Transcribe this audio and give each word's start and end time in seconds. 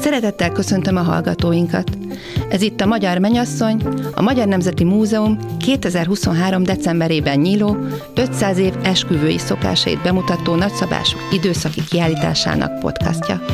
Szeretettel 0.00 0.52
köszöntöm 0.52 0.96
a 0.96 1.02
hallgatóinkat. 1.02 1.90
Ez 2.48 2.62
itt 2.62 2.80
a 2.80 2.86
Magyar 2.86 3.18
Menyasszony, 3.18 3.82
a 4.14 4.22
Magyar 4.22 4.46
Nemzeti 4.46 4.84
Múzeum 4.84 5.38
2023. 5.58 6.62
decemberében 6.62 7.38
nyíló 7.38 7.76
500 8.14 8.58
év 8.58 8.72
esküvői 8.82 9.38
szokásait 9.38 10.02
bemutató 10.02 10.54
nagyszabású 10.54 11.18
időszaki 11.32 11.80
kiállításának 11.88 12.78
podcastja. 12.78 13.44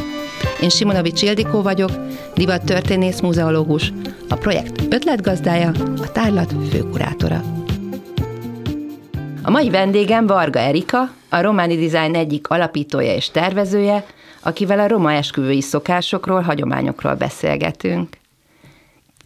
Én 0.61 0.69
Simonovics 0.69 1.23
Ildikó 1.23 1.63
vagyok, 1.63 1.91
divattörténész 2.35 3.21
muzeológus, 3.21 3.93
a 4.29 4.35
projekt 4.35 4.95
ötletgazdája, 4.95 5.73
a 6.03 6.13
tárlat 6.13 6.55
főkurátora. 6.71 7.66
A 9.47 9.51
mai 9.51 9.71
vendégem 9.71 10.27
Varga 10.27 10.59
Erika, 10.59 11.11
a 11.29 11.41
Romani 11.41 11.87
Design 11.87 12.15
egyik 12.15 12.49
alapítója 12.49 13.15
és 13.15 13.31
tervezője, 13.31 14.05
akivel 14.43 14.79
a 14.79 14.89
roma 14.89 15.13
esküvői 15.13 15.61
szokásokról, 15.61 16.41
hagyományokról 16.41 17.15
beszélgetünk. 17.15 18.17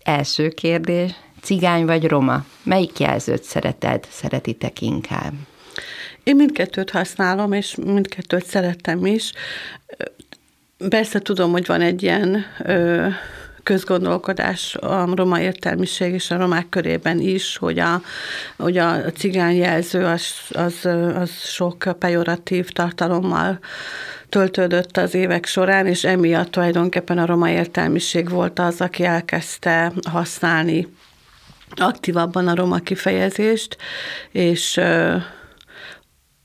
Első 0.02 0.48
kérdés, 0.48 1.12
cigány 1.42 1.86
vagy 1.86 2.06
roma? 2.06 2.44
Melyik 2.62 2.98
jelzőt 2.98 3.42
szereted, 3.42 4.06
szeretitek 4.10 4.80
inkább? 4.80 5.32
Én 6.22 6.36
mindkettőt 6.36 6.90
használom, 6.90 7.52
és 7.52 7.74
mindkettőt 7.74 8.46
szerettem 8.46 9.06
is. 9.06 9.32
Persze 10.88 11.18
tudom, 11.18 11.50
hogy 11.50 11.66
van 11.66 11.80
egy 11.80 12.02
ilyen 12.02 12.44
ö, 12.64 13.06
közgondolkodás 13.62 14.74
a 14.74 15.14
roma 15.14 15.40
értelmiség 15.40 16.12
és 16.12 16.30
a 16.30 16.36
romák 16.36 16.68
körében 16.68 17.18
is, 17.18 17.56
hogy 17.56 17.78
a, 17.78 18.02
hogy 18.56 18.76
a 18.76 19.12
cigány 19.12 19.56
jelző 19.56 20.04
az, 20.04 20.24
az, 20.50 20.86
az 21.14 21.30
sok 21.30 21.96
pejoratív 21.98 22.68
tartalommal 22.68 23.58
töltődött 24.28 24.96
az 24.96 25.14
évek 25.14 25.46
során, 25.46 25.86
és 25.86 26.04
emiatt 26.04 26.50
tulajdonképpen 26.50 27.18
a 27.18 27.26
roma 27.26 27.50
értelmiség 27.50 28.28
volt 28.28 28.58
az, 28.58 28.80
aki 28.80 29.04
elkezdte 29.04 29.92
használni 30.10 30.88
aktívabban 31.76 32.48
a 32.48 32.54
roma 32.54 32.78
kifejezést, 32.78 33.76
és 34.30 34.80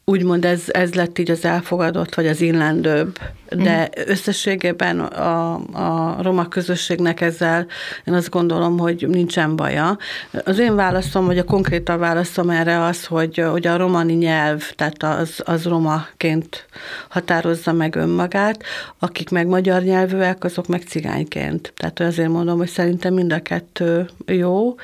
úgymond 0.06 0.46
ez, 0.46 0.64
ez 0.68 0.94
lett 0.94 1.20
így 1.20 1.32
az 1.32 1.46
elfogadott, 1.46 2.16
vagy 2.16 2.28
az 2.28 2.42
illendőbb, 2.42 3.20
de 3.50 3.82
mm. 3.82 4.02
összességében 4.06 5.00
a, 5.00 5.54
a 5.56 6.18
roma 6.22 6.48
közösségnek 6.48 7.22
ezzel 7.22 7.66
én 8.06 8.14
azt 8.14 8.30
gondolom, 8.30 8.78
hogy 8.78 9.06
nincsen 9.08 9.56
baja. 9.56 9.98
Az 10.44 10.60
én 10.60 10.76
válaszom, 10.76 11.26
vagy 11.26 11.38
a 11.38 11.44
konkrétabb 11.44 12.00
válaszom 12.00 12.50
erre 12.50 12.84
az, 12.84 13.06
hogy, 13.06 13.38
hogy 13.38 13.68
a 13.68 13.78
romani 13.78 14.14
nyelv, 14.14 14.72
tehát 14.76 15.04
az, 15.04 15.42
az 15.46 15.64
romaként 15.64 16.66
határozza 17.10 17.72
meg 17.74 17.96
önmagát, 17.96 18.64
akik 19.00 19.30
meg 19.30 19.48
magyar 19.48 19.82
nyelvűek, 19.82 20.44
azok 20.44 20.68
meg 20.68 20.82
cigányként. 20.82 21.74
Tehát 21.76 22.00
azért 22.00 22.30
mondom, 22.30 22.58
hogy 22.58 22.70
szerintem 22.70 23.14
mind 23.14 23.34
a 23.34 23.42
kettő 23.42 24.10
jó, 24.26 24.76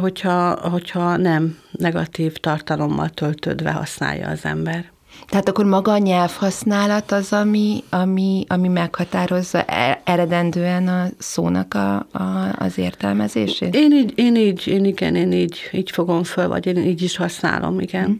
hogyha, 0.00 0.68
hogyha 0.70 1.16
nem 1.16 1.58
negatív 1.70 2.36
tartalommal 2.36 3.08
töltődve 3.08 3.70
használja 3.70 4.28
az 4.28 4.44
ember. 4.44 4.93
Tehát 5.26 5.48
akkor 5.48 5.64
maga 5.64 5.92
a 5.92 5.98
nyelvhasználat 5.98 7.12
az, 7.12 7.32
ami, 7.32 7.84
ami, 7.90 8.44
ami 8.48 8.68
meghatározza 8.68 9.62
e, 9.62 10.00
eredendően 10.04 10.88
a 10.88 11.06
szónak 11.18 11.74
a, 11.74 11.94
a, 11.96 12.54
az 12.58 12.78
értelmezését? 12.78 13.74
Én 13.74 13.92
így, 13.92 14.12
én 14.14 14.36
így, 14.36 14.66
én 14.66 14.84
igen, 14.84 15.14
én 15.14 15.32
így, 15.32 15.68
így 15.72 15.90
fogom 15.90 16.24
föl, 16.24 16.48
vagy 16.48 16.66
én 16.66 16.76
így 16.76 17.02
is 17.02 17.16
használom, 17.16 17.80
igen. 17.80 18.04
Hm. 18.04 18.12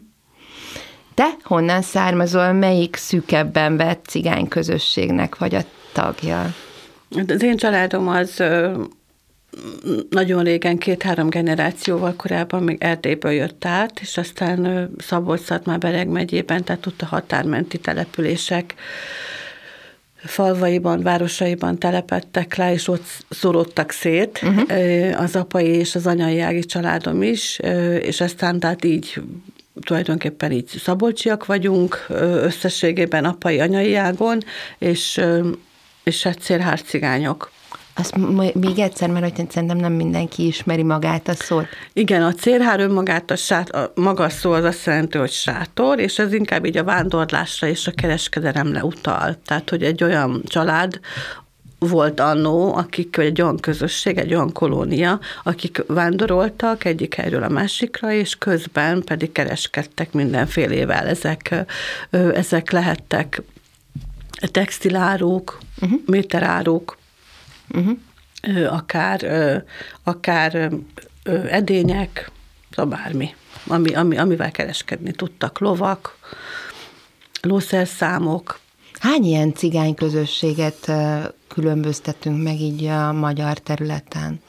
Te 1.13 1.35
honnan 1.43 1.81
származol, 1.81 2.51
melyik 2.51 2.95
szűkebben 2.95 3.77
vett 3.77 4.05
cigány 4.05 4.47
közösségnek 4.47 5.37
vagy 5.37 5.55
a 5.55 5.61
tagja? 5.93 6.53
Az 7.27 7.43
én 7.43 7.57
családom 7.57 8.07
az 8.07 8.43
nagyon 10.09 10.43
régen, 10.43 10.77
két-három 10.77 11.29
generációval 11.29 12.13
korábban 12.15 12.63
még 12.63 12.77
Erdélyből 12.79 13.31
jött 13.31 13.65
át, 13.65 13.99
és 13.99 14.17
aztán 14.17 14.89
Szabolcs-Szatmár-Bereg 14.97 16.07
megyében, 16.07 16.63
tehát 16.63 16.85
ott 16.85 17.01
a 17.01 17.05
határmenti 17.05 17.77
települések 17.77 18.75
falvaiban, 20.15 21.01
városaiban 21.01 21.79
telepettek 21.79 22.55
le, 22.55 22.73
és 22.73 22.87
ott 22.87 23.05
szorodtak 23.29 23.91
szét 23.91 24.41
uh-huh. 24.43 25.21
az 25.21 25.35
apai 25.35 25.67
és 25.67 25.95
az 25.95 26.07
anyai 26.07 26.39
ági 26.39 26.65
családom 26.65 27.23
is, 27.23 27.59
és 28.01 28.21
aztán 28.21 28.59
tehát 28.59 28.85
így 28.85 29.21
tulajdonképpen 29.81 30.51
így 30.51 30.67
szabolcsiak 30.67 31.45
vagyunk, 31.45 32.05
összességében 32.09 33.25
apai, 33.25 33.59
anyai 33.59 33.95
ágon, 33.95 34.39
és, 34.77 35.21
és 36.03 36.23
hát 36.23 36.39
célhárcigányok. 36.39 37.51
Azt 37.97 38.15
még 38.53 38.79
egyszer, 38.79 39.09
mert 39.09 39.37
hogy 39.37 39.51
szerintem 39.51 39.77
nem 39.77 39.93
mindenki 39.93 40.45
ismeri 40.45 40.83
magát 40.83 41.27
a 41.27 41.33
szót. 41.33 41.65
Igen, 41.93 42.23
a 42.23 42.33
cérhár 42.33 42.79
önmagát, 42.79 43.31
a, 43.31 43.35
sát, 43.35 43.69
a 43.69 43.91
maga 43.95 44.29
szó 44.29 44.51
az 44.51 44.63
azt 44.63 44.85
jelenti, 44.85 45.17
hogy 45.17 45.31
sátor, 45.31 45.99
és 45.99 46.19
ez 46.19 46.33
inkább 46.33 46.65
így 46.65 46.77
a 46.77 46.83
vándorlásra 46.83 47.67
és 47.67 47.87
a 47.87 47.91
kereskedelemre 47.91 48.83
utal. 48.83 49.37
Tehát, 49.45 49.69
hogy 49.69 49.83
egy 49.83 50.03
olyan 50.03 50.41
család, 50.45 50.99
volt 51.79 52.19
annó, 52.19 52.75
akik 52.75 53.17
egy 53.17 53.41
olyan 53.41 53.59
közösség, 53.59 54.17
egy 54.17 54.33
olyan 54.33 54.51
kolónia, 54.51 55.19
akik 55.43 55.83
vándoroltak 55.87 56.85
egyik 56.85 57.13
helyről 57.13 57.43
a 57.43 57.49
másikra, 57.49 58.11
és 58.11 58.35
közben 58.35 59.03
pedig 59.03 59.31
kereskedtek 59.31 60.13
mindenfélével. 60.13 61.07
Ezek, 61.07 61.65
ezek 62.33 62.71
lehettek 62.71 63.41
textiláruk, 64.51 65.57
uh-huh. 65.81 65.99
méteráruk, 66.05 66.97
uh-huh. 67.69 68.73
akár, 68.73 69.25
akár 70.03 70.71
edények, 71.49 72.31
szóval 72.71 72.97
bármi, 72.97 73.35
ami, 73.67 73.93
ami, 73.93 74.17
amivel 74.17 74.51
kereskedni 74.51 75.11
tudtak, 75.11 75.59
lovak, 75.59 76.17
lószerszámok. 77.41 78.59
Hány 78.99 79.23
ilyen 79.23 79.53
cigány 79.53 79.93
közösséget 79.93 80.91
különböztetünk 81.47 82.43
meg 82.43 82.59
így 82.59 82.85
a 82.85 83.11
magyar 83.11 83.57
területen? 83.57 84.41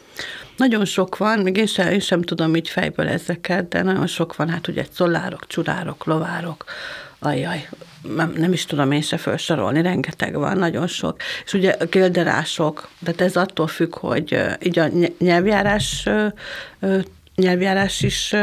Nagyon 0.56 0.84
sok 0.84 1.16
van, 1.16 1.38
még 1.38 1.56
én 1.56 1.66
sem, 1.66 1.91
én 1.91 2.00
sem 2.00 2.22
tudom 2.22 2.56
így 2.56 2.69
fejből 2.69 3.09
ezeket, 3.09 3.69
de 3.69 3.82
nagyon 3.82 4.06
sok 4.06 4.37
van, 4.37 4.49
hát 4.49 4.69
ugye 4.69 4.87
szolárok, 4.93 5.47
csurárok, 5.47 6.05
lovárok, 6.05 6.65
ajjaj, 7.19 7.69
nem, 8.15 8.33
nem 8.37 8.53
is 8.53 8.65
tudom 8.65 8.91
én 8.93 9.00
se 9.00 9.17
felsorolni, 9.17 9.83
rengeteg 9.83 10.34
van, 10.39 10.59
nagyon 10.59 10.87
sok. 10.87 11.17
És 11.44 11.53
ugye 11.53 11.71
a 11.71 11.84
gilderások, 11.84 12.89
tehát 13.05 13.21
ez 13.21 13.37
attól 13.37 13.67
függ, 13.67 13.99
hogy 13.99 14.39
így 14.62 14.78
a 14.78 14.89
nyelvjárás, 15.19 16.09
nyelvjárás 17.34 18.03
is 18.03 18.34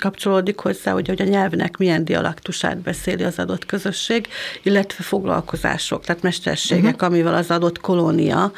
kapcsolódik 0.00 0.58
hozzá, 0.58 0.92
hogy, 0.92 1.08
hogy 1.08 1.20
a 1.20 1.24
nyelvnek 1.24 1.76
milyen 1.76 2.04
dialaktusát 2.04 2.78
beszéli 2.78 3.22
az 3.22 3.38
adott 3.38 3.66
közösség, 3.66 4.28
illetve 4.62 5.02
foglalkozások, 5.04 6.04
tehát 6.04 6.22
mesterségek, 6.22 6.94
uh-huh. 6.94 7.08
amivel 7.08 7.34
az 7.34 7.50
adott 7.50 7.80
kolónia 7.80 8.52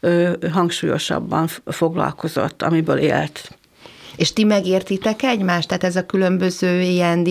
ö, 0.00 0.32
hangsúlyosabban 0.52 1.48
foglalkozott, 1.64 2.62
amiből 2.62 2.98
élt. 2.98 3.50
És 4.16 4.32
ti 4.32 4.44
megértitek 4.44 5.22
egymást? 5.22 5.68
Tehát 5.68 5.84
ez 5.84 5.96
a 5.96 6.06
különböző 6.06 6.80
ilyen 6.80 7.22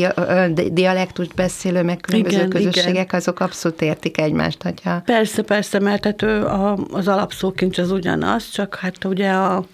dialektust 0.72 1.36
beszélő, 1.36 1.84
meg 1.84 2.00
különböző 2.00 2.36
igen, 2.36 2.50
közösségek, 2.50 2.92
igen. 2.92 3.20
azok 3.20 3.40
abszolút 3.40 3.82
értik 3.82 4.18
egymást, 4.18 4.64
hogyha... 4.64 5.02
Persze, 5.06 5.42
persze, 5.42 5.80
mert 5.80 6.04
hát 6.04 6.22
ő 6.22 6.46
a, 6.46 6.78
az 6.92 7.08
alapszókincs 7.08 7.78
az 7.78 7.92
ugyanaz, 7.92 8.50
csak 8.50 8.76
hát 8.76 9.04
ugye 9.04 9.30
a, 9.30 9.66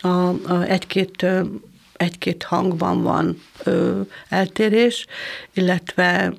a, 0.00 0.08
a 0.28 0.62
egy-két 0.62 1.26
egy-két 1.96 2.42
hangban 2.42 3.02
van 3.02 3.42
ö, 3.64 4.00
eltérés, 4.28 5.06
illetve 5.52 6.32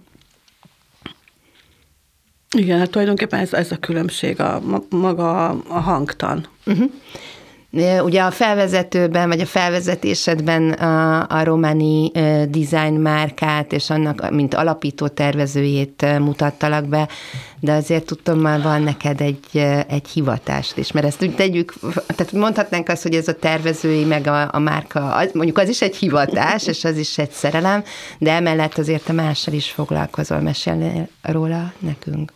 igen, 2.57 2.79
hát 2.79 2.89
tulajdonképpen 2.89 3.39
ez, 3.39 3.53
ez 3.53 3.71
a 3.71 3.77
különbség, 3.77 4.39
a, 4.39 4.61
maga 4.89 5.49
a 5.49 5.79
hangtan. 5.79 6.47
Uh-huh. 6.65 6.91
Ugye 8.03 8.21
a 8.21 8.31
felvezetőben, 8.31 9.27
vagy 9.27 9.39
a 9.39 9.45
felvezetésedben 9.45 10.71
a, 10.71 11.25
a 11.29 11.43
Romani 11.43 12.11
design 12.49 12.93
márkát 12.93 13.73
és 13.73 13.89
annak, 13.89 14.29
mint 14.31 14.53
alapító 14.53 15.07
tervezőjét 15.07 16.19
mutattalak 16.19 16.85
be, 16.85 17.07
de 17.59 17.73
azért 17.73 18.05
tudom, 18.05 18.39
már 18.39 18.61
van 18.61 18.81
neked 18.81 19.21
egy, 19.21 19.57
egy 19.87 20.07
hivatást 20.13 20.77
is, 20.77 20.91
mert 20.91 21.05
ezt 21.05 21.23
úgy 21.23 21.35
tegyük, 21.35 21.73
tehát 22.15 22.31
mondhatnánk 22.31 22.89
azt, 22.89 23.03
hogy 23.03 23.15
ez 23.15 23.27
a 23.27 23.35
tervezői, 23.35 24.03
meg 24.03 24.27
a, 24.27 24.49
a 24.51 24.59
márka, 24.59 25.13
az, 25.15 25.29
mondjuk 25.33 25.57
az 25.57 25.69
is 25.69 25.81
egy 25.81 25.95
hivatás, 25.95 26.67
és 26.67 26.83
az 26.83 26.97
is 26.97 27.17
egy 27.17 27.31
szerelem, 27.31 27.83
de 28.17 28.31
emellett 28.31 28.77
azért 28.77 29.09
a 29.09 29.13
mással 29.13 29.53
is 29.53 29.71
foglalkozol, 29.71 30.39
mesélni 30.39 31.07
róla 31.21 31.73
nekünk. 31.79 32.31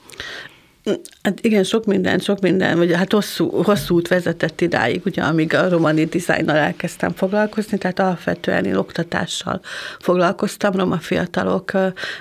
Hát 1.21 1.39
igen, 1.41 1.63
sok 1.63 1.85
minden, 1.85 2.19
sok 2.19 2.39
minden, 2.39 2.77
vagy 2.77 2.93
hát 2.93 3.11
hosszú, 3.11 3.63
hosszú 3.63 3.95
út 3.95 4.07
vezetett 4.07 4.61
idáig, 4.61 5.01
ugye, 5.05 5.21
amíg 5.21 5.53
a 5.53 5.69
romani 5.69 6.05
dizájnnal 6.05 6.55
elkezdtem 6.55 7.11
foglalkozni, 7.11 7.77
tehát 7.77 7.99
alapvetően 7.99 8.65
én 8.65 8.75
oktatással 8.75 9.61
foglalkoztam, 9.99 10.71
roma 10.71 10.97
fiatalok 10.97 11.71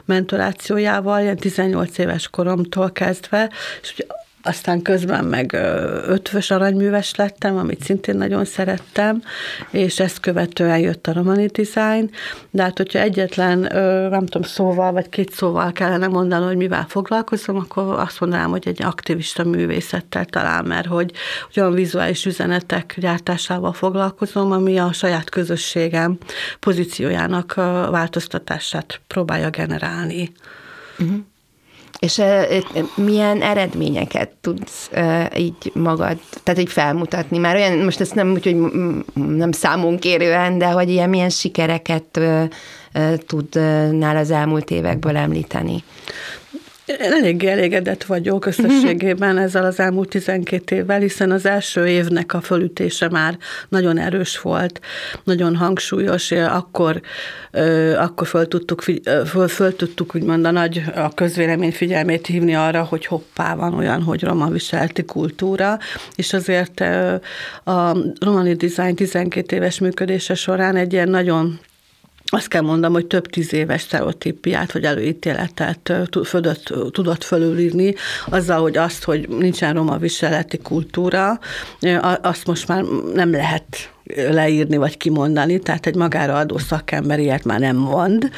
mentorációjával, 0.05 1.21
ilyen 1.21 1.37
18 1.37 1.99
éves 1.99 2.29
koromtól 2.29 2.91
kezdve, 2.91 3.51
és 3.83 3.93
ugye 3.93 4.07
aztán 4.43 4.83
közben 4.83 5.25
meg 5.25 5.53
ötvös 6.07 6.51
aranyműves 6.51 7.15
lettem, 7.15 7.57
amit 7.57 7.83
szintén 7.83 8.17
nagyon 8.17 8.45
szerettem, 8.45 9.23
és 9.71 10.01
ezt 10.01 10.21
követően 10.21 10.79
jött 10.79 11.07
a 11.07 11.13
romani 11.13 11.47
design, 11.47 12.11
de 12.51 12.63
hát 12.63 12.77
hogyha 12.77 12.99
egyetlen, 12.99 13.59
nem 14.11 14.27
tudom, 14.27 14.43
szóval, 14.43 14.93
vagy 14.93 15.09
két 15.09 15.33
szóval 15.33 15.73
kellene 15.73 16.07
mondani, 16.07 16.45
hogy 16.45 16.57
mivel 16.57 16.87
foglalkozom, 16.89 17.57
akkor 17.57 17.99
azt 17.99 18.21
mondanám, 18.21 18.51
hogy 18.51 18.69
egy 18.69 18.83
aktivista 18.83 19.45
művészettel 19.45 20.25
talán, 20.25 20.65
mert 20.65 20.87
hogy, 20.87 21.13
olyan 21.57 21.73
vizuális 21.73 22.25
üzenetek 22.25 22.95
gyártásával 22.99 23.73
foglalkozom, 23.73 24.53
ami 24.53 24.79
a 24.79 24.93
saját 24.93 25.31
közösségem 25.31 26.19
pozíciójának 26.61 27.55
változtatását 27.91 29.01
próbálja 29.07 29.51
generálni. 29.51 30.33
Uh-huh. 30.99 31.19
És 31.99 32.23
milyen 32.95 33.43
eredményeket 33.43 34.31
tudsz 34.41 34.91
így 35.37 35.73
magad, 35.75 36.19
tehát 36.43 36.61
így 36.61 36.73
felmutatni? 36.73 37.39
Már 37.39 37.57
olyan, 37.57 37.79
most 37.79 38.01
ezt 38.01 38.15
nem 38.15 38.33
úgy, 38.33 38.45
hogy 38.45 38.57
nem 39.15 39.53
számon 39.53 39.99
kérően, 39.99 40.59
de 40.59 40.67
hogy 40.67 40.91
ilyen 40.91 41.09
milyen 41.09 41.31
sikereket 41.31 42.21
tudnál 43.27 44.17
az 44.17 44.31
elmúlt 44.31 44.71
évekből 44.71 45.17
említeni? 45.17 45.85
Én 46.89 47.13
eléggé 47.13 47.47
elégedett 47.47 48.05
vagyok 48.05 48.47
összességében 48.47 49.39
ezzel 49.39 49.65
az 49.65 49.81
elmúlt 49.81 50.09
12 50.09 50.77
évvel, 50.77 51.01
hiszen 51.01 51.31
az 51.31 51.47
első 51.47 51.87
évnek 51.87 52.35
a 52.35 52.41
fölütése 52.41 53.09
már 53.09 53.39
nagyon 53.69 53.99
erős 53.99 54.41
volt, 54.41 54.81
nagyon 55.25 55.57
hangsúlyos, 55.57 56.31
akkor, 56.31 57.01
akkor 57.97 58.27
föl 58.27 58.49
tudtuk, 58.49 58.83
föl, 59.27 59.49
föl 59.49 59.77
tudtuk 59.77 60.15
úgymond 60.15 60.45
a 60.45 60.51
nagy 60.51 60.83
a 60.95 61.15
közvélemény 61.15 61.73
figyelmét 61.73 62.27
hívni 62.27 62.55
arra, 62.55 62.83
hogy 62.83 63.07
hoppá, 63.07 63.55
van 63.55 63.75
olyan, 63.75 64.03
hogy 64.03 64.23
roma 64.23 64.49
viselti 64.49 65.05
kultúra, 65.05 65.79
és 66.15 66.33
azért 66.33 66.81
a 67.65 67.97
romani 68.21 68.55
design 68.55 68.95
12 68.95 69.57
éves 69.57 69.79
működése 69.79 70.35
során 70.35 70.77
egy 70.77 70.93
ilyen 70.93 71.09
nagyon 71.09 71.59
azt 72.31 72.49
kell 72.49 72.63
mondom, 72.63 72.93
hogy 72.93 73.07
több 73.07 73.27
tíz 73.27 73.53
éves 73.53 73.81
sztereotípiát 73.81 74.73
vagy 74.73 74.85
előítéletet 74.85 75.93
tudott, 76.11 76.75
tudott 76.91 77.25
fölülírni, 77.25 77.95
azzal, 78.27 78.61
hogy 78.61 78.77
azt, 78.77 79.05
hogy 79.05 79.29
nincsen 79.29 79.75
roma 79.75 79.97
viseleti 79.97 80.59
kultúra, 80.59 81.39
azt 82.23 82.47
most 82.47 82.69
már 82.69 82.85
nem 83.15 83.31
lehet 83.31 83.93
leírni 84.17 84.77
vagy 84.77 84.97
kimondani, 84.97 85.59
tehát 85.59 85.87
egy 85.87 85.95
magára 85.95 86.35
adó 86.35 86.59
szakember 86.59 87.19
ilyet 87.19 87.45
már 87.45 87.61
nem 87.61 87.77
mond, 87.77 88.31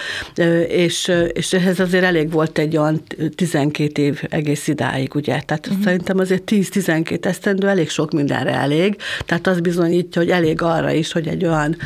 és, 0.69 1.13
és 1.33 1.53
ehhez 1.53 1.81
azért 1.81 2.05
elég 2.05 2.31
volt 2.31 2.59
egy 2.59 2.77
olyan 2.77 3.03
12 3.35 4.03
év 4.03 4.23
egész 4.29 4.69
idáig, 4.69 5.15
ugye, 5.15 5.41
tehát 5.47 5.67
uh-huh. 5.67 5.85
szerintem 5.85 6.19
azért 6.19 6.43
10-12 6.51 7.25
esztendő 7.25 7.69
elég 7.69 7.91
sok 7.91 8.11
mindenre 8.11 8.55
elég, 8.55 8.97
tehát 9.27 9.47
az 9.47 9.61
bizonyítja, 9.61 10.23
hogy 10.23 10.31
elég 10.31 10.63
arra 10.63 10.91
is, 10.91 11.13
hogy 11.13 11.29
egy 11.29 11.45
olyan, 11.45 11.77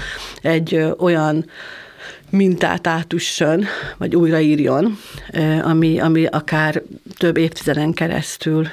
egy 0.42 0.84
olyan 0.98 1.44
mintát 2.34 2.86
átüssön, 2.86 3.64
vagy 3.96 4.16
újraírjon, 4.16 4.98
ami, 5.62 5.98
ami 5.98 6.26
akár 6.26 6.82
több 7.16 7.36
évtizeden 7.36 7.92
keresztül 7.92 8.68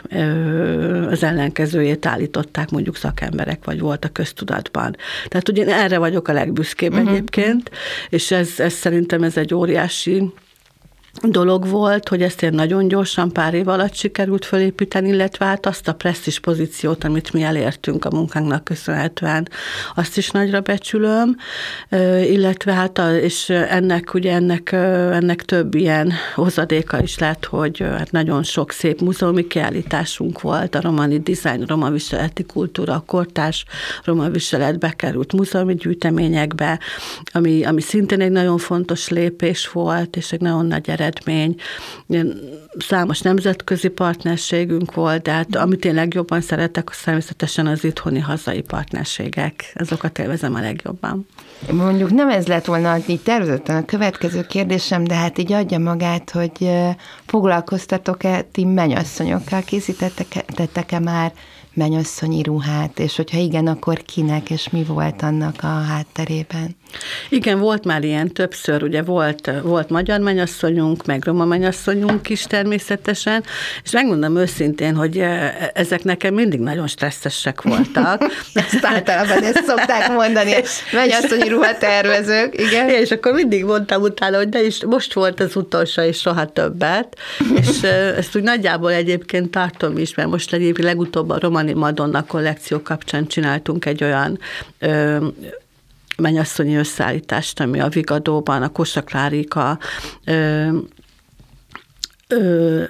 az 1.09 1.23
ellenkezőjét 1.23 2.05
állították 2.05 2.69
mondjuk 2.69 2.95
szakemberek, 2.95 3.65
vagy 3.65 3.79
volt 3.79 4.05
a 4.05 4.09
köztudatban. 4.09 4.95
Tehát 5.27 5.49
ugye 5.49 5.65
erre 5.65 5.97
vagyok 5.97 6.27
a 6.27 6.33
legbüszkébb 6.33 6.93
uh-huh. 6.93 7.09
egyébként, 7.09 7.71
és 8.09 8.31
ez, 8.31 8.49
ez 8.57 8.73
szerintem 8.73 9.23
ez 9.23 9.37
egy 9.37 9.53
óriási 9.53 10.31
dolog 11.21 11.67
volt, 11.67 12.09
hogy 12.09 12.21
ezt 12.21 12.43
én 12.43 12.53
nagyon 12.53 12.87
gyorsan 12.87 13.31
pár 13.31 13.53
év 13.53 13.67
alatt 13.67 13.93
sikerült 13.93 14.45
fölépíteni, 14.45 15.09
illetve 15.09 15.45
hát 15.45 15.65
azt 15.65 15.87
a 15.87 15.93
presztis 15.93 16.39
pozíciót, 16.39 17.03
amit 17.03 17.33
mi 17.33 17.43
elértünk 17.43 18.05
a 18.05 18.09
munkánknak 18.11 18.63
köszönhetően, 18.63 19.47
azt 19.95 20.17
is 20.17 20.29
nagyra 20.29 20.61
becsülöm, 20.61 21.37
illetve 22.21 22.73
hát 22.73 22.97
a, 22.97 23.17
és 23.17 23.49
ennek 23.49 24.13
ugye 24.13 24.33
ennek, 24.33 24.71
ennek 24.71 25.45
több 25.45 25.75
ilyen 25.75 26.13
hozadéka 26.35 27.01
is 27.01 27.17
lett, 27.17 27.45
hogy 27.45 27.79
hát 27.79 28.11
nagyon 28.11 28.43
sok 28.43 28.71
szép 28.71 29.01
múzeumi 29.01 29.47
kiállításunk 29.47 30.41
volt, 30.41 30.75
a 30.75 30.81
romani 30.81 31.19
dizájn, 31.19 31.63
roma 31.65 31.89
viseleti 31.89 32.43
kultúra, 32.43 32.93
a 32.93 33.03
kortárs 33.05 33.65
roma 34.03 34.29
viselet 34.29 34.79
bekerült 34.79 35.33
múzeumi 35.33 35.75
gyűjteményekbe, 35.75 36.79
ami, 37.31 37.63
ami 37.63 37.81
szintén 37.81 38.21
egy 38.21 38.31
nagyon 38.31 38.57
fontos 38.57 39.09
lépés 39.09 39.69
volt, 39.69 40.15
és 40.15 40.31
egy 40.31 40.41
nagyon 40.41 40.65
nagy 40.65 40.89
eredmény. 41.01 41.55
Számos 42.77 43.19
nemzetközi 43.19 43.87
partnerségünk 43.87 44.93
volt, 44.93 45.21
de 45.21 45.31
hát 45.31 45.55
amit 45.55 45.85
én 45.85 45.93
legjobban 45.93 46.41
szeretek, 46.41 46.89
az 46.89 46.97
természetesen 46.97 47.67
az 47.67 47.83
itthoni 47.83 48.19
hazai 48.19 48.61
partnerségek. 48.61 49.73
Azokat 49.75 50.19
élvezem 50.19 50.55
a 50.55 50.59
legjobban. 50.59 51.27
Mondjuk 51.71 52.11
nem 52.11 52.29
ez 52.29 52.47
lett 52.47 52.65
volna 52.65 52.97
így 53.07 53.21
tervezetten 53.21 53.75
a 53.75 53.85
következő 53.85 54.41
kérdésem, 54.41 55.03
de 55.03 55.15
hát 55.15 55.37
így 55.37 55.53
adja 55.53 55.79
magát, 55.79 56.29
hogy 56.29 56.69
foglalkoztatok-e 57.25 58.41
ti 58.41 58.65
mennyasszonyokkal, 58.65 59.61
készítettek-e 59.61 60.99
már 60.99 61.33
mennyasszonyi 61.73 62.43
ruhát, 62.43 62.99
és 62.99 63.15
hogyha 63.15 63.37
igen, 63.37 63.67
akkor 63.67 64.01
kinek, 64.01 64.49
és 64.49 64.69
mi 64.69 64.83
volt 64.83 65.21
annak 65.21 65.55
a 65.61 65.67
hátterében? 65.67 66.75
Igen, 67.29 67.59
volt 67.59 67.85
már 67.85 68.03
ilyen 68.03 68.27
többször, 68.27 68.83
ugye 68.83 69.01
volt, 69.01 69.51
volt 69.63 69.89
magyar 69.89 70.19
mennyasszonyunk, 70.19 71.05
meg 71.05 71.25
roma 71.25 71.45
mennyasszonyunk 71.45 72.29
is 72.29 72.43
természetesen, 72.43 73.43
és 73.83 73.91
megmondom 73.91 74.37
őszintén, 74.37 74.95
hogy 74.95 75.17
e, 75.17 75.71
ezek 75.73 76.03
nekem 76.03 76.33
mindig 76.33 76.59
nagyon 76.59 76.87
stresszesek 76.87 77.61
voltak. 77.61 78.23
ezt 78.53 78.85
általában 78.85 79.43
ezt 79.43 79.63
szokták 79.65 80.11
mondani, 80.11 80.53
mennyasszonyi 80.91 81.47
ruhatervezők, 81.49 82.61
igen. 82.61 82.89
És 82.89 83.11
akkor 83.11 83.33
mindig 83.33 83.65
mondtam 83.65 84.01
utána, 84.01 84.37
hogy 84.37 84.49
de 84.49 84.63
is 84.63 84.85
most 84.85 85.13
volt 85.13 85.39
az 85.39 85.55
utolsó, 85.55 86.01
és 86.01 86.19
soha 86.19 86.45
többet, 86.45 87.17
és 87.55 87.83
e, 87.83 87.87
ezt 87.87 88.35
úgy 88.35 88.43
nagyjából 88.43 88.91
egyébként 88.91 89.51
tartom 89.51 89.97
is, 89.97 90.15
mert 90.15 90.29
most 90.29 90.53
egyébként 90.53 90.87
legutóbb 90.87 91.29
a 91.29 91.39
Romani 91.39 91.73
Madonna 91.73 92.25
kollekció 92.25 92.81
kapcsán 92.81 93.27
csináltunk 93.27 93.85
egy 93.85 94.03
olyan 94.03 94.39
mennyasszonyi 96.17 96.75
összeállítást, 96.75 97.59
ami 97.59 97.79
a 97.79 97.89
Vigadóban, 97.89 98.61
a 98.61 98.69
Kosaklárika 98.69 99.79
ö, 100.25 100.77
ö, 102.27 102.83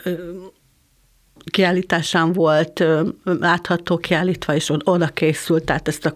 kiállításán 1.51 2.33
volt 2.33 2.83
látható 3.23 3.97
kiállítva, 3.97 4.55
és 4.55 4.71
oda 4.83 5.07
készült, 5.07 5.63
tehát 5.63 5.87
ezt 5.87 6.05
a 6.05 6.13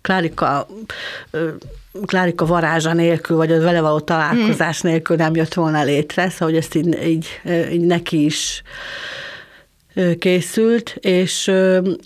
Klárika 0.00 0.66
Klárika 2.04 2.46
varázsa 2.46 2.92
nélkül, 2.92 3.36
vagy 3.36 3.52
a 3.52 3.60
vele 3.60 3.80
való 3.80 4.00
találkozás 4.00 4.80
hmm. 4.80 4.90
nélkül 4.90 5.16
nem 5.16 5.34
jött 5.34 5.54
volna 5.54 5.82
létre, 5.82 6.28
szóval 6.28 6.48
hogy 6.48 6.56
ezt 6.56 6.74
így, 6.74 7.02
így, 7.06 7.40
így 7.72 7.86
neki 7.86 8.24
is 8.24 8.62
készült, 10.18 10.96
és 11.00 11.52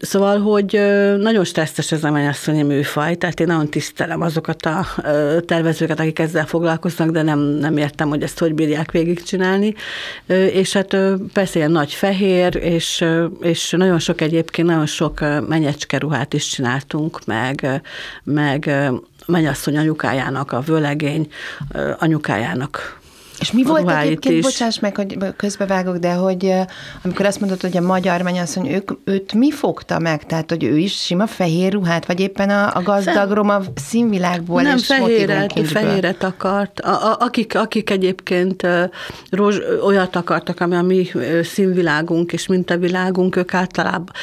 szóval, 0.00 0.41
hogy 0.41 0.81
nagyon 1.19 1.45
stresszes 1.45 1.93
ez 1.93 2.05
a 2.05 2.11
mennyasszonyi 2.11 2.62
műfaj, 2.62 3.14
tehát 3.14 3.41
én 3.41 3.47
nagyon 3.47 3.69
tisztelem 3.69 4.21
azokat 4.21 4.67
a 4.67 4.87
tervezőket, 5.47 6.00
akik 6.00 6.19
ezzel 6.19 6.47
foglalkoznak, 6.47 7.11
de 7.11 7.23
nem, 7.23 7.38
nem 7.38 7.76
értem, 7.76 8.09
hogy 8.09 8.23
ezt 8.23 8.38
hogy 8.38 8.55
bírják 8.55 8.91
végigcsinálni. 8.91 9.75
És 10.53 10.73
hát 10.73 10.97
persze 11.33 11.59
ilyen 11.59 11.71
nagy 11.71 11.93
fehér, 11.93 12.57
és, 12.57 13.05
és 13.41 13.71
nagyon 13.71 13.99
sok 13.99 14.21
egyébként, 14.21 14.69
nagyon 14.69 14.87
sok 14.87 15.21
menyecske 15.49 15.99
ruhát 15.99 16.35
is 16.35 16.47
csináltunk, 16.47 17.25
meg, 17.25 17.83
meg 18.25 18.71
mennyasszony 19.26 19.76
anyukájának, 19.76 20.53
a 20.53 20.61
vőlegény 20.61 21.29
anyukájának 21.99 23.03
és 23.41 23.53
mi 23.53 23.62
volt 23.62 23.91
egyébként, 23.91 24.35
is. 24.35 24.43
bocsáss 24.43 24.79
meg, 24.79 24.97
hogy 24.97 25.17
közbevágok, 25.37 25.97
de 25.97 26.12
hogy 26.12 26.53
amikor 27.03 27.26
azt 27.26 27.41
mondod, 27.41 27.61
hogy 27.61 27.76
a 27.76 27.81
magyar 27.81 28.23
mennyasszony, 28.23 28.69
ők, 28.69 28.91
őt 29.05 29.33
mi 29.33 29.50
fogta 29.50 29.99
meg? 29.99 30.26
Tehát, 30.26 30.50
hogy 30.50 30.64
ő 30.64 30.79
is 30.79 31.03
sima 31.03 31.26
fehér 31.26 31.73
ruhát, 31.73 32.07
vagy 32.07 32.21
éppen 32.21 32.50
a, 32.50 32.75
a 32.75 32.83
gazdag 32.83 33.31
roma 33.31 33.61
színvilágból 33.75 34.62
Nem, 34.62 34.76
és 34.76 34.87
fehéret, 34.87 35.67
fehéret 35.67 36.23
akart. 36.23 36.81
A, 36.81 37.11
a, 37.11 37.17
akik, 37.21 37.55
akik 37.55 37.91
egyébként 37.91 38.67
rózs, 39.31 39.59
olyat 39.85 40.17
akartak, 40.17 40.61
ami 40.61 40.75
a 40.75 40.83
mi 40.83 41.09
színvilágunk 41.43 42.33
és 42.33 42.47
mintavilágunk, 42.47 43.37
ők 43.37 43.55
általában 43.55 44.14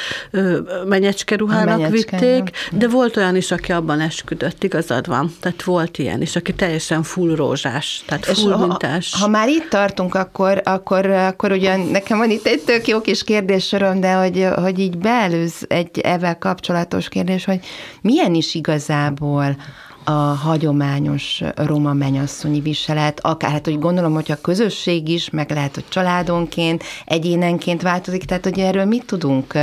menyecske 0.86 1.36
ruhának 1.36 1.78
menyecske, 1.78 2.18
vitték, 2.18 2.42
nem. 2.70 2.78
de 2.78 2.88
volt 2.88 3.16
olyan 3.16 3.36
is, 3.36 3.50
aki 3.50 3.72
abban 3.72 4.00
esküdött, 4.00 4.64
igazad 4.64 5.06
van. 5.06 5.32
Tehát 5.40 5.62
volt 5.62 5.98
ilyen 5.98 6.22
is, 6.22 6.36
aki 6.36 6.54
teljesen 6.54 7.02
full 7.02 7.34
rózsás, 7.34 8.02
tehát 8.06 8.24
full 8.24 8.52
és 8.52 8.58
mintás 8.58 9.01
más. 9.10 9.20
Ha 9.20 9.28
már 9.28 9.48
itt 9.48 9.68
tartunk, 9.68 10.14
akkor, 10.14 10.60
akkor, 10.64 11.06
akkor 11.06 11.52
ugyan 11.52 11.80
nekem 11.80 12.18
van 12.18 12.30
itt 12.30 12.46
egy 12.46 12.60
tök 12.60 12.86
jó 12.86 13.00
kis 13.00 13.24
kérdéssorom, 13.24 14.00
de 14.00 14.12
hogy, 14.12 14.48
hogy 14.54 14.78
így 14.78 14.98
beelőz 14.98 15.64
egy 15.68 15.98
ezzel 15.98 16.38
kapcsolatos 16.38 17.08
kérdés, 17.08 17.44
hogy 17.44 17.60
milyen 18.00 18.34
is 18.34 18.54
igazából 18.54 19.56
a 20.04 20.10
hagyományos 20.10 21.42
roma 21.54 21.92
menyasszonyi 21.92 22.60
viselet, 22.60 23.20
akár 23.20 23.50
hát, 23.50 23.64
hogy 23.64 23.78
gondolom, 23.78 24.14
hogy 24.14 24.30
a 24.30 24.40
közösség 24.40 25.08
is, 25.08 25.30
meg 25.30 25.50
lehet, 25.50 25.74
hogy 25.74 25.84
családonként, 25.88 26.84
egyénenként 27.04 27.82
változik, 27.82 28.24
tehát 28.24 28.44
hogy 28.44 28.58
erről 28.58 28.84
mit 28.84 29.04
tudunk 29.06 29.54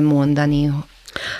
mondani, 0.00 0.70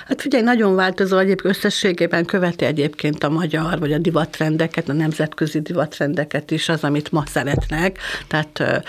Hát 0.07 0.21
figyelj, 0.21 0.43
nagyon 0.43 0.75
változó, 0.75 1.17
egyébként 1.17 1.55
összességében 1.55 2.25
követi 2.25 2.65
egyébként 2.65 3.23
a 3.23 3.29
magyar, 3.29 3.79
vagy 3.79 3.93
a 3.93 3.97
divatrendeket, 3.97 4.89
a 4.89 4.93
nemzetközi 4.93 5.59
divatrendeket 5.59 6.51
is 6.51 6.69
az, 6.69 6.83
amit 6.83 7.11
ma 7.11 7.23
szeretnek. 7.25 7.99
Tehát 8.27 8.83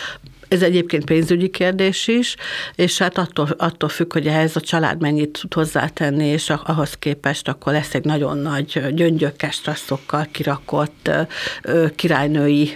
ez 0.49 0.63
egyébként 0.63 1.05
pénzügyi 1.05 1.49
kérdés 1.49 2.09
is, 2.09 2.37
és 2.75 2.99
hát 2.99 3.19
attól, 3.19 3.49
attól 3.57 3.89
függ, 3.89 4.13
hogy 4.13 4.27
ehhez 4.27 4.57
a 4.57 4.61
család 4.61 5.01
mennyit 5.01 5.39
tud 5.41 5.55
hozzátenni, 5.55 6.27
és 6.27 6.51
ahhoz 6.51 6.95
képest 6.95 7.49
akkor 7.49 7.73
lesz 7.73 7.95
egy 7.95 8.05
nagyon 8.05 8.39
nagy 8.39 8.95
gyöngyökes 8.95 9.55
stresszokkal 9.55 10.27
kirakott 10.33 11.11
királynői 11.95 12.71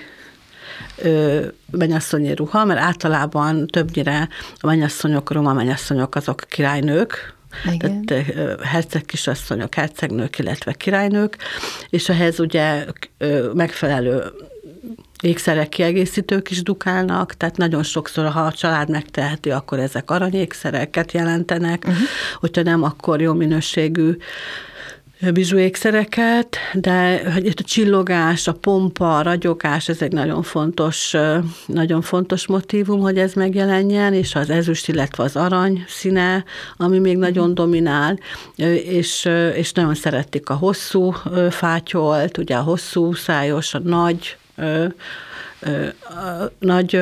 mennyasszonyi 1.71 2.35
ruha, 2.35 2.65
mert 2.65 2.81
általában 2.81 3.67
többnyire 3.67 4.29
a 4.61 4.67
mennyasszonyok, 4.67 5.31
roma 5.31 5.53
mennyasszonyok 5.53 6.15
azok 6.15 6.45
királynők, 6.49 7.37
igen. 7.73 8.05
Tehát 8.05 8.61
herceg 8.63 9.05
kisasszonyok, 9.05 9.75
hercegnők, 9.75 10.39
illetve 10.39 10.73
királynők, 10.73 11.37
és 11.91 12.09
ehhez 12.09 12.41
ugye 12.41 12.85
megfelelő 13.55 14.23
ékszerek 15.23 15.69
kiegészítők 15.69 16.51
is 16.51 16.63
dukálnak, 16.63 17.35
tehát 17.35 17.57
nagyon 17.57 17.83
sokszor, 17.83 18.27
ha 18.27 18.41
a 18.41 18.53
család 18.53 18.91
megteheti, 18.91 19.51
akkor 19.51 19.79
ezek 19.79 20.11
aranyékszereket 20.11 21.13
jelentenek, 21.13 21.85
uh-huh. 21.87 22.03
hogyha 22.41 22.63
nem, 22.63 22.83
akkor 22.83 23.21
jó 23.21 23.33
minőségű 23.33 24.17
bizsúékszereket, 25.33 26.57
de 26.75 27.33
hogy 27.33 27.47
a 27.47 27.63
csillogás, 27.63 28.49
a 28.49 28.53
pompa, 28.53 29.17
a 29.17 29.23
ragyogás, 29.23 29.89
ez 29.89 30.03
egy 30.03 30.13
nagyon 30.13 30.43
fontos, 30.43 31.15
nagyon 31.67 32.03
fontos 32.03 32.47
motivum, 32.47 33.01
hogy 33.01 33.19
ez 33.19 33.33
megjelenjen, 33.33 34.15
és 34.15 34.35
az 34.35 34.51
ezüst, 34.51 34.89
illetve 34.89 35.23
az 35.23 35.37
arany 35.37 35.85
színe, 35.89 36.45
ami 36.77 36.99
még 36.99 37.17
nagyon 37.17 37.55
dominál, 37.55 38.19
és, 38.85 39.29
és 39.55 39.73
nagyon 39.73 39.95
szeretik 39.95 40.49
a 40.49 40.55
hosszú 40.55 41.15
fátyolt, 41.51 42.39
ugye 42.39 42.57
a 42.57 42.63
hosszú 42.63 43.15
szájos, 43.15 43.75
a 43.75 43.79
nagy 43.79 44.37
nagy 46.59 47.01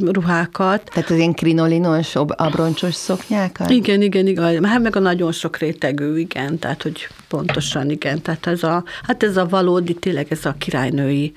ruhákat. 0.00 0.90
Tehát 0.92 1.10
az 1.10 1.16
ilyen 1.16 1.34
krinolinos, 1.34 2.14
abroncsos 2.14 2.94
szoknyákat? 2.94 3.70
Igen, 3.70 4.02
igen, 4.02 4.26
igen. 4.26 4.64
Hát 4.64 4.82
meg 4.82 4.96
a 4.96 5.00
nagyon 5.00 5.32
sok 5.32 5.56
rétegű, 5.56 6.18
igen, 6.18 6.58
tehát 6.58 6.82
hogy 6.82 7.08
pontosan, 7.28 7.90
igen. 7.90 8.22
Tehát 8.22 8.46
ez 8.46 8.62
a, 8.62 8.84
hát 9.02 9.22
ez 9.22 9.36
a 9.36 9.46
valódi, 9.46 9.94
tényleg 9.94 10.26
ez 10.30 10.44
a 10.44 10.54
királynői 10.58 11.32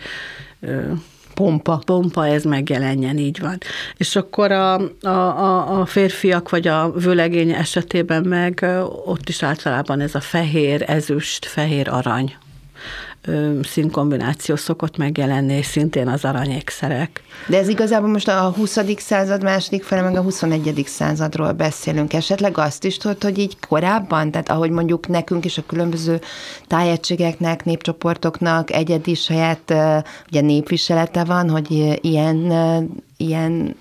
pompa. 1.33 1.81
Pompa, 1.85 2.27
ez 2.27 2.43
megjelenjen, 2.43 3.17
így 3.17 3.39
van. 3.39 3.57
És 3.97 4.15
akkor 4.15 4.51
a, 4.51 4.73
a, 5.01 5.07
a, 5.09 5.79
a 5.79 5.85
férfiak 5.85 6.49
vagy 6.49 6.67
a 6.67 6.91
vőlegény 6.91 7.51
esetében 7.51 8.23
meg 8.23 8.65
ott 9.05 9.29
is 9.29 9.43
általában 9.43 9.99
ez 9.99 10.15
a 10.15 10.19
fehér, 10.19 10.83
ezüst, 10.87 11.45
fehér 11.45 11.89
arany 11.89 12.35
színkombináció 13.63 14.55
szokott 14.55 14.97
megjelenni, 14.97 15.53
és 15.53 15.65
szintén 15.65 16.07
az 16.07 16.25
aranyékszerek. 16.25 17.23
De 17.47 17.57
ez 17.57 17.67
igazából 17.67 18.09
most 18.09 18.27
a 18.27 18.53
20. 18.57 18.79
század 18.97 19.43
második 19.43 19.83
fele, 19.83 20.01
meg 20.01 20.15
a 20.15 20.21
21. 20.21 20.83
századról 20.87 21.51
beszélünk. 21.51 22.13
Esetleg 22.13 22.57
azt 22.57 22.83
is 22.83 22.97
tudod, 22.97 23.23
hogy 23.23 23.37
így 23.37 23.57
korábban, 23.67 24.31
tehát 24.31 24.49
ahogy 24.49 24.69
mondjuk 24.69 25.07
nekünk 25.07 25.45
is 25.45 25.57
a 25.57 25.65
különböző 25.65 26.19
tájegységeknek, 26.67 27.65
népcsoportoknak 27.65 28.71
egyedi 28.71 29.13
saját 29.13 29.73
ugye 30.27 30.41
népviselete 30.41 31.23
van, 31.23 31.49
hogy 31.49 31.99
ilyen, 32.01 32.51
ilyen 33.17 33.75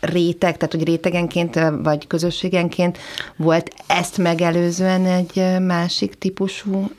réteg, 0.00 0.56
tehát 0.56 0.74
hogy 0.74 0.84
rétegenként 0.84 1.60
vagy 1.82 2.06
közösségenként 2.06 2.98
volt 3.36 3.70
ezt 3.86 4.18
megelőzően 4.18 5.06
egy 5.06 5.60
másik 5.60 6.14
típusú 6.14 6.90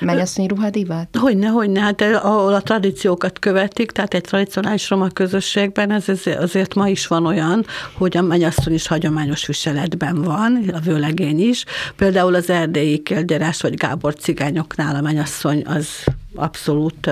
mennyasszonyi 0.00 0.48
ruhadivat? 0.48 1.08
Hogyne, 1.18 1.46
hogyne, 1.46 1.80
hát 1.80 2.02
ahol 2.02 2.54
a 2.54 2.60
tradíciókat 2.60 3.38
követik, 3.38 3.90
tehát 3.90 4.14
egy 4.14 4.22
tradicionális 4.22 4.90
roma 4.90 5.08
közösségben 5.08 5.90
ez 5.90 6.04
azért 6.38 6.74
ma 6.74 6.88
is 6.88 7.06
van 7.06 7.26
olyan, 7.26 7.66
hogy 7.92 8.16
a 8.16 8.22
mennyasszony 8.22 8.74
is 8.74 8.86
hagyományos 8.86 9.46
viseletben 9.46 10.22
van, 10.22 10.70
a 10.74 10.78
vőlegény 10.78 11.40
is. 11.40 11.64
Például 11.96 12.34
az 12.34 12.50
erdélyi 12.50 12.98
kérderás 12.98 13.60
vagy 13.60 13.74
Gábor 13.74 14.14
cigányoknál 14.14 14.94
a 14.94 15.00
mennyasszony 15.00 15.62
az 15.66 15.88
abszolút 16.34 17.10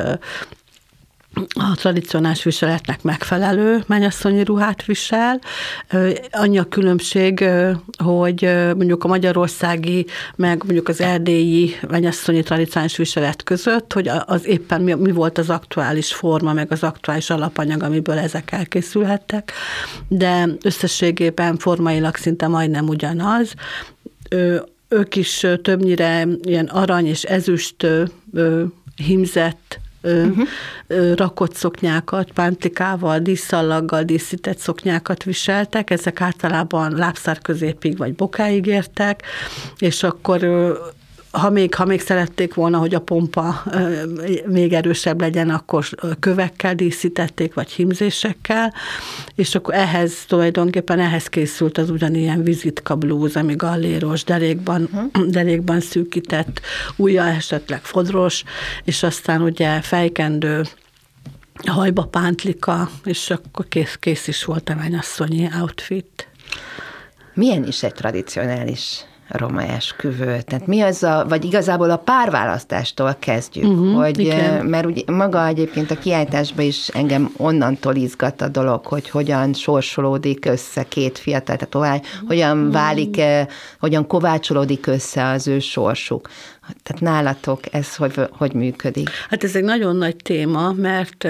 a 1.46 1.74
tradicionális 1.74 2.42
viseletnek 2.42 3.02
megfelelő 3.02 3.84
mennyasszonyi 3.86 4.44
ruhát 4.44 4.84
visel. 4.84 5.40
Annyi 6.30 6.58
a 6.58 6.64
különbség, 6.64 7.44
hogy 8.04 8.40
mondjuk 8.76 9.04
a 9.04 9.08
magyarországi, 9.08 10.06
meg 10.36 10.62
mondjuk 10.64 10.88
az 10.88 11.00
erdélyi 11.00 11.74
mennyasszonyi 11.88 12.42
tradicionális 12.42 12.96
viselet 12.96 13.42
között, 13.42 13.92
hogy 13.92 14.10
az 14.26 14.46
éppen 14.46 14.80
mi, 14.80 14.94
mi 14.94 15.12
volt 15.12 15.38
az 15.38 15.50
aktuális 15.50 16.14
forma, 16.14 16.52
meg 16.52 16.72
az 16.72 16.82
aktuális 16.82 17.30
alapanyag, 17.30 17.82
amiből 17.82 18.18
ezek 18.18 18.52
elkészülhettek, 18.52 19.52
de 20.08 20.48
összességében 20.62 21.56
formailag 21.56 22.16
szinte 22.16 22.46
majdnem 22.46 22.88
ugyanaz. 22.88 23.54
Ők 24.88 25.16
is 25.16 25.46
többnyire 25.62 26.26
ilyen 26.42 26.66
arany 26.66 27.06
és 27.06 27.22
ezüst 27.22 27.86
himzett 28.96 29.78
uh-huh. 30.02 30.48
rakott 31.14 31.54
szoknyákat, 31.54 32.30
pántikával, 32.30 33.18
díszallaggal 33.18 34.02
díszített 34.02 34.58
szoknyákat 34.58 35.22
viseltek, 35.22 35.90
ezek 35.90 36.20
általában 36.20 36.92
lábszár 36.92 37.38
középig 37.38 37.96
vagy 37.96 38.14
bokáig 38.14 38.66
értek, 38.66 39.22
és 39.78 40.02
akkor 40.02 40.40
ha 41.30 41.50
még, 41.50 41.74
ha 41.74 41.84
még 41.84 42.00
szerették 42.00 42.54
volna, 42.54 42.78
hogy 42.78 42.94
a 42.94 43.00
pompa 43.00 43.62
még 44.46 44.72
erősebb 44.72 45.20
legyen, 45.20 45.50
akkor 45.50 45.88
kövekkel 46.20 46.74
díszítették, 46.74 47.54
vagy 47.54 47.70
himzésekkel, 47.70 48.74
és 49.34 49.54
akkor 49.54 49.74
ehhez 49.74 50.24
tulajdonképpen 50.26 51.00
ehhez 51.00 51.26
készült 51.26 51.78
az 51.78 51.90
ugyanilyen 51.90 52.42
vizitka 52.42 52.96
blúz, 52.96 53.36
ami 53.36 53.54
galléros, 53.54 54.24
derékban, 54.24 54.88
uh-huh. 54.92 55.26
derékban 55.30 55.80
szűkített, 55.80 56.60
újja 56.96 57.24
esetleg 57.24 57.80
fodros, 57.82 58.44
és 58.84 59.02
aztán 59.02 59.42
ugye 59.42 59.80
fejkendő, 59.80 60.62
hajba 61.66 62.02
pántlika, 62.02 62.90
és 63.04 63.30
akkor 63.30 63.68
kész, 63.68 63.96
kész 64.00 64.28
is 64.28 64.44
volt 64.44 64.68
a 64.68 64.74
mennyasszonyi 64.74 65.48
outfit. 65.60 66.28
Milyen 67.34 67.66
is 67.66 67.82
egy 67.82 67.94
tradicionális 67.94 69.04
roma 69.28 69.62
esküvő. 69.62 70.40
Tehát 70.40 70.66
mi 70.66 70.80
az 70.80 71.02
a, 71.02 71.24
vagy 71.28 71.44
igazából 71.44 71.90
a 71.90 71.96
párválasztástól 71.96 73.16
kezdjük, 73.18 73.64
uh-huh, 73.64 74.02
hogy, 74.02 74.18
igen. 74.18 74.66
mert 74.66 74.86
ugye 74.86 75.02
maga 75.12 75.46
egyébként 75.46 75.90
a 75.90 75.98
kiállításban 75.98 76.64
is 76.64 76.88
engem 76.88 77.32
onnantól 77.36 77.94
izgat 77.94 78.40
a 78.40 78.48
dolog, 78.48 78.86
hogy 78.86 79.10
hogyan 79.10 79.52
sorsolódik 79.52 80.44
össze 80.44 80.82
két 80.82 81.18
fiatal, 81.18 81.56
tehát 81.56 81.68
tovább, 81.68 82.02
hogyan 82.26 82.58
uh-huh. 82.58 82.72
válik, 82.72 83.20
hogyan 83.80 84.06
kovácsolódik 84.06 84.86
össze 84.86 85.28
az 85.28 85.48
ő 85.48 85.58
sorsuk. 85.58 86.28
Tehát 86.82 87.02
nálatok 87.02 87.60
ez 87.74 87.96
hogy, 87.96 88.14
hogy 88.30 88.52
működik? 88.52 89.10
Hát 89.28 89.44
ez 89.44 89.56
egy 89.56 89.64
nagyon 89.64 89.96
nagy 89.96 90.16
téma, 90.16 90.72
mert 90.72 91.28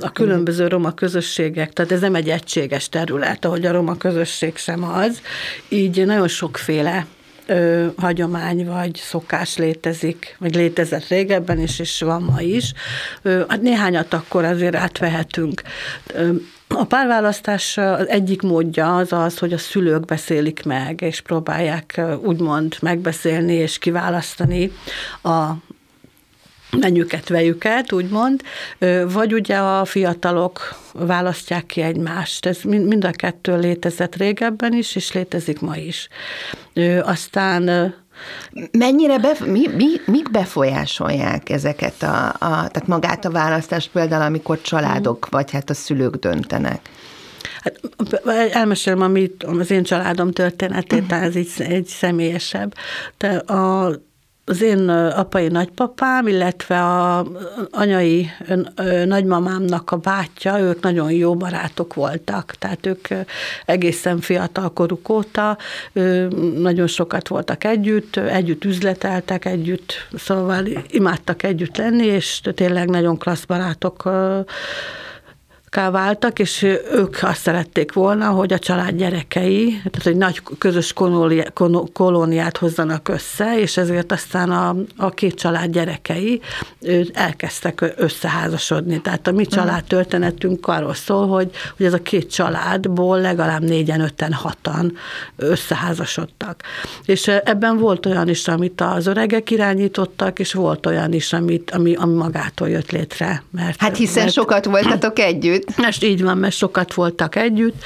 a 0.00 0.10
különböző 0.12 0.68
roma 0.68 0.92
közösségek, 0.92 1.72
tehát 1.72 1.92
ez 1.92 2.00
nem 2.00 2.14
egy 2.14 2.28
egységes 2.28 2.88
terület, 2.88 3.44
ahogy 3.44 3.66
a 3.66 3.72
roma 3.72 3.96
közösség 3.96 4.56
sem 4.56 4.84
az, 4.84 5.20
így 5.68 6.06
nagyon 6.06 6.28
sokféle 6.28 7.06
ö, 7.46 7.86
hagyomány 7.96 8.66
vagy 8.66 8.96
szokás 8.96 9.56
létezik, 9.56 10.36
vagy 10.38 10.54
létezett 10.54 11.08
régebben 11.08 11.60
is, 11.60 11.78
és 11.78 12.00
van 12.00 12.22
ma 12.22 12.40
is. 12.40 12.72
Ö, 13.22 13.42
hát 13.48 13.62
néhányat 13.62 14.14
akkor 14.14 14.44
azért 14.44 14.74
átvehetünk. 14.74 15.62
Ö, 16.14 16.30
a 16.68 16.84
párválasztás 16.84 17.76
egyik 18.06 18.42
módja 18.42 18.96
az 18.96 19.12
az, 19.12 19.38
hogy 19.38 19.52
a 19.52 19.58
szülők 19.58 20.04
beszélik 20.04 20.64
meg, 20.64 21.00
és 21.00 21.20
próbálják 21.20 22.00
úgymond 22.22 22.76
megbeszélni 22.80 23.52
és 23.52 23.78
kiválasztani 23.78 24.72
a 25.22 25.52
menjüket, 26.76 27.28
vejüket, 27.28 27.92
úgymond, 27.92 28.42
vagy 29.12 29.32
ugye 29.32 29.56
a 29.56 29.84
fiatalok 29.84 30.78
választják 30.92 31.66
ki 31.66 31.80
egymást. 31.80 32.46
Ez 32.46 32.58
mind 32.62 33.04
a 33.04 33.10
kettő 33.10 33.58
létezett 33.58 34.16
régebben 34.16 34.72
is, 34.72 34.96
és 34.96 35.12
létezik 35.12 35.60
ma 35.60 35.76
is. 35.76 36.08
Aztán 37.02 37.94
Mennyire, 38.70 39.18
bef- 39.18 39.46
mi, 39.46 39.66
mi, 39.76 39.86
mik 40.06 40.30
befolyásolják 40.30 41.50
ezeket 41.50 42.02
a, 42.02 42.26
a, 42.26 42.36
tehát 42.38 42.86
magát 42.86 43.24
a 43.24 43.30
választást 43.30 43.90
például, 43.90 44.22
amikor 44.22 44.60
családok, 44.60 45.28
vagy 45.30 45.50
hát 45.50 45.70
a 45.70 45.74
szülők 45.74 46.14
döntenek? 46.14 46.80
Hát 47.60 47.80
elmesélem, 48.52 49.00
amit 49.00 49.44
az 49.44 49.70
én 49.70 49.82
családom 49.82 50.32
történetét, 50.32 51.12
ez 51.12 51.36
egy, 51.36 51.50
egy 51.58 51.86
személyesebb. 51.86 52.74
De 53.18 53.28
a 53.36 53.92
az 54.48 54.62
én 54.62 54.88
apai 54.88 55.48
nagypapám, 55.48 56.26
illetve 56.26 56.84
a 56.84 57.26
anyai 57.70 58.30
nagymamámnak 59.04 59.90
a 59.90 59.96
bátyja, 59.96 60.58
ők 60.58 60.82
nagyon 60.82 61.12
jó 61.12 61.34
barátok 61.34 61.94
voltak, 61.94 62.54
tehát 62.58 62.86
ők 62.86 63.08
egészen 63.64 64.20
fiatal 64.20 64.72
koruk 64.72 65.08
óta 65.08 65.58
nagyon 66.56 66.86
sokat 66.86 67.28
voltak 67.28 67.64
együtt, 67.64 68.16
együtt 68.16 68.64
üzleteltek, 68.64 69.44
együtt, 69.44 69.92
szóval 70.16 70.66
imádtak 70.88 71.42
együtt 71.42 71.76
lenni, 71.76 72.06
és 72.06 72.40
tényleg 72.54 72.88
nagyon 72.88 73.18
klassz 73.18 73.44
barátok 73.44 74.10
váltak, 75.74 76.38
és 76.38 76.62
ők 76.92 77.16
azt 77.20 77.40
szerették 77.40 77.92
volna, 77.92 78.28
hogy 78.28 78.52
a 78.52 78.58
család 78.58 78.96
gyerekei, 78.96 79.80
tehát 79.90 80.06
egy 80.06 80.16
nagy 80.16 80.42
közös 80.58 80.92
kolóniát 81.92 82.56
hozzanak 82.56 83.08
össze, 83.08 83.60
és 83.60 83.76
ezért 83.76 84.12
aztán 84.12 84.50
a, 84.50 84.76
a 84.96 85.10
két 85.10 85.34
család 85.34 85.70
gyerekei 85.70 86.40
elkezdtek 87.12 87.94
összeházasodni. 87.96 89.00
Tehát 89.00 89.26
a 89.26 89.32
mi 89.32 89.42
mhm. 89.42 89.50
család 89.50 89.84
történetünk 89.84 90.66
arról 90.66 90.94
szól, 90.94 91.26
hogy, 91.28 91.50
hogy 91.76 91.86
ez 91.86 91.92
a 91.92 92.02
két 92.02 92.30
családból 92.30 93.20
legalább 93.20 93.62
négyen, 93.62 94.00
öten, 94.00 94.32
hatan 94.32 94.96
összeházasodtak. 95.36 96.62
És 97.04 97.26
ebben 97.28 97.78
volt 97.78 98.06
olyan 98.06 98.28
is, 98.28 98.48
amit 98.48 98.80
az 98.80 99.06
öregek 99.06 99.50
irányítottak, 99.50 100.38
és 100.38 100.52
volt 100.52 100.86
olyan 100.86 101.12
is, 101.12 101.32
amit, 101.32 101.70
ami, 101.70 101.94
ami 101.94 102.14
magától 102.14 102.68
jött 102.68 102.90
létre. 102.90 103.42
Mert, 103.50 103.80
hát 103.80 103.96
hiszen 103.96 104.22
mert, 104.22 104.34
sokat 104.34 104.64
voltatok 104.64 105.18
együtt. 105.18 105.67
Most 105.76 106.04
így 106.04 106.22
van, 106.22 106.38
mert 106.38 106.54
sokat 106.54 106.94
voltak 106.94 107.36
együtt, 107.36 107.82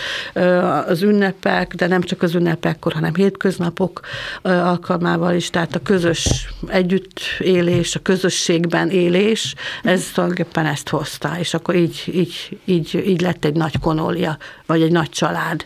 az 0.86 1.02
ünnepek, 1.02 1.74
de 1.74 1.86
nem 1.86 2.02
csak 2.02 2.22
az 2.22 2.34
ünnepekkor, 2.34 2.92
hanem 2.92 3.14
hétköznapok 3.14 4.00
alkalmával 4.42 5.34
is, 5.34 5.50
tehát 5.50 5.74
a 5.74 5.82
közös 5.82 6.48
együttélés, 6.66 7.94
a 7.94 8.00
közösségben 8.00 8.90
élés, 8.90 9.54
ez 9.82 10.10
tulajdonképpen 10.14 10.66
ezt 10.66 10.88
hozta, 10.88 11.36
és 11.38 11.54
akkor 11.54 11.74
így, 11.74 12.02
így, 12.12 12.58
így, 12.64 13.02
így 13.06 13.20
lett 13.20 13.44
egy 13.44 13.54
nagy 13.54 13.78
konólia, 13.78 14.38
vagy 14.66 14.82
egy 14.82 14.92
nagy 14.92 15.10
család 15.10 15.64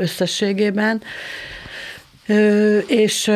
összességében. 0.00 1.02
És 2.86 3.30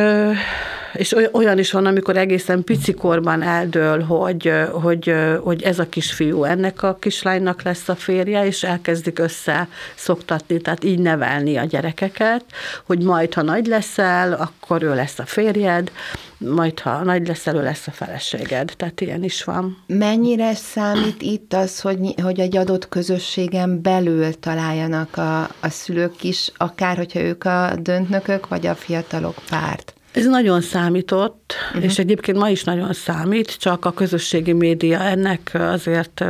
és 0.93 1.15
olyan 1.31 1.57
is 1.57 1.71
van, 1.71 1.85
amikor 1.85 2.17
egészen 2.17 2.63
picikorban 2.63 3.41
eldől, 3.41 4.01
hogy, 4.03 4.51
hogy, 4.71 5.13
hogy 5.43 5.63
ez 5.63 5.79
a 5.79 5.89
kisfiú 5.89 6.43
ennek 6.43 6.83
a 6.83 6.97
kislánynak 6.99 7.61
lesz 7.61 7.89
a 7.89 7.95
férje, 7.95 8.45
és 8.45 8.63
elkezdik 8.63 9.19
össze 9.19 9.67
szoktatni, 9.95 10.61
tehát 10.61 10.83
így 10.83 10.99
nevelni 10.99 11.57
a 11.57 11.63
gyerekeket, 11.63 12.43
hogy 12.85 13.01
majd, 13.01 13.33
ha 13.33 13.41
nagy 13.41 13.65
leszel, 13.65 14.33
akkor 14.33 14.83
ő 14.83 14.95
lesz 14.95 15.19
a 15.19 15.25
férjed, 15.25 15.91
majd 16.37 16.79
ha 16.79 17.03
nagy 17.03 17.27
leszel, 17.27 17.55
ő 17.55 17.63
lesz 17.63 17.87
a 17.87 17.91
feleséged. 17.91 18.73
Tehát 18.77 19.01
ilyen 19.01 19.23
is 19.23 19.43
van. 19.43 19.77
Mennyire 19.87 20.53
számít 20.53 21.21
itt 21.21 21.53
az, 21.53 21.79
hogy, 21.79 22.13
hogy 22.21 22.39
egy 22.39 22.57
adott 22.57 22.89
közösségen 22.89 23.81
belül 23.81 24.39
találjanak 24.39 25.17
a, 25.17 25.41
a 25.41 25.69
szülők 25.69 26.23
is, 26.23 26.51
akár 26.57 26.97
hogyha 26.97 27.19
ők 27.19 27.43
a 27.43 27.71
döntnökök, 27.81 28.47
vagy 28.47 28.67
a 28.67 28.75
fiatalok 28.75 29.35
párt? 29.49 29.96
Ez 30.17 30.25
nagyon 30.25 30.61
számított, 30.61 31.53
uh-huh. 31.67 31.83
és 31.83 31.99
egyébként 31.99 32.37
ma 32.37 32.49
is 32.49 32.63
nagyon 32.63 32.93
számít, 32.93 33.57
csak 33.57 33.85
a 33.85 33.91
közösségi 33.91 34.53
média 34.53 34.99
ennek 34.99 35.51
azért 35.53 36.23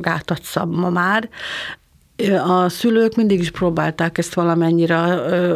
gátat 0.00 0.42
szab 0.42 0.74
ma 0.74 0.90
már. 0.90 1.28
A 2.46 2.68
szülők 2.68 3.14
mindig 3.14 3.40
is 3.40 3.50
próbálták 3.50 4.18
ezt 4.18 4.34
valamennyire 4.34 4.98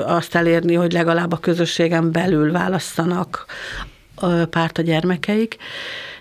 azt 0.05 0.35
elérni, 0.35 0.75
hogy 0.75 0.93
legalább 0.93 1.33
a 1.33 1.37
közösségen 1.37 2.13
belül 2.13 2.53
választanak 2.53 3.47
párt 4.51 4.79
a 4.79 4.83
gyermekeik, 4.83 5.57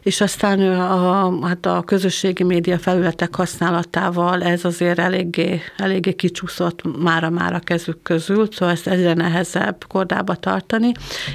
és 0.03 0.21
aztán 0.21 0.59
a, 0.79 1.47
hát 1.47 1.65
a 1.65 1.81
közösségi 1.85 2.43
média 2.43 2.79
felületek 2.79 3.35
használatával 3.35 4.43
ez 4.43 4.65
azért 4.65 4.99
eléggé, 4.99 5.61
eléggé 5.77 6.13
kicsúszott 6.13 7.01
mára-mára 7.01 7.59
kezük 7.59 8.01
közül, 8.01 8.47
szóval 8.51 8.73
ezt 8.73 8.87
egyre 8.87 9.13
nehezebb 9.13 9.85
kordába 9.87 10.35
tartani. 10.35 10.91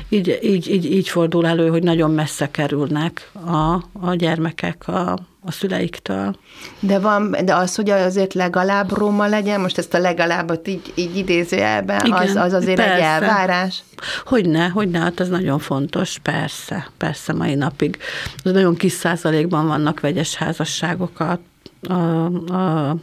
Így, 0.08 0.38
így, 0.42 0.70
így, 0.70 0.92
így 0.92 1.08
fordul 1.08 1.46
elő, 1.46 1.68
hogy 1.68 1.82
nagyon 1.82 2.10
messze 2.10 2.50
kerülnek 2.50 3.30
a, 3.32 3.74
a 3.92 4.14
gyermekek 4.14 4.88
a, 4.88 5.18
a 5.48 5.52
szüleiktől. 5.52 6.36
De 6.80 6.98
van, 6.98 7.36
de 7.44 7.54
az, 7.54 7.74
hogy 7.74 7.90
azért 7.90 8.34
legalább 8.34 8.96
Róma 8.96 9.26
legyen, 9.26 9.60
most 9.60 9.78
ezt 9.78 9.94
a 9.94 9.98
legalábbot 9.98 10.68
így, 10.68 10.92
így 10.94 11.16
idézőjelben, 11.16 12.04
Igen, 12.04 12.18
az, 12.18 12.34
az 12.34 12.52
azért 12.52 12.76
persze. 12.76 12.94
egy 12.94 13.00
elvárás? 13.00 13.82
Hogyne, 14.24 14.68
hogyne, 14.68 14.98
hát 14.98 15.20
ez 15.20 15.28
nagyon 15.28 15.58
fontos, 15.58 16.18
persze, 16.22 16.90
persze 16.96 17.32
mai 17.32 17.54
napig. 17.54 17.98
Az 18.44 18.52
nagyon 18.52 18.76
kis 18.76 18.92
százalékban 18.92 19.66
vannak 19.66 20.00
vegyes 20.00 20.34
házasságok 20.34 21.20
a, 21.20 21.40
a, 21.92 22.24
a 22.90 22.96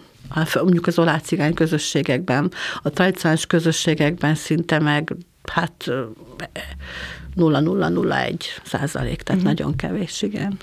mondjuk 0.54 0.88
az 0.88 1.00
olácigány 1.00 1.54
közösségekben, 1.54 2.52
a 2.82 2.90
tradicionális 2.90 3.46
közösségekben 3.46 4.36
szinte 4.36 4.80
meg 4.80 5.16
hát 5.52 5.92
0,001 7.36 8.46
százalék, 8.64 9.22
tehát 9.22 9.42
uh-huh. 9.42 9.56
nagyon 9.56 9.76
kevés, 9.76 10.22
igen. 10.22 10.58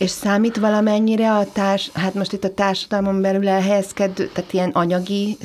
És 0.00 0.10
számít 0.10 0.56
valamennyire 0.56 1.32
a 1.32 1.46
társ, 1.52 1.90
hát 1.94 2.14
most 2.14 2.32
itt 2.32 2.44
a 2.44 2.54
társadalmon 2.54 3.20
belül 3.20 3.48
elhelyezkedő, 3.48 4.30
tehát 4.32 4.52
ilyen 4.52 4.70
anyagi 4.70 5.36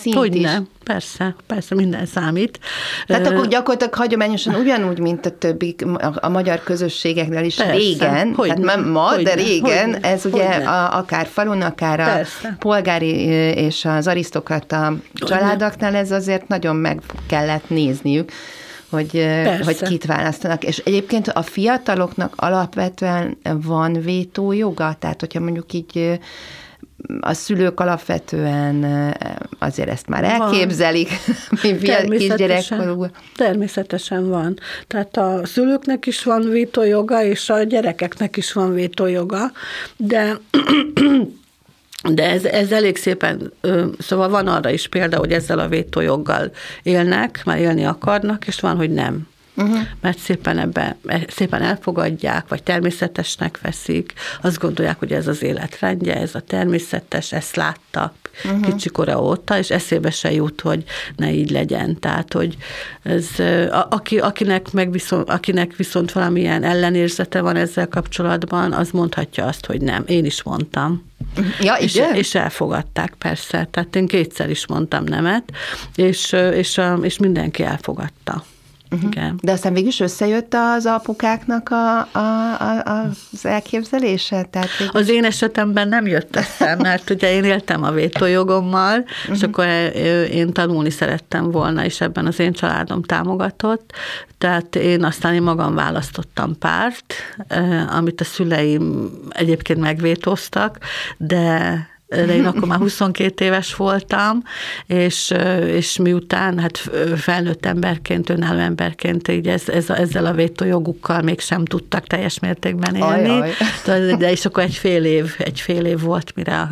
szint 0.00 0.16
Hogy 0.16 0.36
is? 0.36 0.50
persze, 0.84 1.34
persze, 1.46 1.74
minden 1.74 2.06
számít. 2.06 2.58
Tehát 3.06 3.26
akkor 3.26 3.48
gyakorlatilag 3.48 3.94
hagyományosan 3.94 4.54
ugyanúgy, 4.54 4.98
mint 4.98 5.26
a 5.26 5.38
többi, 5.38 5.76
a, 6.14 6.28
magyar 6.28 6.62
közösségeknél 6.62 7.44
is 7.44 7.54
persze, 7.54 7.72
régen, 7.72 8.34
tehát 8.34 8.58
nem 8.58 8.88
ma, 8.88 9.08
hogyne, 9.08 9.22
de 9.22 9.34
régen, 9.34 9.92
hogyne, 9.92 10.08
ez 10.08 10.24
ugye 10.24 10.48
a, 10.48 10.96
akár 10.96 11.26
falun, 11.26 11.62
akár 11.62 12.00
a 12.00 12.04
persze. 12.04 12.56
polgári 12.58 13.14
és 13.56 13.84
az 13.84 14.06
arisztokrata 14.06 14.94
családoknál 15.14 15.94
ez 15.94 16.10
azért 16.10 16.48
nagyon 16.48 16.76
meg 16.76 17.00
kellett 17.26 17.68
nézniük 17.68 18.30
hogy, 18.94 19.26
hogy 19.64 19.82
kit 19.82 20.06
választanak. 20.06 20.64
És 20.64 20.78
egyébként 20.78 21.28
a 21.28 21.42
fiataloknak 21.42 22.32
alapvetően 22.36 23.36
van 23.42 23.92
vétójoga? 23.92 24.96
Tehát, 24.98 25.20
hogyha 25.20 25.40
mondjuk 25.40 25.72
így 25.72 26.20
a 27.20 27.32
szülők 27.32 27.80
alapvetően 27.80 28.84
azért 29.58 29.88
ezt 29.88 30.08
már 30.08 30.24
elképzelik, 30.24 31.08
mi 31.62 31.72
természetesen, 31.72 33.12
természetesen 33.36 34.28
van. 34.28 34.58
Tehát 34.86 35.16
a 35.16 35.40
szülőknek 35.44 36.06
is 36.06 36.22
van 36.22 36.48
vétójoga, 36.48 37.22
és 37.22 37.50
a 37.50 37.62
gyerekeknek 37.62 38.36
is 38.36 38.52
van 38.52 38.74
vétójoga, 38.74 39.52
de 39.96 40.38
de 42.12 42.30
ez, 42.30 42.44
ez 42.44 42.72
elég 42.72 42.96
szépen, 42.96 43.52
szóval 43.98 44.28
van 44.28 44.46
arra 44.46 44.70
is 44.70 44.88
példa, 44.88 45.18
hogy 45.18 45.32
ezzel 45.32 45.58
a 45.58 45.68
vétójoggal 45.68 46.50
élnek, 46.82 47.42
már 47.44 47.58
élni 47.58 47.84
akarnak, 47.84 48.46
és 48.46 48.60
van, 48.60 48.76
hogy 48.76 48.90
nem. 48.90 49.26
Uh-huh. 49.56 49.78
Mert 50.00 50.18
szépen 50.18 50.58
ebbe, 50.58 50.96
e, 51.06 51.24
szépen 51.28 51.62
elfogadják, 51.62 52.48
vagy 52.48 52.62
természetesnek 52.62 53.60
veszik, 53.62 54.12
azt 54.42 54.58
gondolják, 54.58 54.98
hogy 54.98 55.12
ez 55.12 55.26
az 55.26 55.42
életrendje, 55.42 56.16
ez 56.16 56.34
a 56.34 56.40
természetes, 56.40 57.32
ezt 57.32 57.56
látta 57.56 58.14
uh-huh. 58.44 58.60
kicsikora 58.60 59.22
óta, 59.22 59.58
és 59.58 59.70
eszébe 59.70 60.10
se 60.10 60.32
jut, 60.32 60.60
hogy 60.60 60.84
ne 61.16 61.32
így 61.32 61.50
legyen. 61.50 61.98
Tehát, 61.98 62.32
hogy 62.32 62.56
ez, 63.02 63.28
aki, 63.88 64.18
akinek, 64.18 64.72
meg 64.72 64.90
viszont, 64.90 65.30
akinek 65.30 65.76
viszont 65.76 66.12
valamilyen 66.12 66.62
ellenérzete 66.62 67.40
van 67.40 67.56
ezzel 67.56 67.88
kapcsolatban, 67.88 68.72
az 68.72 68.90
mondhatja 68.90 69.46
azt, 69.46 69.66
hogy 69.66 69.80
nem. 69.80 70.04
Én 70.06 70.24
is 70.24 70.42
mondtam. 70.42 71.12
Ja, 71.60 71.74
és, 71.74 72.00
és 72.14 72.34
elfogadták, 72.34 73.14
persze. 73.18 73.68
Tehát 73.70 73.96
én 73.96 74.06
kétszer 74.06 74.50
is 74.50 74.66
mondtam 74.66 75.04
nemet, 75.04 75.52
és, 75.94 76.32
és, 76.32 76.80
és 77.02 77.18
mindenki 77.18 77.62
elfogadta. 77.62 78.44
Uh-huh. 78.94 79.10
Igen. 79.10 79.38
De 79.42 79.52
aztán 79.52 79.72
végül 79.72 79.88
is 79.88 80.00
összejött 80.00 80.54
az 80.54 80.86
apukáknak 80.86 81.70
a, 81.70 81.98
a, 81.98 82.18
a, 82.18 83.10
az 83.32 83.44
elképzelése? 83.44 84.42
Tehát 84.50 84.76
végül... 84.78 85.00
Az 85.00 85.08
én 85.08 85.24
esetemben 85.24 85.88
nem 85.88 86.06
jött 86.06 86.36
össze, 86.36 86.76
mert 86.82 87.10
ugye 87.10 87.32
én 87.32 87.44
éltem 87.44 87.82
a 87.82 87.90
vétójogommal, 87.90 88.98
uh-huh. 88.98 89.36
és 89.36 89.42
akkor 89.42 89.66
én 90.30 90.52
tanulni 90.52 90.90
szerettem 90.90 91.50
volna, 91.50 91.84
és 91.84 92.00
ebben 92.00 92.26
az 92.26 92.38
én 92.38 92.52
családom 92.52 93.02
támogatott, 93.02 93.92
tehát 94.38 94.76
én 94.76 95.04
aztán 95.04 95.34
én 95.34 95.42
magam 95.42 95.74
választottam 95.74 96.58
párt, 96.58 97.14
amit 97.96 98.20
a 98.20 98.24
szüleim 98.24 99.10
egyébként 99.28 99.80
megvétóztak, 99.80 100.78
de 101.16 101.88
de 102.14 102.34
én 102.34 102.46
akkor 102.46 102.68
már 102.68 102.78
22 102.78 103.44
éves 103.44 103.74
voltam, 103.74 104.42
és, 104.86 105.34
és 105.66 105.96
miután 105.96 106.58
hát 106.58 106.90
felnőtt 107.16 107.66
emberként, 107.66 108.30
önálló 108.30 108.58
emberként 108.58 109.28
így 109.28 109.48
ez, 109.48 109.68
ez, 109.68 109.90
ezzel 109.90 110.26
a 110.26 110.32
vétójogukkal 110.32 111.22
mégsem 111.22 111.64
tudtak 111.64 112.06
teljes 112.06 112.38
mértékben 112.38 112.94
élni. 112.94 113.28
Ajaj. 113.28 113.50
De, 113.84 114.16
de 114.16 114.30
és 114.30 114.44
akkor 114.44 114.62
egy 114.62 114.74
fél 114.74 115.04
év, 115.04 115.34
egy 115.38 115.60
fél 115.60 115.84
év 115.84 116.00
volt, 116.00 116.32
mire 116.34 116.68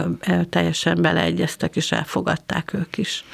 teljesen 0.50 1.02
beleegyeztek, 1.02 1.76
és 1.76 1.92
elfogadták 1.92 2.72
ők 2.74 2.98
is. 2.98 3.24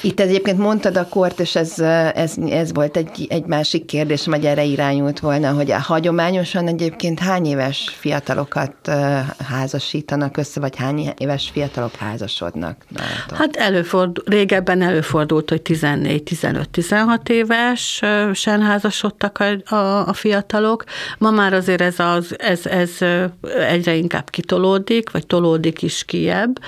Itt 0.00 0.20
egyébként 0.20 0.58
mondtad 0.58 0.96
a 0.96 1.08
kort, 1.08 1.40
és 1.40 1.56
ez, 1.56 1.78
ez, 2.14 2.34
ez 2.50 2.72
volt 2.72 2.96
egy, 2.96 3.26
egy 3.28 3.44
másik 3.44 3.84
kérdés, 3.84 4.26
vagy 4.26 4.44
erre 4.44 4.64
irányult 4.64 5.20
volna, 5.20 5.52
hogy 5.52 5.70
hagyományosan 5.70 6.66
egyébként 6.66 7.18
hány 7.18 7.46
éves 7.46 7.94
fiatalokat 7.98 8.90
házasítanak 9.38 10.36
össze, 10.36 10.60
vagy 10.60 10.76
hány 10.76 11.12
éves 11.18 11.50
fiatalok 11.58 11.94
házasodnak? 11.94 12.84
Hát 13.32 13.56
előfordul, 13.56 14.24
régebben 14.26 14.82
előfordult, 14.82 15.48
hogy 15.48 15.60
14-15-16 15.64 17.28
éves 17.28 18.02
sen 18.32 18.62
házasodtak 18.62 19.38
a, 19.38 19.74
a, 19.74 20.08
a 20.08 20.12
fiatalok. 20.12 20.84
Ma 21.18 21.30
már 21.30 21.52
azért 21.52 21.80
ez, 21.80 21.98
az, 21.98 22.34
ez, 22.38 22.66
ez 22.66 22.90
egyre 23.68 23.94
inkább 23.94 24.30
kitolódik, 24.30 25.10
vagy 25.10 25.26
tolódik 25.26 25.82
is 25.82 26.04
kiebb, 26.04 26.60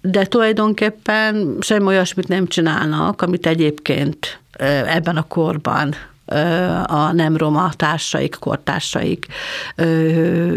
de 0.00 0.24
tulajdonképpen 0.24 1.56
semmi 1.60 1.86
olyasmit 1.86 2.28
nem 2.28 2.46
csinálnak, 2.46 3.22
amit 3.22 3.46
egyébként 3.46 4.38
ebben 4.86 5.16
a 5.16 5.22
korban 5.22 5.94
a 6.86 7.12
nem 7.12 7.36
roma 7.36 7.70
társaik, 7.76 8.36
kortársaik 8.40 9.26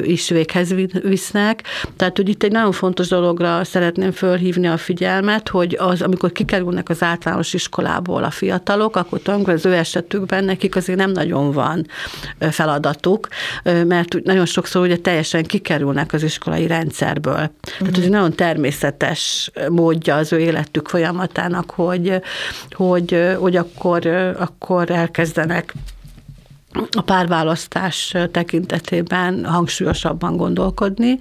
is 0.01 0.29
véghez 0.29 0.73
visznek. 1.03 1.63
Tehát, 1.95 2.17
hogy 2.17 2.29
itt 2.29 2.43
egy 2.43 2.51
nagyon 2.51 2.71
fontos 2.71 3.07
dologra 3.07 3.63
szeretném 3.63 4.11
fölhívni 4.11 4.67
a 4.67 4.77
figyelmet, 4.77 5.49
hogy 5.49 5.77
az, 5.79 6.01
amikor 6.01 6.31
kikerülnek 6.31 6.89
az 6.89 7.03
általános 7.03 7.53
iskolából 7.53 8.23
a 8.23 8.29
fiatalok, 8.29 8.95
akkor 8.95 9.19
tulajdonképpen 9.19 9.59
az 9.59 9.75
ő 9.75 9.79
esetükben 9.79 10.43
nekik 10.43 10.75
azért 10.75 10.99
nem 10.99 11.11
nagyon 11.11 11.51
van 11.51 11.87
feladatuk, 12.39 13.27
mert 13.63 14.23
nagyon 14.23 14.45
sokszor 14.45 14.81
ugye 14.81 14.97
teljesen 14.97 15.43
kikerülnek 15.43 16.13
az 16.13 16.23
iskolai 16.23 16.67
rendszerből. 16.67 17.33
Uh-huh. 17.33 17.77
Tehát, 17.77 17.95
hogy 17.95 18.09
nagyon 18.09 18.33
természetes 18.33 19.51
módja 19.69 20.15
az 20.15 20.33
ő 20.33 20.39
életük 20.39 20.87
folyamatának, 20.87 21.71
hogy, 21.71 22.21
hogy, 22.71 23.35
hogy 23.39 23.55
akkor, 23.55 24.05
akkor 24.37 24.91
elkezdenek 24.91 25.56
track 25.57 25.96
a 26.91 27.01
párválasztás 27.01 28.15
tekintetében 28.31 29.45
hangsúlyosabban 29.45 30.37
gondolkodni, 30.37 31.19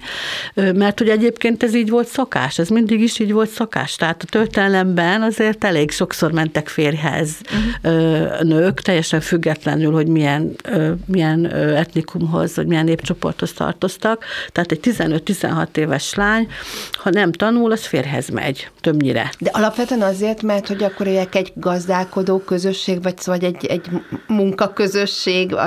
mert 0.53 0.99
hogy 0.99 1.09
egyébként 1.09 1.63
ez 1.63 1.75
így 1.75 1.89
volt 1.89 2.07
szokás, 2.07 2.59
ez 2.59 2.69
mindig 2.69 3.01
is 3.01 3.19
így 3.19 3.31
volt 3.31 3.49
szokás. 3.49 3.95
Tehát 3.95 4.23
a 4.23 4.29
történelemben 4.29 5.21
azért 5.21 5.63
elég 5.63 5.91
sokszor 5.91 6.31
mentek 6.31 6.67
férjhez 6.67 7.29
uh-huh. 7.43 8.41
nők, 8.41 8.81
teljesen 8.81 9.21
függetlenül, 9.21 9.91
hogy 9.91 10.07
milyen, 10.07 10.55
milyen 11.05 11.45
etnikumhoz, 11.53 12.55
vagy 12.55 12.67
milyen 12.67 12.85
népcsoporthoz 12.85 13.53
tartoztak. 13.53 14.25
Tehát 14.51 14.71
egy 14.71 14.79
15-16 14.83 15.77
éves 15.77 16.13
lány, 16.13 16.47
ha 16.91 17.09
nem 17.09 17.31
tanul, 17.31 17.71
az 17.71 17.85
férhez 17.85 18.29
megy, 18.29 18.69
többnyire. 18.81 19.31
De 19.39 19.49
alapvetően 19.53 20.01
azért, 20.01 20.41
mert 20.41 20.67
hogy 20.67 20.83
akkor 20.83 21.07
egy 21.07 21.51
gazdálkodó 21.55 22.39
közösség, 22.39 23.03
vagy, 23.03 23.13
vagy 23.25 23.43
egy, 23.43 23.65
egy 23.65 23.89
munkaközösség, 24.27 25.46
cég 25.47 25.57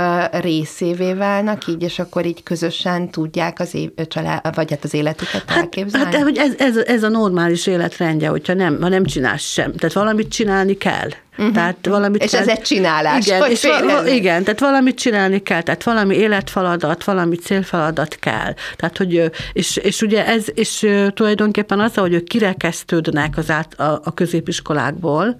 részévé 0.41 1.13
válnak 1.13 1.67
így, 1.67 1.83
és 1.83 1.99
akkor 1.99 2.27
így 2.27 2.43
közösen 2.43 3.11
tudják 3.11 3.61
az 3.61 3.75
év, 3.75 3.91
család, 4.09 4.55
vagy 4.55 4.71
hát 4.71 4.85
az 4.85 4.95
életüket 4.95 5.43
hát, 5.47 5.59
elképzelni? 5.59 6.15
Hát, 6.15 6.23
hogy 6.23 6.37
ez, 6.37 6.55
ez, 6.59 6.77
ez 6.77 7.03
a 7.03 7.09
normális 7.09 7.67
életrendje, 7.67 8.29
hogyha 8.29 8.55
nem, 8.55 8.79
ha 8.81 8.89
nem 8.89 9.05
csinálsz 9.05 9.43
sem. 9.43 9.75
Tehát 9.75 9.95
valamit 9.95 10.29
csinálni 10.29 10.77
kell. 10.77 11.09
Uh-huh. 11.39 11.55
Tehát 11.55 11.87
valamit 11.87 12.23
és 12.23 12.33
ez 12.33 12.49
egy 12.49 12.63
csinálás. 12.63 13.27
Igen, 13.27 13.51
és 13.51 13.63
va- 13.63 14.09
igen, 14.09 14.45
tehát 14.45 14.61
valamit 14.61 14.99
csinálni 14.99 15.43
kell, 15.43 15.63
tehát 15.63 15.83
valami 15.83 16.17
életfeladat, 16.17 17.05
valami 17.05 17.37
célfeladat 17.37 18.15
kell. 18.15 18.55
Tehát, 18.77 18.97
hogy, 18.97 19.31
és, 19.53 19.77
és 19.77 20.03
ugye 20.03 20.27
ez, 20.27 20.45
és 20.55 20.87
tulajdonképpen 21.15 21.81
az, 21.81 21.95
hogy 21.95 22.13
ők 22.13 22.25
kirekesztődnek 22.25 23.37
az 23.37 23.51
át, 23.51 23.81
a, 23.81 24.01
a 24.05 24.15
középiskolákból, 24.15 25.37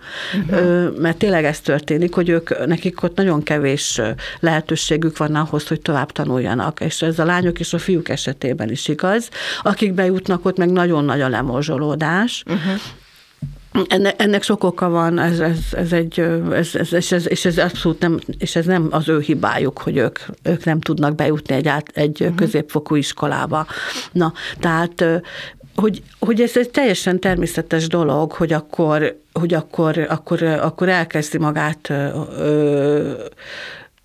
uh-huh. 0.49 0.99
mert 0.99 1.17
tényleg 1.17 1.45
ez 1.45 1.61
történik, 1.61 2.15
hogy 2.15 2.29
ők, 2.29 2.67
nekik 2.67 3.03
ott 3.03 3.17
nagyon 3.17 3.43
kevés 3.43 4.01
lehetőségük 4.41 5.17
van 5.17 5.35
ahhoz, 5.35 5.69
hogy 5.69 5.81
tovább 5.81 6.13
tanuljanak, 6.13 6.81
és 6.81 7.03
ez 7.03 7.19
a 7.19 7.25
lányok 7.25 7.61
és 7.61 7.73
a 7.73 7.79
fiúk 7.79 8.09
esetében 8.09 8.71
is 8.71 8.89
igaz. 8.89 9.29
Akik 9.63 9.93
bejutnak, 9.93 10.45
ott 10.45 10.57
meg 10.57 10.71
nagyon 10.71 11.05
nagy 11.05 11.21
a 11.21 11.29
lemorzsolódás, 11.29 12.43
uh-huh. 12.47 12.81
Ennek, 13.89 14.23
ennek 14.23 14.43
sok 14.43 14.65
oka 14.65 14.89
van, 14.89 15.19
ez, 15.19 15.41
ez, 15.41 15.59
ez 15.73 15.93
egy, 15.93 16.21
ez, 16.53 16.75
ez, 16.75 16.93
és, 16.93 17.13
ez, 17.13 17.29
és 17.29 17.45
ez 17.45 17.59
abszolút 17.59 18.01
nem, 18.01 18.19
és 18.39 18.57
ez 18.57 18.65
nem 18.65 18.89
az 18.91 19.09
ő 19.09 19.21
hibájuk, 19.21 19.79
hogy 19.79 19.97
ők, 19.97 20.19
ők 20.43 20.65
nem 20.65 20.81
tudnak 20.81 21.15
bejutni 21.15 21.55
egy, 21.55 21.69
át, 21.69 21.91
egy 21.95 22.21
uh-huh. 22.21 22.37
középfokú 22.37 22.95
iskolába. 22.95 23.67
Na, 24.13 24.33
tehát 24.61 25.05
hogy, 25.75 26.03
hogy 26.19 26.41
ez 26.41 26.57
egy 26.57 26.71
teljesen 26.71 27.21
természetes 27.21 27.87
dolog, 27.87 28.33
hogy 28.33 28.53
akkor, 28.53 29.21
hogy 29.33 29.55
akkor, 29.55 30.07
akkor, 30.09 30.43
akkor 30.43 30.89
elkezdi 30.89 31.39
magát 31.39 31.91
ö, 31.91 33.13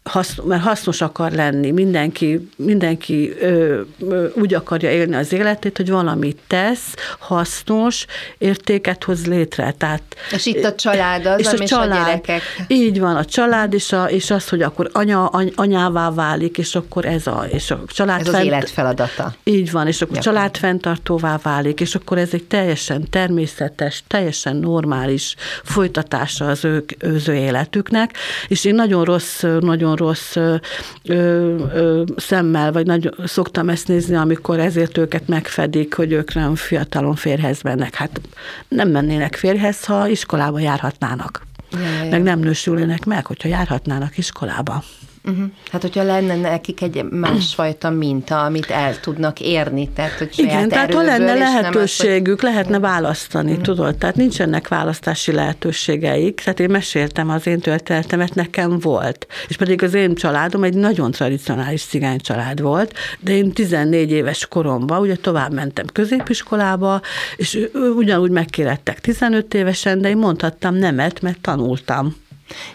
hasz, 0.10 0.36
mert 0.44 0.64
hasznos 0.64 1.02
akar 1.02 1.32
lenni, 1.32 1.72
mindenki, 1.72 2.50
mindenki 2.58 3.34
ö, 3.40 3.82
ö, 4.00 4.28
úgy 4.36 4.54
akarja 4.54 4.92
élni 4.92 5.16
az 5.16 5.34
életét, 5.34 5.78
hogy 5.78 5.90
valamit 5.90 6.38
tesz, 6.48 6.94
hasznos, 7.20 8.06
értéket 8.38 9.04
hoz 9.04 9.28
létre. 9.28 9.72
Tehát, 9.72 10.02
és 10.32 10.46
itt 10.46 10.64
a 10.64 10.76
család 10.76 11.26
az, 11.26 11.40
és 11.40 11.48
a, 11.48 11.66
család, 11.66 11.92
a 11.92 12.06
gyerekek. 12.06 12.42
Így 12.68 13.00
van, 13.00 13.16
a 13.16 13.26
család, 13.26 13.74
és, 13.74 13.92
a, 13.92 14.04
és 14.04 14.32
az, 14.32 14.50
hogy 14.50 14.62
akkor 14.62 14.90
anya, 14.94 15.26
any, 15.28 15.52
anyává 15.56 16.12
válik, 16.12 16.58
és 16.58 16.76
akkor 16.76 17.06
ez 17.06 17.28
a, 17.28 17.46
és 17.52 17.72
a 17.72 17.84
család 17.88 18.20
ez 18.20 18.26
fent, 18.26 18.38
az 18.38 18.46
élet 18.46 18.70
feladata. 18.70 19.34
Így 19.44 19.72
van, 19.72 19.88
és 19.88 20.02
akkor 20.02 20.18
család 20.18 20.46
családfenntartóvá 20.46 21.40
válik, 21.44 21.80
és 21.80 21.96
akkor 21.96 22.18
ez 22.18 22.30
egy 22.32 22.44
teljesen 22.44 23.10
természetes, 23.10 24.04
teljesen 24.08 24.56
normális 24.56 25.36
folytatása 25.64 26.48
az 26.48 26.66
ő, 26.66 26.86
az 27.00 27.28
ő 27.28 27.34
életüknek, 27.34 28.18
és 28.48 28.66
én 28.66 28.76
nagyon 28.76 29.04
rossz, 29.04 29.44
nagyon 29.60 29.95
rossz 29.96 30.36
ö, 30.36 30.56
ö, 31.04 32.04
szemmel, 32.16 32.72
vagy 32.72 32.86
nagy, 32.86 33.16
szoktam 33.26 33.70
ezt 33.70 33.88
nézni, 33.88 34.16
amikor 34.16 34.60
ezért 34.60 34.98
őket 34.98 35.28
megfedik, 35.28 35.94
hogy 35.94 36.12
ők 36.12 36.34
nem 36.34 36.56
fiatalon 36.56 37.16
férhez 37.16 37.62
mennek. 37.62 37.96
Hát 37.96 38.22
nem 38.68 38.90
mennének 38.90 39.36
férhez, 39.36 39.86
ha 39.86 40.08
iskolába 40.08 40.60
járhatnának. 40.60 41.42
Ja, 41.72 42.04
ja. 42.04 42.10
Meg 42.10 42.24
nem 42.24 42.40
nősülnének 42.40 43.06
meg, 43.06 43.26
hogyha 43.26 43.48
járhatnának 43.48 44.18
iskolába. 44.18 44.84
Uh-huh. 45.28 45.46
Hát, 45.72 45.82
hogyha 45.82 46.04
lenne 46.04 46.36
nekik 46.36 46.82
egy 46.82 47.04
másfajta 47.04 47.90
minta, 47.90 48.44
amit 48.44 48.70
el 48.70 49.00
tudnak 49.00 49.40
érni, 49.40 49.90
tehát, 49.90 50.18
hogy 50.18 50.30
Igen, 50.36 50.70
tehát 50.70 50.94
ha 50.94 51.02
lenne 51.02 51.34
lehetőségük, 51.34 52.38
az, 52.38 52.44
lehetne 52.44 52.80
választani, 52.80 53.50
uh-huh. 53.50 53.66
tudod, 53.66 53.96
tehát 53.96 54.16
nincsenek 54.16 54.68
választási 54.68 55.32
lehetőségeik, 55.32 56.42
tehát 56.44 56.60
én 56.60 56.70
meséltem 56.70 57.30
az 57.30 57.48
én 57.48 57.60
történetemet, 57.60 58.36
nekem 58.36 58.80
volt, 58.80 59.28
és 59.48 59.58
pedig 59.58 59.84
az 59.84 59.94
én 59.94 60.16
családom 60.16 60.64
egy 60.64 60.76
nagyon 60.76 61.12
tradicionális 61.12 61.84
cigány 61.84 62.20
család 62.20 62.62
volt, 62.62 62.94
de 63.20 63.32
én 63.32 63.52
14 63.52 64.12
éves 64.12 64.48
koromban 64.48 65.00
ugye 65.00 65.16
tovább 65.16 65.54
mentem 65.54 65.86
középiskolába, 65.94 67.02
és 67.36 67.60
ugyanúgy 67.96 68.32
megkérettek 68.32 69.02
15 69.02 69.54
évesen, 69.54 70.02
de 70.02 70.10
én 70.10 70.18
mondhattam 70.18 70.76
nemet, 70.76 71.22
mert 71.22 71.40
tanultam. 71.42 72.16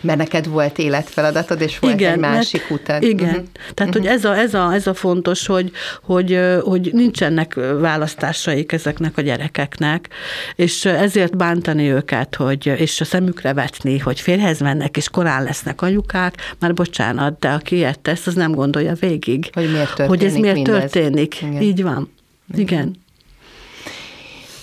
Mert 0.01 0.19
neked 0.19 0.49
volt 0.49 0.79
életfeladatod, 0.79 1.61
és 1.61 1.79
volt 1.79 1.95
igen, 1.95 2.13
egy 2.13 2.19
másik 2.19 2.69
mert, 2.69 2.83
utad. 2.83 3.03
Igen. 3.03 3.29
Uh-huh. 3.29 3.45
Tehát, 3.75 3.95
uh-huh. 3.95 3.95
hogy 3.95 4.07
ez 4.07 4.25
a, 4.25 4.37
ez, 4.37 4.55
a, 4.55 4.73
ez 4.73 4.87
a 4.87 4.95
fontos, 4.95 5.47
hogy, 5.47 5.71
hogy, 6.03 6.41
hogy 6.63 6.91
nincsenek 6.93 7.55
választásaik 7.81 8.73
ezeknek 8.73 9.19
a 9.19 9.21
gyerekeknek, 9.21 10.09
és 10.55 10.85
ezért 10.85 11.37
bántani 11.37 11.91
őket, 11.91 12.35
hogy, 12.35 12.67
és 12.67 13.01
a 13.01 13.05
szemükre 13.05 13.53
vetni, 13.53 13.99
hogy 13.99 14.21
férhez 14.21 14.61
mennek, 14.61 14.97
és 14.97 15.09
korán 15.09 15.43
lesznek 15.43 15.83
anyukák, 15.83 16.55
már 16.59 16.75
bocsánat, 16.75 17.39
de 17.39 17.49
aki 17.49 17.77
ilyet 17.77 17.99
tesz, 17.99 18.27
az 18.27 18.35
nem 18.35 18.53
gondolja 18.53 18.95
végig. 19.01 19.51
Hogy 19.53 19.71
miért 19.71 19.95
történik 19.95 20.09
Hogy 20.09 20.25
ez 20.25 20.35
miért 20.35 20.55
mindez. 20.55 20.81
történik. 20.81 21.43
Igen. 21.43 21.63
Így 21.63 21.83
van. 21.83 22.13
Igen. 22.55 22.63
Igen. 22.63 23.09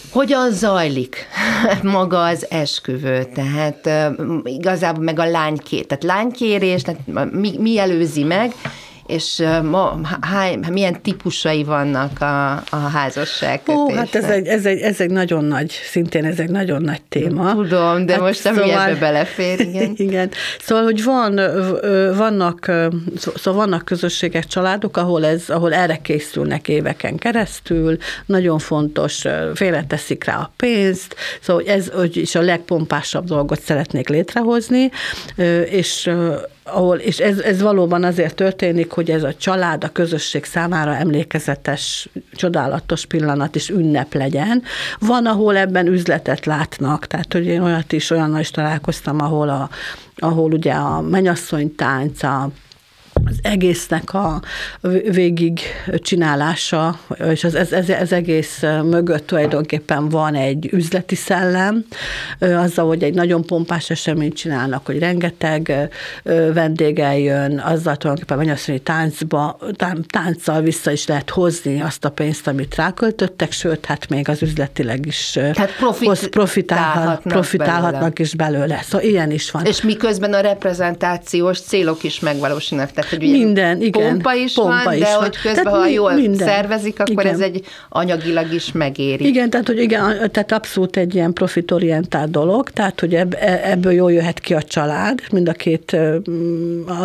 Hogyan 0.10 0.52
zajlik 0.52 1.28
maga 1.84 2.24
az 2.24 2.46
esküvő? 2.50 3.28
Tehát 3.34 3.90
igazából 4.44 5.04
meg 5.04 5.20
a 5.20 5.30
lánykét, 5.30 5.88
tehát 5.88 6.04
lánykérés, 6.04 6.82
tehát 6.82 7.32
mi, 7.32 7.58
mi 7.58 7.80
előzi 7.80 8.24
meg, 8.24 8.54
és 9.08 9.44
ma, 9.64 10.00
hány, 10.22 10.60
milyen 10.72 11.02
típusai 11.02 11.64
vannak 11.64 12.22
a, 12.22 12.52
a 12.56 12.76
házasság 12.94 13.62
Ó, 13.68 13.94
hát 13.94 14.16
ez 14.16 14.24
egy, 14.24 14.48
ez, 14.48 14.66
egy, 14.66 14.80
ez 14.80 15.02
egy 15.02 15.10
nagyon 15.10 15.46
nagy, 15.46 15.72
szintén 15.72 16.26
ez 16.26 16.40
egy 16.40 16.50
nagyon 16.50 16.82
nagy 16.82 17.02
téma. 17.02 17.54
Tudom, 17.54 18.06
de 18.06 18.14
hát 18.14 18.22
most 18.22 18.40
szóval, 18.40 18.88
ebbe 18.88 19.00
belefér, 19.00 19.60
igen. 19.60 19.94
igen. 20.08 20.32
Szóval, 20.60 20.84
hogy 20.84 21.04
van, 21.04 21.36
vannak, 22.16 22.72
szóval 23.36 23.66
vannak 23.66 23.86
közösségek, 23.86 24.46
családok, 24.46 24.98
ahol, 24.98 25.26
ez, 25.26 25.44
ahol 25.48 25.74
erre 25.74 25.98
készülnek 25.98 26.68
éveken 26.68 27.18
keresztül, 27.18 27.98
nagyon 28.26 28.60
fontos, 28.60 29.24
félreteszik 29.54 30.24
rá 30.24 30.38
a 30.38 30.52
pénzt, 30.58 31.16
szóval 31.42 31.64
ez 31.68 31.90
hogy 31.94 32.18
is 32.18 32.36
a 32.36 32.42
legpompásabb 32.42 33.26
dolgot 33.26 33.62
szeretnék 33.62 34.10
létrehozni, 34.10 34.92
és 35.70 36.10
ahol, 36.68 36.98
és 36.98 37.20
ez, 37.20 37.40
ez 37.40 37.62
valóban 37.62 38.04
azért 38.04 38.36
történik, 38.36 38.92
hogy 38.92 39.12
ez 39.12 39.24
a 39.24 39.34
család, 39.34 39.84
a 39.84 39.90
közösség 39.90 40.44
számára 40.46 40.96
emlékezetes, 40.96 42.10
csodálatos 42.32 43.06
pillanat 43.06 43.56
és 43.56 43.70
ünnep 43.70 44.14
legyen. 44.14 44.64
Van, 45.00 45.26
ahol 45.26 45.58
ebben 45.58 45.88
üzletet 45.88 46.46
látnak, 46.46 47.08
tehát 47.08 47.34
hogy 47.34 47.46
én 47.46 47.62
olyat 47.62 47.92
is, 47.92 48.10
olyannal 48.10 48.40
is 48.40 48.52
találkoztam, 48.52 49.22
ahol, 49.22 49.50
a, 49.50 49.70
ahol 50.18 50.54
ugye 50.54 50.74
a 50.74 51.02
mennyasszony 51.02 51.76
tánca, 51.76 52.50
az 53.26 53.40
egésznek 53.42 54.14
a 54.14 54.42
végig 55.12 55.60
csinálása, 56.00 57.00
és 57.30 57.44
az, 57.44 57.56
ez, 57.56 57.72
ez, 57.72 57.90
ez 57.90 58.12
egész 58.12 58.62
mögött 58.84 59.28
tulajdonképpen 59.28 60.10
van 60.10 60.36
egy 60.36 60.70
üzleti 60.72 61.16
szellem, 61.16 61.86
azzal, 62.40 62.88
hogy 62.88 63.04
egy 63.04 63.14
nagyon 63.14 63.46
pompás 63.46 63.90
eseményt 63.90 64.36
csinálnak, 64.36 64.86
hogy 64.86 65.00
rengeteg 65.00 65.90
vendég 66.54 67.00
eljön, 67.00 67.60
azzal 67.60 67.96
tulajdonképpen 67.96 68.38
mennyasszonyi 68.38 68.80
táncba, 68.80 69.58
tánccal 70.08 70.62
vissza 70.62 70.92
is 70.92 71.08
lehet 71.08 71.30
hozni 71.30 71.82
azt 71.82 72.06
a 72.06 72.10
pénzt, 72.10 72.48
amit 72.48 72.76
ráköltöttek, 72.76 73.52
sőt, 73.52 73.86
hát 73.86 74.10
még 74.10 74.30
az 74.30 74.42
üzletileg 74.42 75.06
is 75.06 75.30
Tehát 75.32 75.76
profit, 75.78 76.30
profitálhatnak, 76.30 77.34
profitálhatnak 77.34 78.14
belőle. 78.14 78.14
is 78.18 78.36
belőle. 78.36 78.80
Szóval 78.84 79.08
ilyen 79.08 79.32
is 79.32 79.52
van. 79.52 79.66
És 79.66 79.82
miközben 79.82 80.34
a 80.34 80.40
reprezentációs 80.40 81.60
célok 81.60 82.04
is 82.04 82.20
megvalósulnak. 82.20 82.92
Tehát 82.92 83.07
hogy 83.10 83.24
ugye 83.24 83.32
minden, 83.32 83.82
igen. 83.82 84.10
Pompa 84.10 84.34
is 84.34 84.54
pompa 84.54 84.84
van, 84.84 84.94
is 84.94 85.00
de 85.00 85.14
van. 85.14 85.22
hogy 85.22 85.36
közben, 85.42 85.64
tehát 85.64 85.80
ha 85.80 85.88
jól 85.88 86.14
minden. 86.14 86.48
szervezik, 86.48 87.00
akkor 87.00 87.24
igen. 87.24 87.34
ez 87.34 87.40
egy 87.40 87.66
anyagilag 87.90 88.54
is 88.54 88.72
megéri. 88.72 89.28
Igen, 89.28 89.50
tehát 89.50 89.68
hogy 89.68 89.80
igen, 89.80 90.32
tehát 90.32 90.52
abszolút 90.52 90.98
egy 90.98 91.16
ilyen 91.16 91.34
profitorientált 91.34 92.32
dolog, 92.32 92.70
tehát 92.70 93.00
hogy 93.00 93.16
ebb, 93.16 93.34
e, 93.40 93.62
ebből 93.64 93.92
jól 93.92 94.12
jöhet 94.12 94.40
ki 94.40 94.54
a 94.54 94.62
család, 94.62 95.20
mind 95.32 95.50
a 95.50 95.54
két 95.54 95.98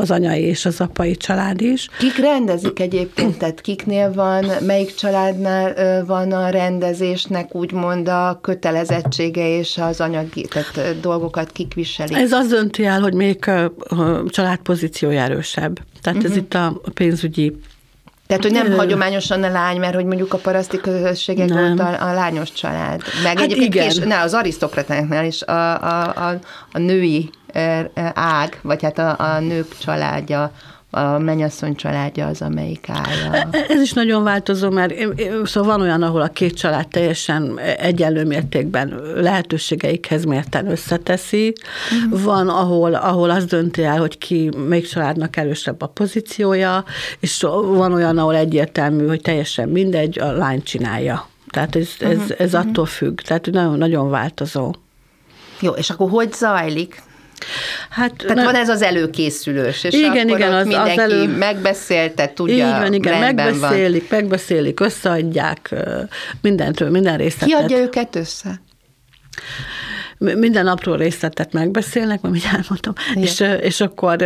az 0.00 0.10
anyai 0.10 0.42
és 0.42 0.64
az 0.64 0.80
apai 0.80 1.16
család 1.16 1.60
is. 1.60 1.88
Kik 1.98 2.16
rendezik 2.16 2.80
egyébként, 2.80 3.38
tehát 3.38 3.60
kiknél 3.60 4.12
van, 4.12 4.46
melyik 4.60 4.94
családnál 4.94 6.04
van 6.04 6.32
a 6.32 6.48
rendezésnek 6.48 7.54
úgymond 7.54 8.08
a 8.08 8.38
kötelezettsége 8.42 9.58
és 9.58 9.78
az 9.78 10.00
anyagi, 10.00 10.42
tehát 10.42 11.00
dolgokat 11.00 11.52
kik 11.52 11.74
viselik? 11.74 12.16
Ez 12.16 12.32
az 12.32 12.48
dönti 12.48 12.84
el, 12.84 13.00
hogy 13.00 13.14
még 13.14 13.50
családpozíciója 14.28 15.20
erősebb. 15.20 15.80
Tehát 16.00 16.18
uh-huh. 16.18 16.24
ez 16.24 16.31
mhm. 16.31 16.38
itt 16.38 16.55
a 16.55 16.81
pénzügyi 16.94 17.57
tehát, 18.33 18.42
hogy 18.42 18.52
nem 18.52 18.72
Ö... 18.72 18.76
hagyományosan 18.76 19.42
a 19.42 19.50
lány, 19.50 19.78
mert 19.78 19.94
hogy 19.94 20.05
mondjuk 20.05 20.33
a 20.33 20.38
paraszti 20.38 20.81
közösségek 20.81 21.48
volt 21.48 21.81
a, 21.81 22.09
a 22.09 22.12
lányos 22.12 22.52
család. 22.52 23.02
Meg 23.22 23.38
hát 23.38 23.40
egyébként 23.40 23.74
igen. 23.74 23.88
Kés, 23.88 23.98
ne, 23.98 24.20
az 24.20 24.35
arisztokratáknál 24.35 25.24
is 25.24 25.42
a, 25.42 25.83
a, 25.83 26.28
a, 26.28 26.38
a 26.72 26.78
női 26.78 27.31
ág, 28.14 28.59
vagy 28.62 28.83
hát 28.83 28.98
a, 28.98 29.16
a 29.18 29.40
nők 29.40 29.78
családja 29.78 30.52
a 30.94 31.18
mennyasszony 31.18 31.74
családja 31.74 32.26
az, 32.26 32.42
amelyik 32.42 32.88
áll. 32.88 33.46
Ez 33.68 33.81
is 33.81 33.92
nagyon 33.92 34.22
változó, 34.22 34.70
mert 34.70 34.94
szóval 35.44 35.76
van 35.76 35.81
olyan, 35.81 36.02
ahol 36.02 36.20
a 36.20 36.28
két 36.28 36.55
család 36.57 36.88
teljesen 36.88 37.59
egyenlő 37.59 38.24
mértékben 38.24 39.00
lehetőségeikhez 39.14 40.24
mérten 40.24 40.70
összeteszi. 40.70 41.55
Uh-huh. 42.05 42.22
Van, 42.22 42.48
ahol, 42.48 42.94
ahol 42.94 43.31
az 43.31 43.44
dönti 43.44 43.85
el, 43.85 43.98
hogy 43.98 44.18
ki, 44.18 44.50
melyik 44.68 44.88
családnak 44.88 45.37
erősebb 45.37 45.83
a 45.83 45.87
pozíciója, 45.87 46.85
és 47.20 47.40
van 47.74 47.92
olyan, 47.92 48.18
ahol 48.18 48.37
egyértelmű, 48.37 49.07
hogy 49.07 49.20
teljesen 49.20 49.68
mindegy, 49.68 50.18
a 50.18 50.33
lány 50.33 50.62
csinálja. 50.62 51.28
Tehát 51.50 51.76
ez, 51.76 51.88
ez, 51.98 52.16
uh-huh. 52.16 52.35
ez 52.38 52.55
uh-huh. 52.55 52.68
attól 52.68 52.87
függ, 52.87 53.20
tehát 53.20 53.46
nagyon, 53.46 53.78
nagyon 53.78 54.11
változó. 54.11 54.74
Jó, 55.61 55.72
és 55.72 55.90
akkor 55.90 56.11
hogy 56.11 56.33
zajlik? 56.33 57.02
Hát, 57.90 58.12
Tehát 58.16 58.37
ne, 58.37 58.44
van 58.44 58.55
ez 58.55 58.68
az 58.68 58.83
előkészülős, 58.83 59.85
és 59.85 59.94
igen, 59.94 60.11
akkor 60.11 60.38
igen, 60.38 60.52
az, 60.52 60.66
mindenki 60.66 60.90
az 60.90 60.98
elő... 60.98 61.26
megbeszélte, 61.26 62.33
tudja, 62.33 62.55
Így 62.55 62.78
van, 62.78 62.92
igen, 62.92 63.18
megbeszélik, 63.18 64.09
van. 64.09 64.20
megbeszélik, 64.20 64.81
összeadják 64.81 65.74
mindentől, 66.40 66.90
minden 66.90 67.16
részletet. 67.16 67.48
Ki 67.48 67.64
adja 67.64 67.78
őket 67.78 68.16
össze? 68.16 68.61
minden 70.22 70.66
apró 70.66 70.94
részletet 70.94 71.52
megbeszélnek, 71.52 72.20
mert 72.20 72.35
így 72.35 72.46
elmondtam, 72.52 72.92
és, 73.14 73.44
és 73.61 73.81
akkor, 73.81 74.24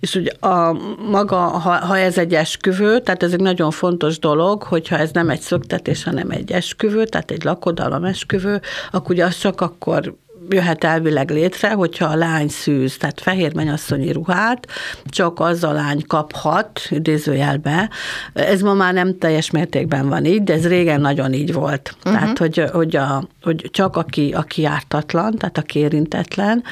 és 0.00 0.14
ugye 0.14 0.30
a 0.40 0.72
maga, 1.10 1.36
ha, 1.36 1.70
ha 1.70 1.98
ez 1.98 2.18
egy 2.18 2.34
esküvő, 2.34 3.00
tehát 3.00 3.22
ez 3.22 3.32
egy 3.32 3.40
nagyon 3.40 3.70
fontos 3.70 4.18
dolog, 4.18 4.62
hogyha 4.62 4.98
ez 4.98 5.10
nem 5.10 5.30
egy 5.30 5.40
szöktetés, 5.40 6.04
hanem 6.04 6.30
egy 6.30 6.52
esküvő, 6.52 7.04
tehát 7.04 7.30
egy 7.30 7.44
lakodalom 7.44 8.04
esküvő, 8.04 8.60
akkor 8.90 9.10
ugye 9.10 9.24
az 9.24 9.38
csak 9.38 9.60
akkor 9.60 10.16
jöhet 10.48 10.84
elvileg 10.84 11.30
létre, 11.30 11.72
hogyha 11.72 12.06
a 12.06 12.16
lány 12.16 12.48
szűz, 12.48 12.96
tehát 12.96 13.20
fehér 13.20 13.54
mennyasszonyi 13.54 14.12
ruhát, 14.12 14.66
csak 15.04 15.40
az 15.40 15.64
a 15.64 15.72
lány 15.72 16.06
kaphat, 16.06 16.80
idézőjelbe. 16.88 17.90
Ez 18.32 18.60
ma 18.60 18.74
már 18.74 18.92
nem 18.92 19.18
teljes 19.18 19.50
mértékben 19.50 20.08
van 20.08 20.24
így, 20.24 20.42
de 20.42 20.52
ez 20.52 20.68
régen 20.68 21.00
nagyon 21.00 21.32
így 21.32 21.52
volt. 21.52 21.94
Uh-huh. 21.96 22.12
Tehát, 22.12 22.38
hogy, 22.38 22.64
hogy, 22.72 22.96
a, 22.96 23.28
hogy 23.42 23.68
csak 23.70 23.96
aki, 23.96 24.32
aki 24.32 24.64
ártatlan, 24.64 25.36
tehát 25.36 25.58
aki 25.58 25.78
érintetlen, 25.78 26.64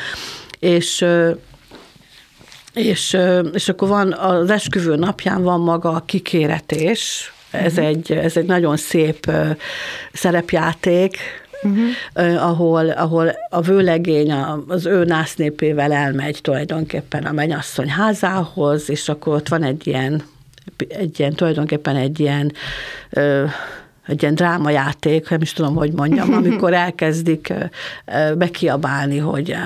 és 0.58 1.06
és, 2.74 3.16
és 3.52 3.68
akkor 3.68 3.88
van 3.88 4.12
az 4.12 4.50
esküvő 4.50 4.96
napján 4.96 5.42
van 5.42 5.60
maga 5.60 5.90
a 5.90 6.02
kikéretés, 6.06 7.32
ez, 7.50 7.72
uh-huh. 7.72 7.86
egy, 7.86 8.12
ez 8.12 8.36
egy 8.36 8.46
nagyon 8.46 8.76
szép 8.76 9.32
szerepjáték, 10.12 11.16
uh-huh. 11.64 12.44
ahol, 12.44 12.90
ahol 12.90 13.32
a 13.50 13.60
vőlegény 13.60 14.32
az 14.68 14.86
ő 14.86 15.04
násznépével 15.04 15.92
elmegy 15.92 16.38
tulajdonképpen 16.42 17.24
a 17.24 17.32
menyasszony 17.32 17.88
házához, 17.88 18.90
és 18.90 19.08
akkor 19.08 19.34
ott 19.34 19.48
van 19.48 19.62
egy 19.62 19.86
ilyen, 19.86 20.22
egy 20.88 21.18
ilyen 21.18 21.34
tulajdonképpen 21.34 21.96
egy 21.96 22.20
ilyen 22.20 22.52
egy 24.06 24.22
ilyen 24.22 24.34
drámajáték, 24.34 25.28
nem 25.28 25.42
is 25.42 25.52
tudom, 25.52 25.74
hogy 25.74 25.92
mondjam, 25.92 26.32
amikor 26.44 26.72
elkezdik 26.72 27.52
bekiabálni, 28.34 29.18
hogy 29.18 29.56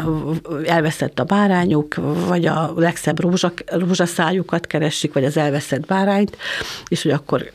elveszett 0.66 1.18
a 1.18 1.24
bárányuk, 1.24 1.94
vagy 2.28 2.46
a 2.46 2.72
legszebb 2.76 3.20
rózsa, 3.20 3.52
rózsaszájukat 3.66 4.66
keresik, 4.66 5.12
vagy 5.12 5.24
az 5.24 5.36
elveszett 5.36 5.86
bárányt, 5.86 6.36
és 6.88 7.02
hogy 7.02 7.12
akkor, 7.12 7.50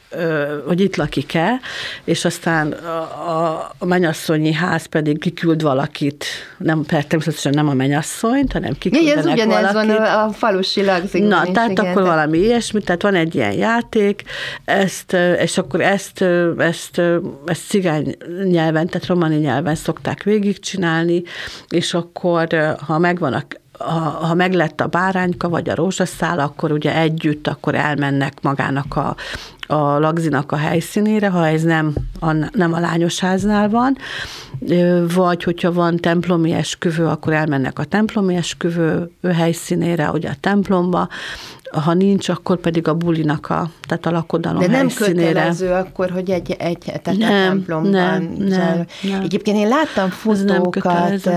hogy 0.67 0.81
itt 0.81 0.95
lakik-e, 0.95 1.59
és 2.03 2.25
aztán 2.25 2.71
a, 2.71 3.71
a 3.77 3.85
mennyasszonyi 3.85 4.53
ház 4.53 4.85
pedig 4.85 5.19
kiküld 5.19 5.61
valakit, 5.61 6.25
nem, 6.57 6.83
természetesen 6.83 7.53
nem 7.55 7.69
a 7.69 7.73
mennyasszonyt, 7.73 8.51
hanem 8.51 8.73
kiküldenek 8.77 9.13
ja, 9.15 9.19
ez 9.19 9.25
ugyanez 9.25 9.73
valakit. 9.73 9.97
van 9.97 10.05
a, 10.05 10.23
a 10.23 10.29
falusi 10.31 10.83
lagzikban 10.83 11.29
Na, 11.29 11.51
tehát 11.51 11.71
igen, 11.71 11.85
akkor 11.85 12.01
de... 12.01 12.09
valami 12.09 12.37
ilyesmi, 12.37 12.81
tehát 12.81 13.01
van 13.01 13.15
egy 13.15 13.35
ilyen 13.35 13.53
játék, 13.53 14.23
ezt, 14.65 15.17
és 15.39 15.57
akkor 15.57 15.81
ezt, 15.81 16.25
ezt 16.57 16.72
ezt, 16.73 17.01
ezt 17.45 17.67
cigány 17.67 18.17
nyelven, 18.43 18.87
tehát 18.87 19.07
romani 19.07 19.35
nyelven 19.35 19.75
szokták 19.75 20.23
végigcsinálni, 20.23 21.23
és 21.69 21.93
akkor, 21.93 22.47
ha 22.85 22.97
megvan 22.97 23.33
a 23.33 23.43
ha, 23.79 23.99
ha 23.99 24.33
meglett 24.33 24.81
a 24.81 24.87
bárányka, 24.87 25.49
vagy 25.49 25.69
a 25.69 25.75
rózsaszál, 25.75 26.39
akkor 26.39 26.71
ugye 26.71 26.95
együtt, 26.95 27.47
akkor 27.47 27.75
elmennek 27.75 28.41
magának 28.41 28.95
a, 28.95 29.15
a 29.67 29.99
lagzinak 29.99 30.51
a 30.51 30.55
helyszínére, 30.55 31.29
ha 31.29 31.47
ez 31.47 31.61
nem 31.61 31.93
a, 32.19 32.31
nem 32.33 32.73
a 32.73 32.79
lányos 32.79 33.19
háznál 33.19 33.69
van, 33.69 33.97
vagy 35.15 35.43
hogyha 35.43 35.71
van 35.71 35.97
templomi 35.97 36.51
esküvő, 36.51 37.05
akkor 37.05 37.33
elmennek 37.33 37.79
a 37.79 37.83
templomi 37.83 38.35
esküvő 38.35 39.11
helyszínére, 39.33 40.09
ugye 40.09 40.29
a 40.29 40.37
templomba, 40.39 41.09
ha 41.79 41.93
nincs, 41.93 42.29
akkor 42.29 42.57
pedig 42.57 42.87
a 42.87 42.93
bulinak 42.93 43.49
a, 43.49 43.69
tehát 43.87 44.05
a 44.05 44.11
lakodalom 44.11 44.59
De 44.59 44.67
nem 44.67 44.87
helyszínére. 44.87 45.27
kötelező 45.27 45.71
akkor, 45.71 46.09
hogy 46.09 46.29
egy, 46.29 46.51
egy 46.51 46.77
tehát 46.77 47.19
nem, 47.19 47.31
a 47.31 47.47
templomban 47.47 47.91
nem, 47.91 48.33
nem, 48.37 48.85
nem. 49.01 49.21
Egyébként 49.21 49.57
én 49.57 49.67
láttam 49.67 50.09
fotókat 50.09 51.29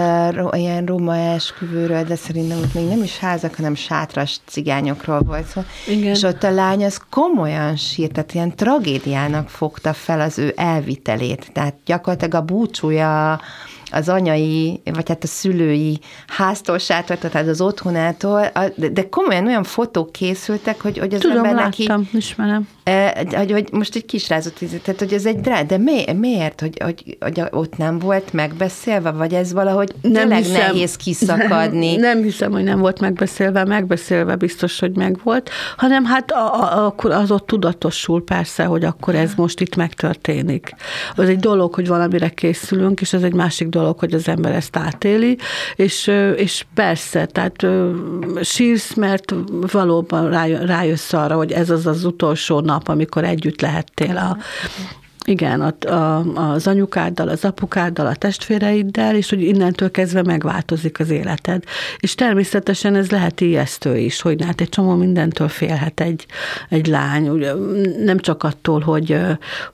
ilyen 0.52 0.84
roma 0.84 1.16
esküvőről, 1.16 2.04
de 2.04 2.14
szerintem 2.14 2.58
ott 2.58 2.74
még 2.74 2.88
nem 2.88 3.02
is 3.02 3.18
házak, 3.18 3.54
hanem 3.54 3.74
sátras 3.74 4.40
cigányokról 4.46 5.20
volt 5.20 5.46
szó. 5.46 5.60
Igen. 5.88 6.10
És 6.10 6.22
ott 6.22 6.42
a 6.42 6.50
lány 6.50 6.84
az 6.84 7.00
komolyan 7.10 7.76
sírt, 7.76 8.12
tehát 8.12 8.34
ilyen 8.34 8.56
tragédiának 8.56 9.48
fogta 9.48 9.92
fel 9.92 10.20
az 10.20 10.38
ő 10.38 10.52
elvitelét. 10.56 11.50
Tehát 11.52 11.74
gyakorlatilag 11.84 12.34
a 12.34 12.44
búcsúja 12.44 13.40
az 13.90 14.08
anyai, 14.08 14.80
vagy 14.84 15.08
hát 15.08 15.24
a 15.24 15.26
szülői 15.26 15.98
háztól 16.26 16.78
sátortól, 16.78 17.30
tehát 17.30 17.48
az 17.48 17.60
otthonától, 17.60 18.52
de 18.76 19.08
komolyan 19.08 19.46
olyan 19.46 19.64
fotók 19.64 20.12
készültek, 20.12 20.80
hogy, 20.80 20.98
hogy 20.98 21.14
az 21.14 21.20
Tudom, 21.20 21.36
embernek 21.36 21.76
láttam, 21.76 22.00
így, 22.00 22.14
ismerem. 22.14 22.68
Hogy, 23.34 23.52
hogy 23.52 23.68
most 23.72 23.94
egy 23.94 24.04
kisrázott, 24.04 24.58
tehát 24.82 25.00
hogy 25.00 25.12
ez 25.12 25.26
egy 25.26 25.40
drá, 25.40 25.62
de 25.62 25.78
mi, 25.78 26.12
miért, 26.12 26.60
hogy, 26.60 26.82
hogy, 26.82 27.16
hogy 27.20 27.42
ott 27.50 27.76
nem 27.76 27.98
volt 27.98 28.32
megbeszélve, 28.32 29.10
vagy 29.10 29.34
ez 29.34 29.52
valahogy 29.52 29.94
nem 30.00 30.12
tényleg 30.12 30.38
hiszem, 30.38 30.60
nehéz 30.60 30.96
kiszakadni? 30.96 31.96
Nem, 31.96 32.00
nem 32.00 32.22
hiszem, 32.22 32.52
hogy 32.52 32.64
nem 32.64 32.78
volt 32.78 33.00
megbeszélve, 33.00 33.64
megbeszélve 33.64 34.36
biztos, 34.36 34.78
hogy 34.78 34.96
megvolt, 34.96 35.50
hanem 35.76 36.04
hát 36.04 36.32
akkor 36.72 37.10
az 37.10 37.30
ott 37.30 37.46
tudatosul 37.46 38.24
persze, 38.24 38.64
hogy 38.64 38.84
akkor 38.84 39.14
ez 39.14 39.34
most 39.36 39.60
itt 39.60 39.76
megtörténik. 39.76 40.74
Az 41.16 41.28
egy 41.28 41.38
dolog, 41.38 41.74
hogy 41.74 41.86
valamire 41.86 42.28
készülünk, 42.28 43.00
és 43.00 43.12
ez 43.12 43.22
egy 43.22 43.34
másik 43.34 43.68
dolog, 43.68 43.98
hogy 43.98 44.14
az 44.14 44.28
ember 44.28 44.54
ezt 44.54 44.76
átéli, 44.76 45.38
és, 45.76 46.10
és 46.36 46.64
persze, 46.74 47.26
tehát 47.26 47.66
sírsz, 48.42 48.94
mert 48.94 49.34
valóban 49.72 50.30
rájössz 50.66 51.12
arra, 51.12 51.36
hogy 51.36 51.52
ez 51.52 51.70
az 51.70 51.86
az 51.86 52.04
utolsó 52.04 52.60
nap, 52.60 52.75
amikor 52.84 53.24
együtt 53.24 53.60
lehettél 53.60 54.16
a, 54.16 54.36
igen, 55.26 55.60
a, 55.60 55.88
a, 55.88 56.18
az 56.52 56.66
anyukáddal, 56.66 57.28
az 57.28 57.44
apukáddal, 57.44 58.06
a 58.06 58.14
testvéreiddel, 58.14 59.16
és 59.16 59.28
hogy 59.30 59.42
innentől 59.42 59.90
kezdve 59.90 60.22
megváltozik 60.22 61.00
az 61.00 61.10
életed. 61.10 61.64
És 61.98 62.14
természetesen 62.14 62.94
ez 62.94 63.10
lehet 63.10 63.40
ijesztő 63.40 63.96
is, 63.96 64.20
hogy 64.20 64.44
hát 64.44 64.60
egy 64.60 64.68
csomó 64.68 64.94
mindentől 64.94 65.48
félhet 65.48 66.00
egy, 66.00 66.26
egy 66.68 66.86
lány, 66.86 67.28
ugye, 67.28 67.52
nem 68.04 68.18
csak 68.18 68.42
attól, 68.42 68.80
hogy, 68.80 69.18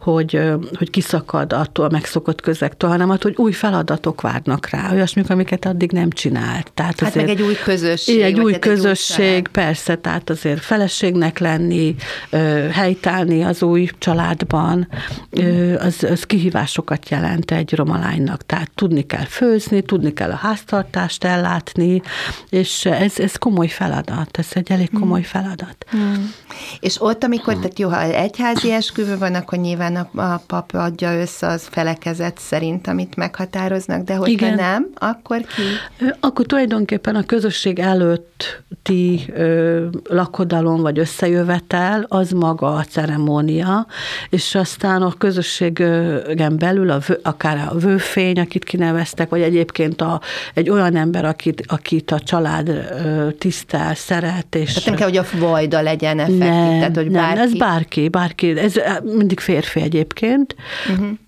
hogy, 0.01 0.41
hogy 0.73 0.91
kiszakad 0.91 1.53
attól 1.53 1.87
a 1.87 1.91
megszokott 1.91 2.41
közektől, 2.41 2.91
hanem 2.91 3.11
attól, 3.11 3.31
hogy 3.35 3.45
új 3.45 3.53
feladatok 3.53 4.21
várnak 4.21 4.69
rá, 4.71 4.93
olyasmik, 4.93 5.31
amiket 5.31 5.65
addig 5.65 5.93
nem 5.93 6.11
csinált. 6.11 6.73
Tehát 6.75 7.01
hát 7.01 7.09
azért, 7.09 7.27
meg 7.27 7.37
egy 7.37 7.43
új 7.43 7.57
közösség. 7.65 8.21
Egy 8.21 8.41
új 8.41 8.59
közösség, 8.59 9.35
egy 9.35 9.49
persze, 9.49 9.97
tehát 9.97 10.31
azért 10.31 10.61
feleségnek 10.61 11.39
lenni, 11.39 11.95
helytállni 12.71 13.43
az 13.43 13.63
új 13.63 13.89
családban, 13.99 14.89
az, 15.79 16.03
az 16.03 16.25
kihívásokat 16.25 17.09
jelent 17.09 17.51
egy 17.51 17.75
roma 17.75 17.99
lánynak. 17.99 18.47
Tehát 18.47 18.71
tudni 18.75 19.07
kell 19.07 19.25
főzni, 19.25 19.83
tudni 19.83 20.13
kell 20.13 20.31
a 20.31 20.37
háztartást 20.37 21.25
ellátni, 21.25 22.03
és 22.49 22.85
ez, 22.85 23.19
ez 23.19 23.37
komoly 23.37 23.69
feladat, 23.69 24.39
ez 24.39 24.49
egy 24.53 24.71
elég 24.71 24.91
komoly 24.93 25.23
feladat. 25.23 25.87
Hmm. 25.91 26.33
És 26.81 27.01
ott, 27.01 27.25
amikor, 27.25 27.55
tehát 27.55 27.79
jó, 27.79 27.89
ha 27.89 28.03
egyházi 28.03 28.73
esküvő 28.73 29.19
van, 29.19 29.35
akkor 29.35 29.59
nyilván 29.59 29.97
a, 29.97 30.21
a 30.21 30.43
pap 30.47 30.75
adja 30.75 31.21
össze 31.21 31.47
az 31.47 31.67
felekezet 31.71 32.39
szerint, 32.39 32.87
amit 32.87 33.17
meghatároznak, 33.17 34.05
de 34.05 34.15
hogyha 34.15 34.47
Igen. 34.47 34.55
nem, 34.55 34.87
akkor 34.95 35.41
ki? 35.41 35.63
Akkor 36.21 36.47
tulajdonképpen 36.47 37.15
a 37.15 37.23
közösség 37.23 37.79
előtti 37.79 39.25
ö, 39.35 39.87
lakodalom 40.09 40.81
vagy 40.81 40.99
összejövetel, 40.99 42.07
az 42.09 42.31
maga 42.31 42.75
a 42.75 42.85
ceremónia, 42.85 43.87
és 44.31 44.55
aztán 44.55 45.03
a 45.03 45.13
közösség 45.19 45.32
közösségen 45.33 46.57
belül, 46.59 46.91
a, 46.91 47.01
akár 47.23 47.69
a 47.71 47.79
vőfény, 47.79 48.39
akit 48.39 48.65
kineveztek, 48.65 49.29
vagy 49.29 49.41
egyébként 49.41 50.01
a, 50.01 50.21
egy 50.55 50.71
olyan 50.71 50.97
ember, 50.97 51.25
akit, 51.25 51.65
akit 51.67 52.11
a 52.11 52.21
család 52.21 52.71
tisztel, 53.39 53.95
szeret. 53.95 54.55
És 54.55 54.73
tehát 54.73 54.85
nem 54.85 54.95
kell, 54.95 55.09
hogy 55.09 55.17
a 55.17 55.47
vajda 55.47 55.81
legyen 55.81 56.19
effektív, 56.19 56.39
nem, 56.39 56.79
tehát 56.79 56.97
hogy 56.97 57.11
bárki. 57.11 57.35
Nem, 57.35 57.47
ez 57.47 57.55
bárki, 57.55 58.09
bárki, 58.09 58.59
ez 58.59 58.75
mindig 59.03 59.41
férfi 59.41 59.81
egyébként. 59.81 60.57
Uh-huh. 60.91 61.19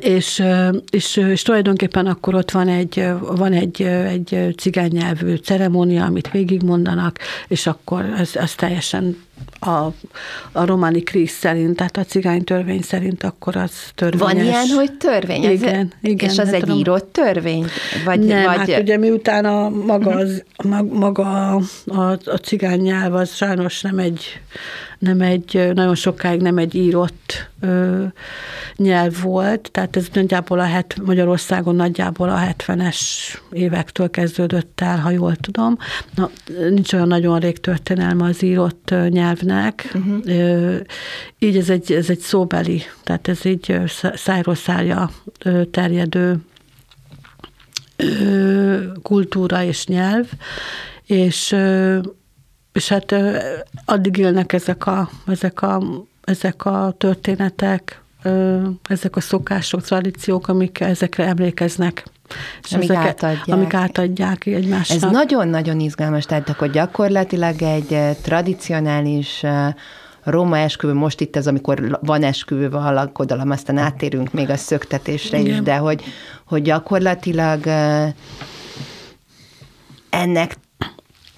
és, 0.00 0.42
és, 0.90 1.16
és 1.16 1.42
tulajdonképpen 1.42 2.06
akkor 2.06 2.34
ott 2.34 2.50
van 2.50 2.68
egy, 2.68 3.06
van 3.20 3.52
egy, 3.52 3.82
egy 3.82 4.54
cigánynyelvű 4.56 5.34
ceremónia, 5.34 6.04
amit 6.04 6.30
végigmondanak, 6.30 7.18
és 7.48 7.66
akkor 7.66 8.14
ez, 8.18 8.30
ez 8.34 8.54
teljesen 8.54 9.16
a, 9.58 9.92
a 10.52 10.64
románi 10.64 11.02
kríz 11.02 11.30
szerint, 11.30 11.76
tehát 11.76 11.96
a 11.96 12.04
cigány 12.04 12.44
törvény 12.44 12.82
szerint, 12.82 13.22
akkor 13.22 13.56
az 13.56 13.72
törvényes. 13.94 14.32
Van 14.32 14.44
ilyen, 14.44 14.66
hogy 14.66 14.92
törvény? 14.92 15.42
Igen, 15.42 15.74
ez, 15.74 16.10
igen. 16.10 16.30
És 16.30 16.38
az 16.38 16.50
hát 16.50 16.54
egy 16.54 16.68
írott 16.68 17.12
törvény? 17.12 17.66
Vagy, 18.04 18.20
nem, 18.20 18.44
vagy... 18.44 18.56
hát 18.56 18.80
ugye 18.80 18.96
miután 18.96 19.44
a 19.44 19.68
maga, 19.68 20.10
az, 20.10 20.44
maga 20.90 21.50
a, 21.50 21.60
a, 21.86 22.10
a 22.10 22.36
cigány 22.42 22.80
nyelv 22.80 23.14
az 23.14 23.34
sajnos 23.34 23.80
nem 23.80 23.98
egy 23.98 24.40
nem 25.02 25.20
egy, 25.20 25.70
nagyon 25.74 25.94
sokáig 25.94 26.40
nem 26.40 26.58
egy 26.58 26.74
írott 26.74 27.50
ö, 27.60 28.04
nyelv 28.76 29.22
volt, 29.22 29.68
tehát 29.72 29.96
ez 29.96 30.06
nagyjából 30.12 30.58
a 30.58 30.64
het, 30.64 30.96
Magyarországon 31.04 31.76
nagyjából 31.76 32.28
a 32.28 32.38
70-es 32.38 32.98
évektől 33.52 34.10
kezdődött 34.10 34.80
el, 34.80 34.98
ha 34.98 35.10
jól 35.10 35.36
tudom. 35.36 35.76
Na, 36.14 36.30
nincs 36.68 36.92
olyan 36.92 37.08
nagyon 37.08 37.38
rég 37.38 37.60
történelme 37.60 38.24
az 38.24 38.42
írott 38.42 38.94
nyelvnek, 39.40 39.90
uh-huh. 39.94 40.80
így 41.38 41.56
ez 41.56 41.70
egy, 41.70 41.92
ez 41.92 42.10
egy 42.10 42.18
szóbeli, 42.18 42.82
tehát 43.02 43.28
ez 43.28 43.44
így 43.44 43.80
szájról 44.14 44.54
szájra 44.54 45.10
terjedő 45.70 46.36
kultúra 49.02 49.62
és 49.62 49.86
nyelv, 49.86 50.28
és 51.06 51.56
és 52.72 52.88
hát 52.88 53.14
addig 53.84 54.16
élnek 54.16 54.52
ezek 54.52 54.86
a, 54.86 55.10
ezek 55.26 55.62
a, 55.62 55.82
ezek 56.24 56.64
a 56.64 56.94
történetek, 56.98 58.02
ezek 58.88 59.16
a 59.16 59.20
szokások, 59.20 59.82
tradíciók, 59.82 60.48
amik 60.48 60.80
ezekre 60.80 61.26
emlékeznek. 61.26 62.04
És 62.62 62.72
amik 62.72 62.90
ezeket, 62.90 63.24
átadják. 63.24 63.56
Amik 63.56 63.74
átadják 63.74 64.46
egymásnak. 64.46 65.02
Ez 65.02 65.10
nagyon-nagyon 65.10 65.80
izgalmas, 65.80 66.24
tehát 66.24 66.48
akkor 66.48 66.70
gyakorlatilag 66.70 67.62
egy 67.62 68.16
tradicionális 68.22 69.42
Roma 70.22 70.58
esküvő, 70.58 70.92
most 70.92 71.20
itt 71.20 71.36
ez, 71.36 71.46
amikor 71.46 71.98
van 72.00 72.22
esküvő, 72.22 72.70
van 72.70 72.94
lakodalom, 72.94 73.50
aztán 73.50 73.78
áttérünk 73.78 74.32
még 74.32 74.50
a 74.50 74.56
szöktetésre 74.56 75.38
Igen. 75.38 75.52
is, 75.52 75.60
de 75.60 75.76
hogy, 75.76 76.02
hogy 76.44 76.62
gyakorlatilag 76.62 77.66
ennek 80.10 80.56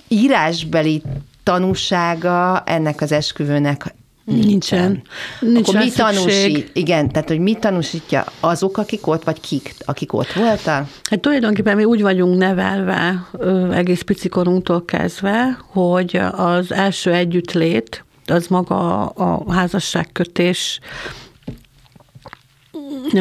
írásbeli 0.09 1.03
tanúsága 1.43 2.63
ennek 2.67 3.01
az 3.01 3.13
esküvőnek 3.13 3.95
Nincsen. 4.25 5.03
Nincsen. 5.41 5.63
Akkor 5.63 5.75
mi 5.75 5.91
tanúsít? 5.91 6.71
Igen, 6.73 7.09
tehát 7.09 7.29
hogy 7.29 7.39
mi 7.39 7.55
tanúsítja 7.55 8.25
azok, 8.41 8.79
akik 8.79 9.07
ott, 9.07 9.25
vagy 9.25 9.41
kik, 9.41 9.75
akik 9.85 10.13
ott 10.13 10.33
voltak? 10.33 10.89
Hát 11.11 11.21
tulajdonképpen 11.21 11.77
mi 11.77 11.85
úgy 11.85 12.03
vagyunk 12.03 12.39
nevelve 12.39 13.29
egész 13.73 14.03
piциkorunktól 14.03 14.85
kezdve, 14.85 15.59
hogy 15.67 16.21
az 16.33 16.73
első 16.73 17.13
együttlét, 17.13 18.05
az 18.27 18.47
maga 18.47 19.07
a 19.07 19.53
házasságkötés 19.53 20.81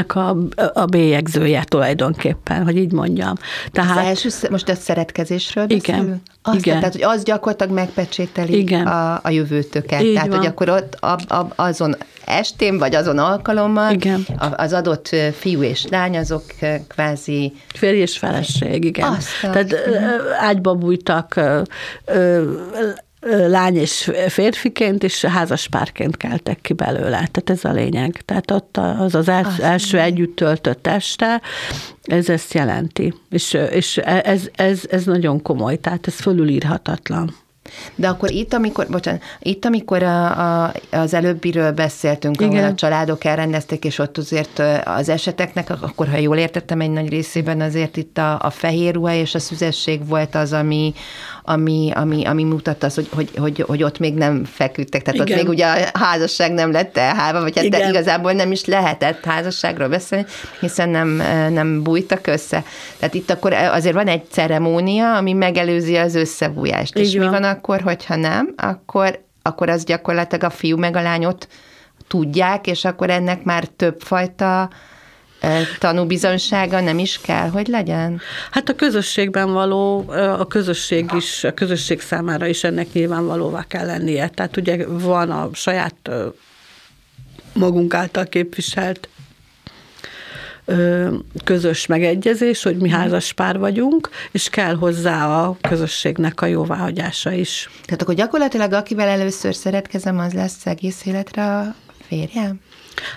a, 0.08 0.36
a 0.74 0.86
bélyegzője 0.86 1.64
tulajdonképpen, 1.64 2.64
hogy 2.64 2.78
így 2.78 2.92
mondjam. 2.92 3.36
Tehát, 3.72 3.98
az 3.98 4.06
első, 4.06 4.48
most 4.50 4.70
a 4.70 4.76
szeretkezésről 4.76 5.68
beszélünk? 5.68 6.04
Igen. 6.04 6.22
Azt 6.42 6.58
igen. 6.58 6.78
Tehát, 6.80 6.94
hogy 6.94 7.04
az 7.04 7.24
gyakorlatilag 7.24 7.74
megpecsételi 7.74 8.58
igen. 8.58 8.88
A, 8.88 9.20
a 9.24 9.30
jövőtöket. 9.30 10.02
Így 10.02 10.14
tehát, 10.14 10.28
van. 10.28 10.38
hogy 10.38 10.48
akkor 10.48 10.70
ott 10.70 10.96
a, 11.00 11.36
a, 11.36 11.54
azon 11.56 11.96
estén, 12.26 12.78
vagy 12.78 12.96
azon 12.96 13.18
alkalommal 13.18 13.94
igen. 13.94 14.26
az 14.56 14.74
adott 14.74 15.16
fiú 15.40 15.64
és 15.64 15.86
lány, 15.90 16.18
azok 16.18 16.44
kvázi... 16.88 17.54
Férj 17.74 17.98
és 17.98 18.18
feleség, 18.18 18.84
igen. 18.84 19.08
Aztán. 19.08 19.52
Tehát 19.52 19.76
ágyba 20.40 20.74
bújtak, 20.74 21.42
lány 23.48 23.76
és 23.76 24.12
férfiként, 24.28 25.04
és 25.04 25.26
házaspárként 25.26 26.18
keltek 26.18 26.62
ki 26.62 26.74
belőle. 26.74 27.10
Tehát 27.10 27.50
ez 27.50 27.64
a 27.64 27.72
lényeg. 27.72 28.22
Tehát 28.26 28.52
ott 28.52 28.78
az 28.78 29.16
az 29.16 29.28
első, 29.28 29.64
első 29.64 30.00
együtt 30.00 30.36
töltött 30.36 30.88
este, 30.88 31.42
ez 32.04 32.30
ezt 32.30 32.54
jelenti. 32.54 33.14
És, 33.30 33.54
és 33.54 33.98
ez, 33.98 34.42
ez, 34.56 34.82
ez 34.90 35.04
nagyon 35.04 35.42
komoly, 35.42 35.80
tehát 35.80 36.08
ez 36.08 36.16
fölülírhatatlan. 36.16 37.36
De 37.96 38.08
akkor 38.08 38.32
itt, 38.32 38.54
amikor, 38.54 38.88
bocsánat, 38.90 39.22
itt, 39.40 39.66
amikor 39.66 40.04
a, 40.04 40.64
a, 40.64 40.74
az 40.92 41.14
előbbiről 41.14 41.72
beszéltünk, 41.72 42.42
Igen. 42.42 42.58
ahol 42.58 42.72
a 42.72 42.76
családok 42.76 43.24
elrendezték, 43.24 43.86
és 43.86 44.00
ott 44.00 44.18
azért 44.18 44.62
az 44.84 45.10
eseteknek, 45.10 45.70
akkor 45.70 46.08
ha 46.08 46.18
jól 46.18 46.38
értettem, 46.38 46.82
egy 46.82 46.92
nagy 46.92 47.10
részében 47.10 47.62
azért 47.62 47.98
itt 47.98 48.18
a, 48.18 48.40
a 48.40 48.50
fehér 48.50 48.94
ruha 48.94 49.14
és 49.14 49.36
a 49.36 49.40
szüzesség 49.40 50.08
volt 50.08 50.36
az, 50.36 50.54
ami, 50.54 50.94
ami, 51.46 51.92
ami, 51.96 52.26
ami 52.26 52.44
mutatta 52.44 52.86
azt, 52.86 52.96
hogy, 52.96 53.10
hogy, 53.14 53.30
hogy, 53.38 53.64
hogy 53.68 53.84
ott 53.84 54.00
még 54.00 54.14
nem 54.14 54.46
feküdtek, 54.46 55.02
tehát 55.02 55.20
Igen. 55.20 55.38
ott 55.38 55.44
még 55.44 55.54
ugye 55.54 55.66
a 55.66 56.00
házasság 56.00 56.52
nem 56.52 56.72
lett 56.72 56.98
elhálva, 56.98 57.42
vagy 57.42 57.58
hát 57.58 57.70
de 57.70 57.90
igazából 57.90 58.32
nem 58.32 58.52
is 58.52 58.66
lehetett 58.66 59.26
házasságról 59.26 59.88
beszélni, 59.88 60.26
hiszen 60.60 60.90
nem, 60.90 61.10
nem 61.54 61.84
bújtak 61.84 62.28
össze. 62.28 62.64
Tehát 63.00 63.14
itt 63.14 63.30
akkor 63.30 63.54
azért 63.54 63.96
van 63.96 64.08
egy 64.08 64.24
ceremónia, 64.30 65.16
ami 65.16 65.34
megelőzi 65.34 65.96
az 65.96 66.16
összebújást. 66.16 66.98
Így 66.98 67.06
és 67.06 67.16
van. 67.16 67.26
mi 67.26 67.32
van 67.32 67.44
akkor, 67.44 67.82
hogyha 67.82 68.16
nem, 68.16 68.54
akkor, 68.58 69.24
akkor 69.42 69.70
az 69.70 69.84
gyakorlatilag 69.84 70.44
a 70.44 70.50
fiú 70.50 70.78
meg 70.78 70.96
a 70.96 71.02
lányot 71.02 71.48
tudják, 72.08 72.68
és 72.68 72.86
akkor 72.86 73.10
ennek 73.10 73.44
már 73.44 73.66
többfajta 73.66 74.70
tanúbizonysága 75.80 76.80
nem 76.80 77.00
is 77.00 77.20
kell, 77.22 77.50
hogy 77.50 77.68
legyen? 77.68 78.22
Hát 78.52 78.70
a 78.70 78.76
közösségben 78.76 79.54
való, 79.54 80.10
a 80.40 80.48
közösség 80.48 81.12
is, 81.16 81.44
a 81.44 81.54
közösség 81.54 82.02
számára 82.02 82.48
is 82.48 82.64
ennek 82.64 82.94
nyilvánvalóvá 82.94 83.64
kell 83.68 83.86
lennie. 83.86 84.28
Tehát 84.28 84.58
ugye 84.58 84.88
van 84.88 85.32
a 85.32 85.50
saját 85.54 86.10
magunk 87.54 87.94
által 87.94 88.26
képviselt 88.26 89.08
közös 91.44 91.86
megegyezés, 91.86 92.64
hogy 92.64 92.78
mi 92.78 92.90
házas 92.90 93.34
pár 93.34 93.60
vagyunk, 93.60 94.10
és 94.32 94.50
kell 94.50 94.76
hozzá 94.76 95.28
a 95.28 95.58
közösségnek 95.62 96.42
a 96.42 96.46
jóváhagyása 96.46 97.32
is. 97.32 97.70
Tehát 97.86 98.02
akkor 98.02 98.16
gyakorlatilag 98.16 98.74
akivel 98.74 99.08
először 99.08 99.56
szeretkezem, 99.56 100.20
az 100.20 100.34
lesz 100.34 100.66
egész 100.66 101.06
életre 101.06 101.58
a 101.58 101.76
férjem? 102.08 102.60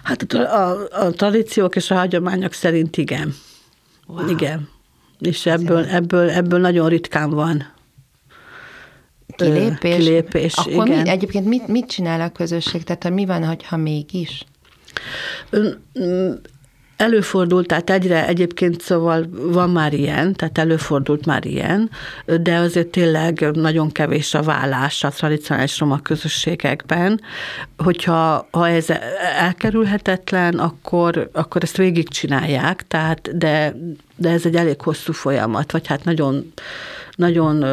Hát 0.03 0.33
a, 0.33 0.71
a, 0.71 0.89
a 0.91 1.11
tradíciók 1.11 1.77
és 1.77 1.91
a 1.91 1.95
hagyományok 1.95 2.53
szerint 2.53 2.97
igen. 2.97 3.35
Wow. 4.07 4.29
Igen. 4.29 4.69
És 5.21 5.47
ebből, 5.47 5.85
ebből, 5.85 6.31
ebből 6.31 6.61
nagyon 6.61 6.89
ritkán 6.89 7.31
van 7.31 7.75
kilépés. 9.37 9.97
kilépés 9.97 10.55
Akkor 10.57 10.87
igen. 10.87 11.03
Mi, 11.03 11.09
egyébként 11.09 11.47
mit, 11.47 11.69
mit 11.69 11.87
csinál 11.87 12.21
a 12.21 12.29
közösség? 12.29 12.83
Tehát 12.83 13.11
mi 13.11 13.25
van, 13.25 13.59
ha 13.69 13.77
mégis? 13.77 14.45
Előfordult, 16.97 17.67
tehát 17.67 17.91
egyre 17.91 18.27
egyébként 18.27 18.81
szóval 18.81 19.29
van 19.33 19.71
már 19.71 19.93
ilyen, 19.93 20.35
tehát 20.35 20.59
előfordult 20.59 21.27
már 21.27 21.45
ilyen, 21.45 21.91
de 22.41 22.57
azért 22.57 22.87
tényleg 22.87 23.51
nagyon 23.53 23.93
kevés 23.93 24.35
a 24.35 24.43
vállás 24.43 25.05
a 25.05 25.09
tradicionális 25.09 25.79
roma 25.79 25.99
közösségekben. 26.03 27.21
Hogyha 27.77 28.49
ha 28.51 28.69
ez 28.69 28.87
elkerülhetetlen, 29.39 30.59
akkor, 30.59 31.31
akkor 31.33 31.63
ezt 31.63 31.77
végigcsinálják, 31.77 32.85
tehát 32.89 33.39
de, 33.39 33.75
de 34.17 34.31
ez 34.31 34.47
egy 34.47 34.57
elég 34.57 34.81
hosszú 34.81 35.13
folyamat, 35.13 35.73
vagy 35.73 35.87
hát 35.87 36.05
nagyon 36.05 36.53
nagyon 37.17 37.65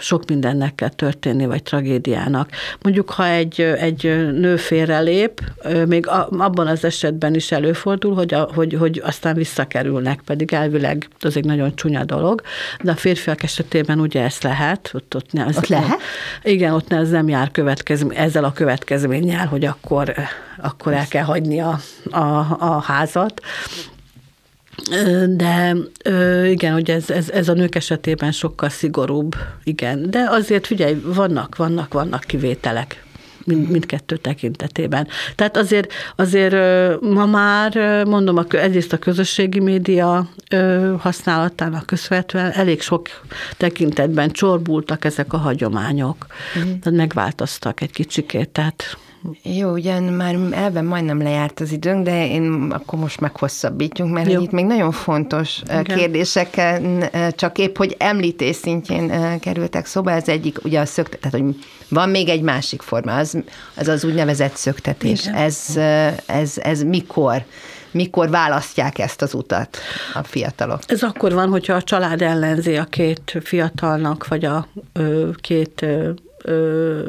sok 0.00 0.28
mindennek 0.28 0.74
kell 0.74 0.88
történni, 0.88 1.46
vagy 1.46 1.62
tragédiának. 1.62 2.50
Mondjuk, 2.80 3.10
ha 3.10 3.26
egy, 3.26 3.60
egy 3.60 4.02
nő 4.32 4.56
félrelép, 4.56 5.40
még 5.86 6.06
abban 6.30 6.66
az 6.66 6.84
esetben 6.84 7.34
is 7.34 7.52
előfordul, 7.52 8.14
hogy, 8.14 8.34
a, 8.34 8.48
hogy, 8.54 8.72
hogy 8.72 9.02
aztán 9.04 9.34
visszakerülnek, 9.34 10.20
pedig 10.20 10.52
elvileg 10.52 11.08
az 11.20 11.36
egy 11.36 11.44
nagyon 11.44 11.74
csúnya 11.74 12.04
dolog, 12.04 12.42
de 12.82 12.90
a 12.90 12.96
férfiak 12.96 13.42
esetében 13.42 14.00
ugye 14.00 14.22
ez 14.22 14.36
lehet. 14.40 14.90
Ott, 14.94 15.14
ott, 15.14 15.32
ne, 15.32 15.44
az, 15.44 15.56
ott 15.56 15.66
lehet? 15.66 16.00
Igen, 16.42 16.72
ott 16.72 16.88
ne, 16.88 16.96
ez 16.96 17.10
nem 17.10 17.28
jár 17.28 17.50
következmény, 17.50 18.18
ezzel 18.18 18.44
a 18.44 18.52
következménnyel, 18.52 19.46
hogy 19.46 19.64
akkor, 19.64 20.14
akkor 20.58 20.92
el 20.92 21.06
kell 21.08 21.24
hagyni 21.24 21.60
a, 21.60 21.78
a, 22.10 22.56
a 22.58 22.82
házat. 22.86 23.40
De 25.28 25.76
igen, 26.44 26.72
hogy 26.72 26.90
ez, 26.90 27.10
ez, 27.10 27.30
ez 27.30 27.48
a 27.48 27.52
nők 27.52 27.74
esetében 27.74 28.32
sokkal 28.32 28.68
szigorúbb, 28.68 29.34
igen. 29.64 30.10
De 30.10 30.26
azért 30.30 30.66
figyelj, 30.66 31.02
vannak, 31.04 31.56
vannak, 31.56 31.92
vannak 31.92 32.20
kivételek 32.20 33.04
mind, 33.44 33.70
mindkettő 33.70 34.16
tekintetében. 34.16 35.08
Tehát 35.34 35.56
azért, 35.56 35.92
azért 36.16 36.54
ma 37.00 37.26
már, 37.26 38.04
mondom, 38.04 38.46
egyrészt 38.48 38.92
a 38.92 38.98
közösségi 38.98 39.60
média 39.60 40.28
használatának 40.98 41.86
köszönhetően 41.86 42.50
elég 42.50 42.80
sok 42.80 43.08
tekintetben 43.56 44.30
csorbultak 44.30 45.04
ezek 45.04 45.32
a 45.32 45.36
hagyományok. 45.36 46.26
Mm. 46.58 46.62
Tehát 46.62 46.98
megváltoztak 46.98 47.80
egy 47.80 47.90
kicsikét, 47.90 48.48
tehát 48.48 48.96
jó, 49.42 49.70
ugyan 49.70 50.02
már 50.02 50.36
elben 50.50 50.84
majdnem 50.84 51.22
lejárt 51.22 51.60
az 51.60 51.72
időnk, 51.72 52.04
de 52.04 52.26
én 52.26 52.70
akkor 52.70 52.98
most 52.98 53.20
meghosszabbítjunk, 53.20 54.12
mert 54.12 54.28
itt 54.28 54.50
még 54.50 54.64
nagyon 54.64 54.92
fontos 54.92 55.60
Igen. 55.64 55.84
kérdések, 55.84 56.60
csak 57.30 57.58
épp, 57.58 57.76
hogy 57.76 57.96
említés 57.98 58.56
szintjén 58.56 59.38
kerültek 59.40 59.86
szóba, 59.86 60.10
ez 60.10 60.28
egyik, 60.28 60.64
ugye 60.64 60.80
a 60.80 60.86
szöktet, 60.86 61.20
tehát 61.20 61.40
hogy 61.40 61.56
van 61.88 62.08
még 62.08 62.28
egy 62.28 62.42
másik 62.42 62.82
forma, 62.82 63.16
az 63.16 63.38
az, 63.74 63.88
az 63.88 64.04
úgynevezett 64.04 64.56
szöktetés. 64.56 65.26
Ez, 65.26 65.76
ez, 66.26 66.58
ez 66.58 66.82
mikor? 66.82 67.44
mikor 67.92 68.30
választják 68.30 68.98
ezt 68.98 69.22
az 69.22 69.34
utat 69.34 69.78
a 70.14 70.22
fiatalok? 70.22 70.80
Ez 70.86 71.02
akkor 71.02 71.32
van, 71.32 71.48
hogyha 71.48 71.74
a 71.74 71.82
család 71.82 72.22
ellenzi 72.22 72.76
a 72.76 72.84
két 72.84 73.38
fiatalnak, 73.42 74.28
vagy 74.28 74.44
a 74.44 74.66
ö, 74.92 75.30
két 75.40 75.82
ö, 75.82 76.10
ö, 76.42 77.02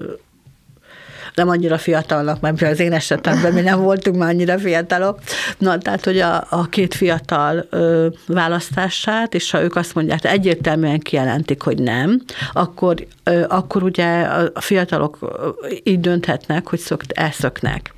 nem 1.35 1.49
annyira 1.49 1.77
fiatalnak, 1.77 2.39
mert 2.39 2.61
az 2.61 2.79
én 2.79 2.93
esetemben 2.93 3.53
mi 3.53 3.61
nem 3.61 3.81
voltunk 3.81 4.17
már 4.17 4.29
annyira 4.29 4.59
fiatalok. 4.59 5.19
Na, 5.57 5.77
tehát, 5.77 6.05
hogy 6.05 6.19
a, 6.19 6.45
a 6.49 6.65
két 6.69 6.93
fiatal 6.93 7.65
ö, 7.69 8.07
választását, 8.27 9.33
és 9.33 9.51
ha 9.51 9.61
ők 9.61 9.75
azt 9.75 9.95
mondják, 9.95 10.25
egyértelműen 10.25 10.99
kijelentik, 10.99 11.61
hogy 11.61 11.77
nem, 11.77 12.21
akkor, 12.53 12.95
ö, 13.23 13.43
akkor 13.47 13.83
ugye 13.83 14.21
a 14.53 14.61
fiatalok 14.61 15.17
így 15.83 15.99
dönthetnek, 15.99 16.67
hogy 16.67 16.79
szökt, 16.79 17.11
elszöknek. 17.11 17.93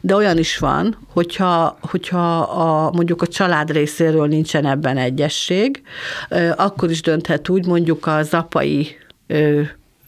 De 0.00 0.14
olyan 0.14 0.38
is 0.38 0.58
van, 0.58 0.98
hogyha, 1.12 1.78
hogyha 1.80 2.38
a, 2.38 2.90
mondjuk 2.92 3.22
a 3.22 3.26
család 3.26 3.70
részéről 3.70 4.26
nincsen 4.26 4.66
ebben 4.66 4.96
egyesség, 4.96 5.82
ö, 6.28 6.50
akkor 6.56 6.90
is 6.90 7.02
dönthet 7.02 7.48
úgy, 7.48 7.66
mondjuk 7.66 8.06
az 8.06 8.34
apai 8.34 8.96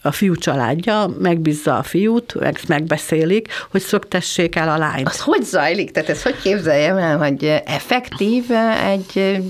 a 0.05 0.11
fiú 0.11 0.35
családja 0.35 1.09
megbízza 1.19 1.77
a 1.77 1.83
fiút, 1.83 2.35
meg, 2.39 2.59
megbeszélik, 2.67 3.47
hogy 3.71 3.81
szöktessék 3.81 4.55
el 4.55 4.69
a 4.69 4.77
lányt. 4.77 5.07
Az 5.07 5.19
hogy 5.19 5.43
zajlik? 5.43 5.91
Tehát 5.91 6.09
ez 6.09 6.23
hogy 6.23 6.35
képzeljem 6.41 6.97
el, 6.97 7.17
hogy 7.17 7.61
effektív 7.65 8.43
egy 8.91 9.41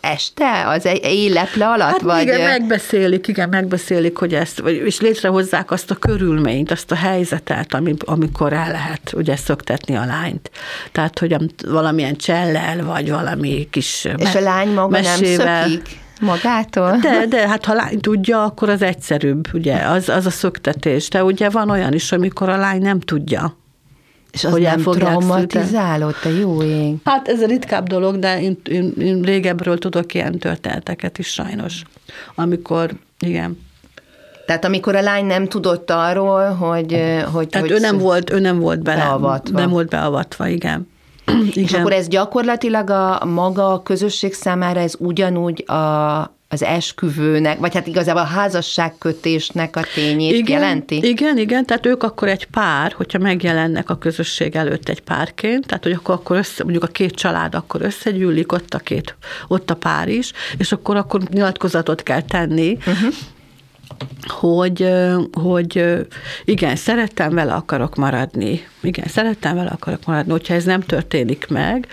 este, 0.00 0.68
az 0.68 0.86
egy 0.86 1.00
éleple 1.04 1.66
alatt? 1.66 1.90
Hát 1.90 2.00
vagy? 2.00 2.22
igen, 2.22 2.40
megbeszélik, 2.40 3.28
igen, 3.28 3.48
megbeszélik, 3.48 4.16
hogy 4.16 4.34
ezt, 4.34 4.58
és 4.58 5.00
létrehozzák 5.00 5.70
azt 5.70 5.90
a 5.90 5.94
körülményt, 5.94 6.70
azt 6.70 6.90
a 6.90 6.94
helyzetet, 6.94 7.76
amikor 8.04 8.52
el 8.52 8.70
lehet 8.70 9.12
ugye 9.12 9.36
szöktetni 9.36 9.96
a 9.96 10.04
lányt. 10.04 10.50
Tehát, 10.92 11.18
hogy 11.18 11.36
valamilyen 11.66 12.16
csellel, 12.16 12.84
vagy 12.84 13.10
valami 13.10 13.68
kis 13.70 14.04
És 14.04 14.24
me- 14.24 14.34
a 14.34 14.40
lány 14.40 14.68
maga 14.68 14.88
mesével. 14.88 15.46
nem 15.46 15.70
szökik? 15.70 16.00
Magától? 16.22 16.96
De, 16.96 17.26
de 17.26 17.48
hát 17.48 17.64
ha 17.64 17.74
lány 17.74 18.00
tudja, 18.00 18.44
akkor 18.44 18.68
az 18.68 18.82
egyszerűbb, 18.82 19.48
ugye, 19.52 19.76
az, 19.76 20.08
az 20.08 20.26
a 20.26 20.30
szöktetés. 20.30 21.08
De 21.08 21.24
ugye 21.24 21.50
van 21.50 21.70
olyan 21.70 21.92
is, 21.92 22.12
amikor 22.12 22.48
a 22.48 22.56
lány 22.56 22.82
nem 22.82 23.00
tudja. 23.00 23.56
És 24.30 24.44
az 24.44 24.52
hogy 24.52 24.62
nem 24.62 24.82
traumatizálód, 24.82 26.14
te 26.22 26.30
jó 26.30 26.62
ég. 26.62 26.94
Hát 27.04 27.28
ez 27.28 27.40
a 27.40 27.46
ritkább 27.46 27.88
dolog, 27.88 28.18
de 28.18 28.40
én, 28.40 28.60
én, 28.64 28.92
én 28.98 29.22
régebről 29.22 29.78
tudok 29.78 30.14
ilyen 30.14 30.38
történeteket 30.38 31.18
is 31.18 31.26
sajnos. 31.26 31.82
Amikor, 32.34 32.90
igen, 33.18 33.58
tehát 34.46 34.64
amikor 34.64 34.96
a 34.96 35.00
lány 35.00 35.24
nem 35.24 35.48
tudott 35.48 35.90
arról, 35.90 36.48
hogy... 36.54 36.92
hogy 37.32 37.48
Tehát 37.48 37.68
hogy 37.68 37.70
ő 37.70 37.78
nem 37.78 37.98
volt, 37.98 38.30
ő 38.32 38.38
nem 38.40 38.58
volt 38.58 38.82
bele, 38.82 39.02
beavatva. 39.02 39.58
Nem 39.58 39.70
volt 39.70 39.88
beavatva, 39.88 40.46
igen. 40.46 40.90
Igen. 41.50 41.64
És 41.64 41.72
akkor 41.72 41.92
ez 41.92 42.08
gyakorlatilag 42.08 42.90
a 42.90 43.24
maga 43.24 43.72
a 43.72 43.82
közösség 43.82 44.34
számára 44.34 44.80
ez 44.80 44.94
ugyanúgy 44.98 45.70
a, 45.70 46.20
az 46.48 46.62
esküvőnek, 46.62 47.58
vagy 47.58 47.74
hát 47.74 47.86
igazából 47.86 48.22
a 48.22 48.24
házasságkötésnek 48.24 49.76
a 49.76 49.82
tényét 49.94 50.32
igen, 50.32 50.60
jelenti? 50.60 51.08
Igen, 51.08 51.38
igen, 51.38 51.64
tehát 51.64 51.86
ők 51.86 52.02
akkor 52.02 52.28
egy 52.28 52.46
pár, 52.46 52.92
hogyha 52.92 53.18
megjelennek 53.18 53.90
a 53.90 53.98
közösség 53.98 54.56
előtt 54.56 54.88
egy 54.88 55.00
párként, 55.00 55.66
tehát 55.66 55.82
hogy 55.82 55.92
akkor, 55.92 56.14
akkor 56.14 56.36
össze, 56.36 56.62
mondjuk 56.62 56.84
a 56.84 56.86
két 56.86 57.14
család 57.14 57.54
akkor 57.54 57.82
összegyűlik, 57.82 58.52
ott 58.52 58.74
a 58.74 58.78
két, 58.78 59.16
ott 59.48 59.70
a 59.70 59.74
pár 59.74 60.08
is, 60.08 60.32
és 60.56 60.72
akkor 60.72 60.96
akkor 60.96 61.20
nyilatkozatot 61.30 62.02
kell 62.02 62.22
tenni, 62.22 62.72
uh-huh 62.72 63.14
hogy, 64.26 64.88
hogy 65.32 65.84
igen, 66.44 66.76
szerettem 66.76 67.34
vele 67.34 67.54
akarok 67.54 67.96
maradni. 67.96 68.66
Igen, 68.80 69.06
szerettem 69.06 69.54
vele 69.54 69.70
akarok 69.70 70.06
maradni. 70.06 70.32
Hogyha 70.32 70.54
ez 70.54 70.64
nem 70.64 70.80
történik 70.80 71.46
meg, 71.48 71.86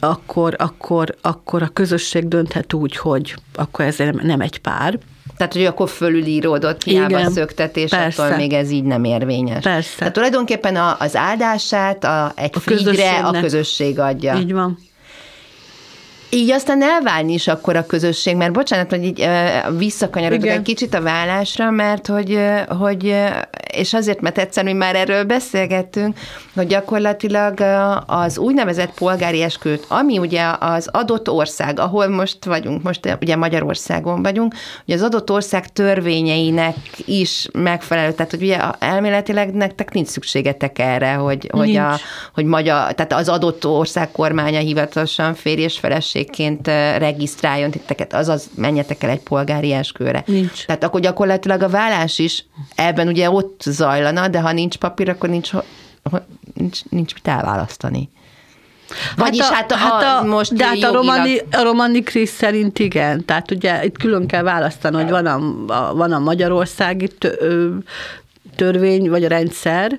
akkor, 0.00 0.54
akkor, 0.58 1.14
akkor 1.20 1.62
a 1.62 1.68
közösség 1.68 2.28
dönthet 2.28 2.72
úgy, 2.72 2.96
hogy 2.96 3.34
akkor 3.54 3.84
ez 3.84 3.96
nem 4.22 4.40
egy 4.40 4.58
pár, 4.58 4.98
tehát, 5.36 5.52
hogy 5.52 5.64
akkor 5.64 5.88
fölülíródott, 5.88 6.82
hiába 6.82 7.18
Igen, 7.18 7.32
szöktetés, 7.32 7.90
persze. 7.90 8.22
attól 8.22 8.36
még 8.36 8.52
ez 8.52 8.70
így 8.70 8.84
nem 8.84 9.04
érvényes. 9.04 9.62
Persze. 9.62 9.98
Tehát 9.98 10.12
tulajdonképpen 10.12 10.76
a, 10.76 10.96
az 10.98 11.16
áldását 11.16 12.04
a, 12.04 12.32
egy 12.36 12.50
a 12.54 12.58
frigyre 12.58 13.18
a 13.18 13.40
közösség 13.40 13.98
adja. 13.98 14.34
Így 14.34 14.52
van. 14.52 14.78
Így 16.30 16.50
aztán 16.50 16.82
elválni 16.82 17.32
is 17.32 17.48
akkor 17.48 17.76
a 17.76 17.86
közösség, 17.86 18.36
mert 18.36 18.52
bocsánat, 18.52 18.90
hogy 18.90 19.04
így 19.04 19.28
visszakanyarodok 19.78 20.48
egy 20.48 20.62
kicsit 20.62 20.94
a 20.94 21.00
vállásra, 21.00 21.70
mert 21.70 22.06
hogy, 22.06 22.38
hogy 22.78 23.14
és 23.72 23.94
azért, 23.94 24.20
mert 24.20 24.38
egyszerűen 24.38 24.76
már 24.76 24.96
erről 24.96 25.24
beszélgettünk, 25.24 26.18
hogy 26.54 26.66
gyakorlatilag 26.66 27.60
az 28.06 28.38
úgynevezett 28.38 28.94
polgári 28.94 29.42
esküt, 29.42 29.84
ami 29.88 30.18
ugye 30.18 30.44
az 30.58 30.88
adott 30.92 31.30
ország, 31.30 31.80
ahol 31.80 32.08
most 32.08 32.44
vagyunk, 32.44 32.82
most 32.82 33.16
ugye 33.20 33.36
Magyarországon 33.36 34.22
vagyunk, 34.22 34.54
hogy 34.84 34.94
az 34.94 35.02
adott 35.02 35.30
ország 35.30 35.72
törvényeinek 35.72 36.76
is 37.04 37.48
megfelelő, 37.52 38.12
tehát 38.12 38.30
hogy 38.30 38.42
ugye 38.42 38.58
elméletileg 38.78 39.52
nektek 39.54 39.92
nincs 39.92 40.08
szükségetek 40.08 40.78
erre, 40.78 41.14
hogy, 41.14 41.48
hogy, 41.52 41.76
a, 41.76 41.98
hogy 42.34 42.44
magyar, 42.44 42.94
tehát 42.94 43.12
az 43.12 43.28
adott 43.28 43.66
ország 43.66 44.10
kormánya 44.12 44.58
hivatalosan 44.58 45.34
férj 45.34 45.62
és 45.62 45.78
feleségként 46.16 46.66
regisztráljon 46.98 47.70
titeket, 47.70 48.12
azaz 48.12 48.48
menjetek 48.54 49.02
el 49.02 49.10
egy 49.10 49.20
polgári 49.20 49.72
esküvőre. 49.72 50.22
Nincs. 50.26 50.66
Tehát 50.66 50.84
akkor 50.84 51.00
gyakorlatilag 51.00 51.62
a 51.62 51.68
vállás 51.68 52.18
is 52.18 52.44
ebben 52.74 53.08
ugye 53.08 53.30
ott 53.30 53.60
zajlana, 53.64 54.28
de 54.28 54.40
ha 54.40 54.52
nincs 54.52 54.76
papír, 54.76 55.08
akkor 55.08 55.28
nincs, 55.28 55.50
nincs, 56.54 56.84
nincs 56.88 57.14
mit 57.14 57.28
elválasztani. 57.28 58.08
Vagyis 59.16 59.44
hát, 59.44 59.72
a, 59.72 59.74
hát 59.74 60.02
a, 60.02 60.06
hát 60.06 60.22
a, 60.22 60.26
most 60.26 60.54
de 60.54 60.66
hát 60.66 60.82
a 60.82 60.92
romani, 60.92 61.38
a 61.50 61.62
romani 61.62 62.02
Krisz 62.02 62.32
szerint 62.32 62.78
igen. 62.78 63.24
Tehát 63.24 63.50
ugye 63.50 63.84
itt 63.84 63.98
külön 63.98 64.26
kell 64.26 64.42
választani, 64.42 64.96
hogy 64.96 65.10
van 65.10 65.26
a, 65.26 65.36
a, 65.72 65.94
van 65.94 66.12
a 66.12 66.18
magyarországi 66.18 67.08
törvény 68.56 69.10
vagy 69.10 69.24
a 69.24 69.28
rendszer, 69.28 69.98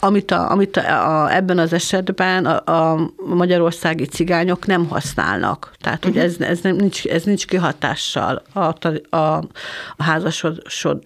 amit, 0.00 0.30
a, 0.30 0.50
amit 0.50 0.76
a, 0.76 1.22
a, 1.24 1.34
ebben 1.34 1.58
az 1.58 1.72
esetben 1.72 2.46
a, 2.46 2.72
a 2.72 3.10
magyarországi 3.34 4.04
cigányok 4.04 4.66
nem 4.66 4.88
használnak. 4.88 5.72
Tehát, 5.80 6.04
hogy 6.04 6.18
ez, 6.18 6.36
ez, 6.40 6.60
nem, 6.60 6.76
nincs, 6.76 7.06
ez 7.06 7.22
nincs 7.22 7.46
kihatással 7.46 8.42
a, 8.52 8.60
a, 9.16 9.16
a 9.96 10.02
házasod, 10.02 10.62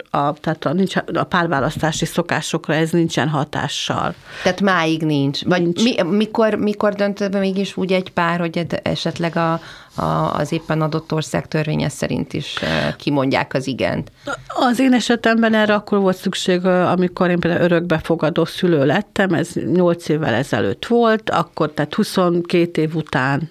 a, 0.09 0.33
tehát 0.33 0.65
a, 0.65 0.73
nincs, 0.73 0.95
a 1.13 1.23
párválasztási 1.23 2.05
szokásokra 2.05 2.73
ez 2.73 2.89
nincsen 2.89 3.29
hatással. 3.29 4.13
Tehát 4.43 4.61
máig 4.61 5.01
nincs. 5.01 5.43
Vagy 5.43 5.61
nincs. 5.61 5.83
Mi, 5.83 6.01
mikor, 6.01 6.55
mikor 6.55 6.93
döntött 6.93 7.39
mégis 7.39 7.77
úgy 7.77 7.91
egy 7.91 8.09
pár, 8.09 8.39
hogy 8.39 8.65
esetleg 8.83 9.35
a, 9.35 9.61
a, 9.95 10.39
az 10.39 10.51
éppen 10.51 10.81
adott 10.81 11.13
ország 11.13 11.47
törvénye 11.47 11.89
szerint 11.89 12.33
is 12.33 12.59
kimondják 12.97 13.53
az 13.53 13.67
igent. 13.67 14.11
Az 14.47 14.79
én 14.79 14.93
esetemben 14.93 15.53
erre 15.53 15.73
akkor 15.73 15.99
volt 15.99 16.17
szükség, 16.17 16.65
amikor 16.65 17.29
én 17.29 17.39
például 17.39 17.63
örökbefogadó 17.63 18.45
szülő 18.45 18.85
lettem, 18.85 19.33
ez 19.33 19.53
8 19.53 20.09
évvel 20.09 20.33
ezelőtt 20.33 20.85
volt, 20.85 21.29
akkor 21.29 21.71
tehát 21.71 21.93
22 21.93 22.81
év 22.81 22.95
után 22.95 23.49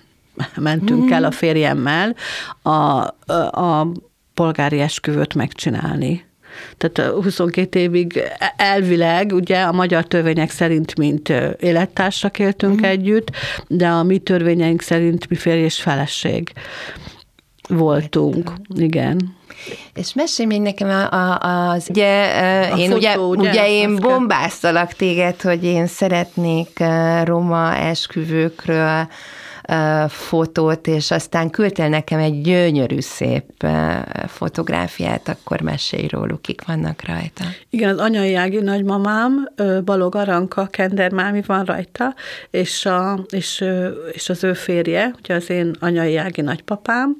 mentünk 0.56 1.04
mm. 1.04 1.12
el 1.12 1.24
a 1.24 1.30
férjemmel 1.30 2.14
a, 2.62 2.70
a 3.60 3.92
polgári 4.34 4.80
esküvőt 4.80 5.34
megcsinálni. 5.34 6.30
Tehát 6.76 7.12
22 7.12 7.78
évig 7.78 8.22
elvileg, 8.56 9.32
ugye 9.32 9.62
a 9.62 9.72
magyar 9.72 10.04
törvények 10.04 10.50
szerint, 10.50 10.98
mint 10.98 11.32
élettársak 11.60 12.38
éltünk 12.38 12.80
mm. 12.80 12.84
együtt, 12.84 13.30
de 13.66 13.88
a 13.88 14.02
mi 14.02 14.18
törvényeink 14.18 14.82
szerint 14.82 15.28
mi 15.28 15.34
férj 15.34 15.60
és 15.60 15.80
feleség 15.80 16.52
voltunk. 17.68 18.52
Igen. 18.74 19.36
És 19.94 20.14
mesélj 20.14 20.48
még 20.48 20.60
nekem 20.60 21.08
az, 21.40 21.86
ugye, 21.90 22.24
a 22.70 22.76
én 22.76 22.90
fotó, 22.90 22.96
ugye, 22.96 23.18
ugye, 23.18 23.50
ugye 23.50 23.68
én 23.68 23.96
bombáztalak 23.96 24.92
téged, 24.92 25.40
hogy 25.40 25.64
én 25.64 25.86
szeretnék 25.86 26.84
roma 27.24 27.76
esküvőkről 27.76 29.08
fotót, 30.08 30.86
és 30.86 31.10
aztán 31.10 31.50
küldtél 31.50 31.88
nekem 31.88 32.18
egy 32.18 32.40
gyönyörű 32.40 33.00
szép 33.00 33.66
fotográfiát, 34.26 35.28
akkor 35.28 35.60
mesélj 35.60 36.06
róluk, 36.06 36.42
kik 36.42 36.64
vannak 36.66 37.02
rajta. 37.06 37.44
Igen, 37.70 37.88
az 37.88 37.98
anyai 37.98 38.34
ági 38.34 38.60
nagymamám, 38.60 39.48
Balog 39.84 40.14
Aranka, 40.14 40.66
Kendermámi 40.66 41.42
van 41.46 41.64
rajta, 41.64 42.14
és, 42.50 42.86
a, 42.86 43.24
és, 43.28 43.64
és 44.12 44.28
az 44.28 44.44
ő 44.44 44.52
férje, 44.52 45.14
ugye 45.18 45.34
az 45.34 45.50
én 45.50 45.76
anyai 45.80 46.16
ági 46.16 46.40
nagypapám, 46.40 47.16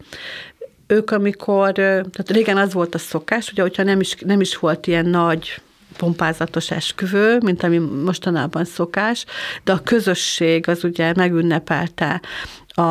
ők 0.87 1.11
amikor, 1.11 1.73
tehát 1.73 2.31
régen 2.31 2.57
az 2.57 2.73
volt 2.73 2.95
a 2.95 2.99
szokás, 2.99 3.51
ugye, 3.51 3.63
hogyha 3.63 3.83
nem 3.83 4.01
is, 4.01 4.15
nem 4.15 4.41
is 4.41 4.57
volt 4.57 4.87
ilyen 4.87 5.07
nagy 5.07 5.61
pompázatos 6.03 6.71
esküvő, 6.71 7.39
mint 7.45 7.63
ami 7.63 7.79
mostanában 7.79 8.65
szokás, 8.65 9.25
de 9.65 9.73
a 9.73 9.83
közösség 9.83 10.69
az 10.69 10.85
ugye 10.85 11.13
megünnepelte 11.17 12.21
a, 12.67 12.83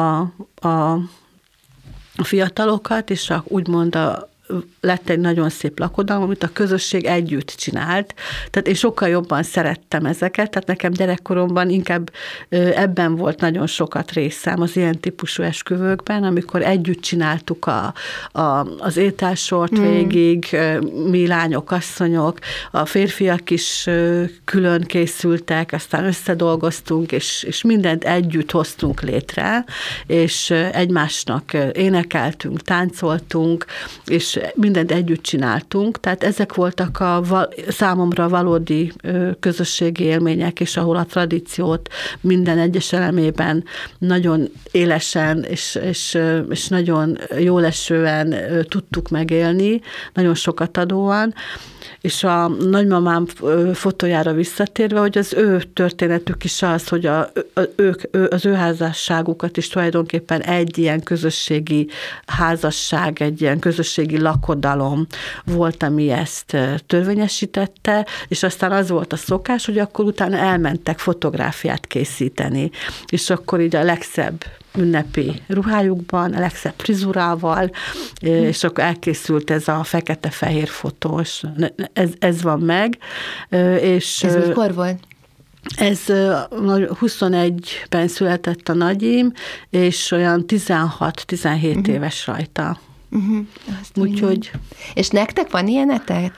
a, 0.67 0.99
fiatalokat, 2.23 3.09
és 3.09 3.29
a, 3.29 3.43
úgymond 3.47 3.95
a, 3.95 4.29
lett 4.81 5.09
egy 5.09 5.19
nagyon 5.19 5.49
szép 5.49 5.79
lakodalom, 5.79 6.23
amit 6.23 6.43
a 6.43 6.49
közösség 6.53 7.05
együtt 7.05 7.49
csinált. 7.57 8.13
Tehát 8.49 8.67
én 8.67 8.73
sokkal 8.73 9.09
jobban 9.09 9.43
szerettem 9.43 10.05
ezeket, 10.05 10.49
tehát 10.49 10.67
nekem 10.67 10.91
gyerekkoromban 10.91 11.69
inkább 11.69 12.11
ebben 12.49 13.15
volt 13.15 13.39
nagyon 13.39 13.67
sokat 13.67 14.11
részem 14.11 14.61
az 14.61 14.75
ilyen 14.75 14.99
típusú 14.99 15.43
esküvőkben, 15.43 16.23
amikor 16.23 16.61
együtt 16.61 17.01
csináltuk 17.01 17.65
a, 17.65 17.93
a, 18.31 18.67
az 18.77 18.97
ételsort 18.97 19.79
mm. 19.79 19.83
végig, 19.83 20.57
mi 21.09 21.27
lányok, 21.27 21.71
asszonyok, 21.71 22.39
a 22.71 22.85
férfiak 22.85 23.49
is 23.49 23.89
külön 24.45 24.81
készültek, 24.81 25.73
aztán 25.73 26.05
összedolgoztunk, 26.05 27.11
és, 27.11 27.43
és 27.43 27.61
mindent 27.61 28.03
együtt 28.03 28.51
hoztunk 28.51 29.01
létre, 29.01 29.65
és 30.07 30.49
egymásnak 30.71 31.51
énekeltünk, 31.73 32.61
táncoltunk, 32.61 33.65
és 34.05 34.39
mindent 34.55 34.91
együtt 34.91 35.21
csináltunk, 35.23 35.99
tehát 35.99 36.23
ezek 36.23 36.53
voltak 36.53 36.99
a 36.99 37.21
val- 37.27 37.71
számomra 37.71 38.29
valódi 38.29 38.93
közösségi 39.39 40.03
élmények, 40.03 40.59
és 40.59 40.77
ahol 40.77 40.95
a 40.95 41.05
tradíciót 41.05 41.89
minden 42.21 42.57
egyes 42.57 42.93
elemében 42.93 43.63
nagyon 43.97 44.49
élesen 44.71 45.43
és, 45.43 45.79
és, 45.83 46.17
és 46.49 46.67
nagyon 46.67 47.17
jólesően 47.39 48.35
tudtuk 48.69 49.09
megélni, 49.09 49.81
nagyon 50.13 50.35
sokat 50.35 50.77
adóan, 50.77 51.33
és 52.01 52.23
a 52.23 52.47
nagymamám 52.47 53.25
fotójára 53.73 54.33
visszatérve, 54.33 54.99
hogy 54.99 55.17
az 55.17 55.33
ő 55.33 55.63
történetük 55.73 56.43
is 56.43 56.61
az, 56.61 56.87
hogy 56.87 57.05
a, 57.05 57.19
a, 57.53 57.61
ők, 57.75 58.01
az 58.29 58.45
ő 58.45 58.53
házasságukat 58.53 59.57
is 59.57 59.67
tulajdonképpen 59.67 60.41
egy 60.41 60.77
ilyen 60.77 61.03
közösségi 61.03 61.87
házasság, 62.25 63.21
egy 63.21 63.41
ilyen 63.41 63.59
közösségi 63.59 64.19
lakodalom 64.19 65.07
volt, 65.45 65.83
ami 65.83 66.09
ezt 66.09 66.57
törvényesítette, 66.87 68.05
és 68.27 68.43
aztán 68.43 68.71
az 68.71 68.89
volt 68.89 69.13
a 69.13 69.17
szokás, 69.17 69.65
hogy 69.65 69.77
akkor 69.77 70.05
utána 70.05 70.37
elmentek 70.37 70.99
fotográfiát 70.99 71.87
készíteni, 71.87 72.71
és 73.09 73.29
akkor 73.29 73.59
így 73.59 73.75
a 73.75 73.83
legszebb 73.83 74.43
ünnepi 74.77 75.41
ruhájukban, 75.47 76.33
a 76.33 76.39
legszebb 76.39 76.73
frizurával, 76.77 77.71
és 78.19 78.63
akkor 78.63 78.83
elkészült 78.83 79.51
ez 79.51 79.67
a 79.67 79.83
fekete-fehér 79.83 80.67
fotós. 80.67 81.41
Ez, 81.93 82.09
ez 82.19 82.41
van 82.41 82.59
meg. 82.59 82.97
És 83.81 84.23
ez 84.23 84.47
mikor 84.47 84.73
volt? 84.73 84.99
Ez 85.75 85.99
21-ben 86.07 88.07
született 88.07 88.69
a 88.69 88.73
nagyim, 88.73 89.33
és 89.69 90.11
olyan 90.11 90.45
16-17 90.47 91.43
uh-huh. 91.43 91.73
Mhm. 91.73 91.91
éves 91.91 92.27
rajta. 92.27 92.79
Uh-huh. 93.11 93.45
Úgyhogy... 93.95 94.51
És 94.93 95.07
nektek 95.07 95.51
van 95.51 95.67
ilyenetek? 95.67 96.33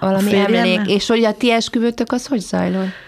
Valami 0.00 0.36
emlék? 0.36 0.80
És 0.86 1.06
hogy 1.06 1.24
a 1.24 1.32
ti 1.32 1.50
esküvőtök 1.50 2.12
az 2.12 2.26
hogy 2.26 2.40
zajlott? 2.40 3.04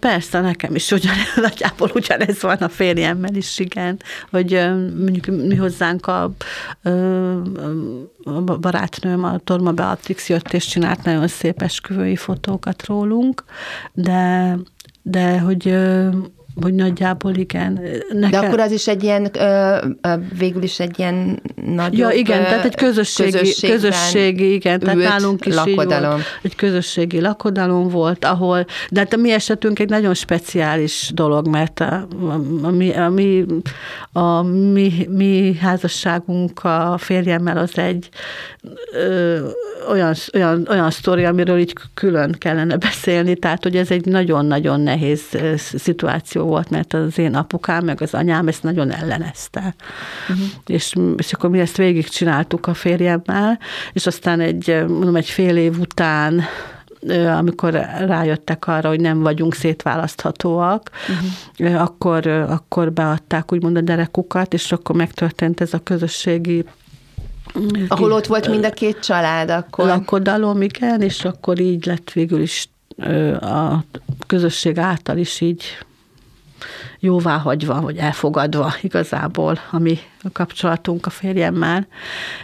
Persze, 0.00 0.40
nekem 0.40 0.74
is 0.74 0.90
ugyan, 0.90 1.14
nagyjából 1.46 1.90
ugyanez 1.94 2.42
van 2.42 2.56
a 2.56 2.68
férjemmel 2.68 3.34
is, 3.34 3.58
igen, 3.58 4.00
hogy 4.30 4.50
mondjuk 4.96 5.26
mi 5.26 5.54
hozzánk 5.54 6.06
a, 6.06 6.22
a 8.24 8.40
barátnőm, 8.60 9.24
a 9.24 9.38
Torma 9.38 9.72
Beatrix 9.72 10.28
jött 10.28 10.52
és 10.52 10.66
csinált 10.66 11.02
nagyon 11.02 11.28
szép 11.28 11.62
esküvői 11.62 12.16
fotókat 12.16 12.86
rólunk, 12.86 13.44
de 13.92 14.56
de 15.02 15.38
hogy 15.38 15.76
hogy 16.62 16.74
nagyjából 16.74 17.34
igen. 17.34 17.80
Nekem... 18.12 18.40
De 18.40 18.46
akkor 18.46 18.60
az 18.60 18.72
is 18.72 18.88
egy 18.88 19.02
ilyen, 19.02 19.30
végül 20.38 20.62
is 20.62 20.80
egy 20.80 20.98
ilyen 20.98 21.42
nagy. 21.74 21.98
Ja, 21.98 22.10
igen, 22.10 22.42
tehát 22.42 22.64
egy 22.64 22.74
közösségi, 22.74 23.54
közösségi 23.60 24.52
igen, 24.52 24.78
tehát 24.78 24.96
nálunk 24.96 25.46
is 25.46 25.54
lakodalom. 25.54 26.10
volt, 26.10 26.22
egy 26.42 26.54
közösségi 26.54 27.20
lakodalom 27.20 27.88
volt, 27.88 28.24
ahol, 28.24 28.66
de 28.90 29.00
hát 29.00 29.12
a 29.12 29.16
mi 29.16 29.32
esetünk 29.32 29.78
egy 29.78 29.88
nagyon 29.88 30.14
speciális 30.14 31.10
dolog, 31.14 31.48
mert 31.48 31.80
a, 31.80 32.08
a, 32.62 32.70
mi, 32.70 32.92
a, 32.92 33.08
mi, 33.08 33.44
a 34.12 34.42
mi, 34.42 35.08
mi 35.10 35.56
házasságunk 35.60 36.64
a 36.64 36.94
férjemmel 36.98 37.56
az 37.56 37.78
egy 37.78 38.08
ö, 38.92 39.38
olyan, 39.90 40.14
olyan, 40.34 40.66
olyan 40.70 40.90
sztori, 40.90 41.24
amiről 41.24 41.58
így 41.58 41.72
külön 41.94 42.36
kellene 42.38 42.76
beszélni, 42.76 43.36
tehát 43.36 43.62
hogy 43.62 43.76
ez 43.76 43.90
egy 43.90 44.04
nagyon-nagyon 44.04 44.80
nehéz 44.80 45.22
szituáció 45.56 46.47
volt, 46.48 46.70
mert 46.70 46.94
az 46.94 47.18
én 47.18 47.34
apukám, 47.34 47.84
meg 47.84 48.02
az 48.02 48.14
anyám 48.14 48.48
ezt 48.48 48.62
nagyon 48.62 48.92
ellenezte. 48.92 49.74
Uh-huh. 50.28 50.46
És, 50.66 50.94
és 51.16 51.32
akkor 51.32 51.50
mi 51.50 51.60
ezt 51.60 51.76
végigcsináltuk 51.76 52.66
a 52.66 52.74
férjemmel, 52.74 53.58
és 53.92 54.06
aztán 54.06 54.40
egy, 54.40 54.84
mondom, 54.88 55.16
egy 55.16 55.28
fél 55.28 55.56
év 55.56 55.78
után 55.78 56.42
amikor 57.38 57.72
rájöttek 58.06 58.66
arra, 58.66 58.88
hogy 58.88 59.00
nem 59.00 59.20
vagyunk 59.20 59.54
szétválaszthatóak, 59.54 60.90
uh-huh. 61.58 61.80
akkor, 61.80 62.26
akkor 62.26 62.92
beadták 62.92 63.52
úgymond 63.52 63.76
a 63.76 63.80
derekukat, 63.80 64.54
és 64.54 64.72
akkor 64.72 64.96
megtörtént 64.96 65.60
ez 65.60 65.74
a 65.74 65.78
közösségi 65.78 66.64
ahol 67.88 68.12
ott 68.12 68.26
volt 68.26 68.48
mind 68.48 68.64
a 68.64 68.70
két 68.70 68.98
család 68.98 69.50
akkor. 69.50 69.86
Lakodalom, 69.86 70.62
igen, 70.62 71.02
és 71.02 71.24
akkor 71.24 71.60
így 71.60 71.86
lett 71.86 72.12
végül 72.12 72.40
is 72.40 72.68
a 73.40 73.84
közösség 74.26 74.78
által 74.78 75.16
is 75.16 75.40
így 75.40 75.62
jóváhagyva, 77.00 77.80
vagy 77.80 77.96
elfogadva 77.96 78.74
igazából 78.82 79.58
a 79.70 79.78
mi 79.78 79.98
a 80.22 80.28
kapcsolatunk 80.32 81.06
a 81.06 81.10
férjemmel. 81.10 81.86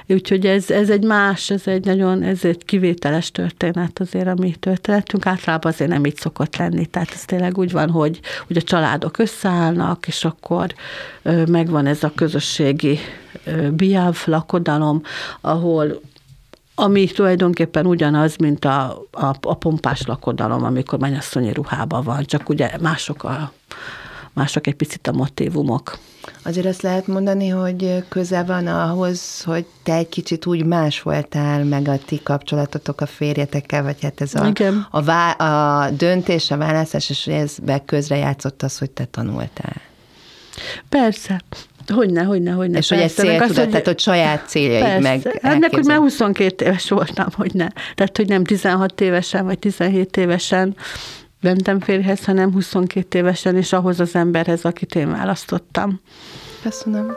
Úgyhogy 0.06 0.46
ez, 0.46 0.70
ez 0.70 0.90
egy 0.90 1.04
más, 1.04 1.50
ez 1.50 1.66
egy 1.66 1.84
nagyon, 1.84 2.22
ez 2.22 2.44
egy 2.44 2.64
kivételes 2.64 3.30
történet 3.30 3.98
azért, 3.98 4.26
a 4.26 4.34
mi 4.36 4.54
történetünk. 4.54 5.26
Általában 5.26 5.72
azért 5.72 5.90
nem 5.90 6.04
így 6.04 6.16
szokott 6.16 6.56
lenni. 6.56 6.86
Tehát 6.86 7.10
ez 7.12 7.24
tényleg 7.24 7.58
úgy 7.58 7.72
van, 7.72 7.90
hogy, 7.90 8.20
hogy 8.46 8.56
a 8.56 8.62
családok 8.62 9.18
összeállnak, 9.18 10.06
és 10.06 10.24
akkor 10.24 10.74
megvan 11.46 11.86
ez 11.86 12.02
a 12.02 12.12
közösségi 12.14 12.98
biáv 13.70 14.22
lakodalom, 14.24 15.02
ahol 15.40 16.00
ami 16.74 17.06
tulajdonképpen 17.06 17.86
ugyanaz, 17.86 18.36
mint 18.36 18.64
a, 18.64 19.02
a, 19.10 19.34
a 19.40 19.54
pompás 19.54 20.06
lakodalom, 20.06 20.64
amikor 20.64 20.98
mennyasszonyi 20.98 21.52
ruhában 21.52 22.02
van, 22.02 22.24
csak 22.24 22.48
ugye 22.48 22.70
mások, 22.80 23.24
a, 23.24 23.52
mások 24.34 24.66
egy 24.66 24.74
picit 24.74 25.06
a 25.06 25.12
motivumok. 25.12 25.98
Azért 26.42 26.66
azt 26.66 26.82
lehet 26.82 27.06
mondani, 27.06 27.48
hogy 27.48 28.04
köze 28.08 28.42
van 28.42 28.66
ahhoz, 28.66 29.42
hogy 29.42 29.66
te 29.82 29.94
egy 29.94 30.08
kicsit 30.08 30.46
úgy 30.46 30.64
más 30.64 31.02
voltál, 31.02 31.64
meg 31.64 31.88
a 31.88 31.98
ti 31.98 32.20
kapcsolatotok 32.22 33.00
a 33.00 33.06
férjetekkel, 33.06 33.82
vagy 33.82 34.02
hát 34.02 34.20
ez 34.20 34.34
a, 34.34 34.46
Igen. 34.46 34.86
a, 34.90 35.02
vá, 35.02 35.30
a 35.30 35.90
döntés, 35.90 36.50
a 36.50 36.56
választás, 36.56 37.10
és 37.10 37.26
ez 37.26 37.56
közre 37.84 38.16
játszott 38.16 38.62
az, 38.62 38.78
hogy 38.78 38.90
te 38.90 39.04
tanultál. 39.04 39.80
Persze. 40.88 41.42
Hogyne, 41.92 42.22
hogyne, 42.22 42.50
hogyne. 42.50 42.78
És 42.78 42.88
hogy 42.88 42.98
egy 42.98 43.10
céltudat, 43.10 43.56
hogy, 43.56 43.68
tehát 43.68 43.86
hogy 43.86 43.98
saját 43.98 44.48
céljaid 44.48 44.84
persze. 44.84 45.00
meg 45.00 45.38
Hát 45.42 45.58
nekünk 45.58 45.84
már 45.84 45.98
22 45.98 46.64
éves 46.64 46.88
voltam, 46.88 47.26
hogy 47.32 47.54
ne. 47.54 47.68
Tehát, 47.94 48.16
hogy 48.16 48.28
nem 48.28 48.44
16 48.44 49.00
évesen, 49.00 49.44
vagy 49.44 49.58
17 49.58 50.16
évesen 50.16 50.76
mentem 51.44 51.80
férjhez, 51.80 52.24
hanem 52.24 52.52
22 52.52 53.18
évesen, 53.18 53.56
és 53.56 53.72
ahhoz 53.72 54.00
az 54.00 54.14
emberhez, 54.14 54.64
akit 54.64 54.94
én 54.94 55.10
választottam. 55.10 56.00
Köszönöm. 56.62 57.12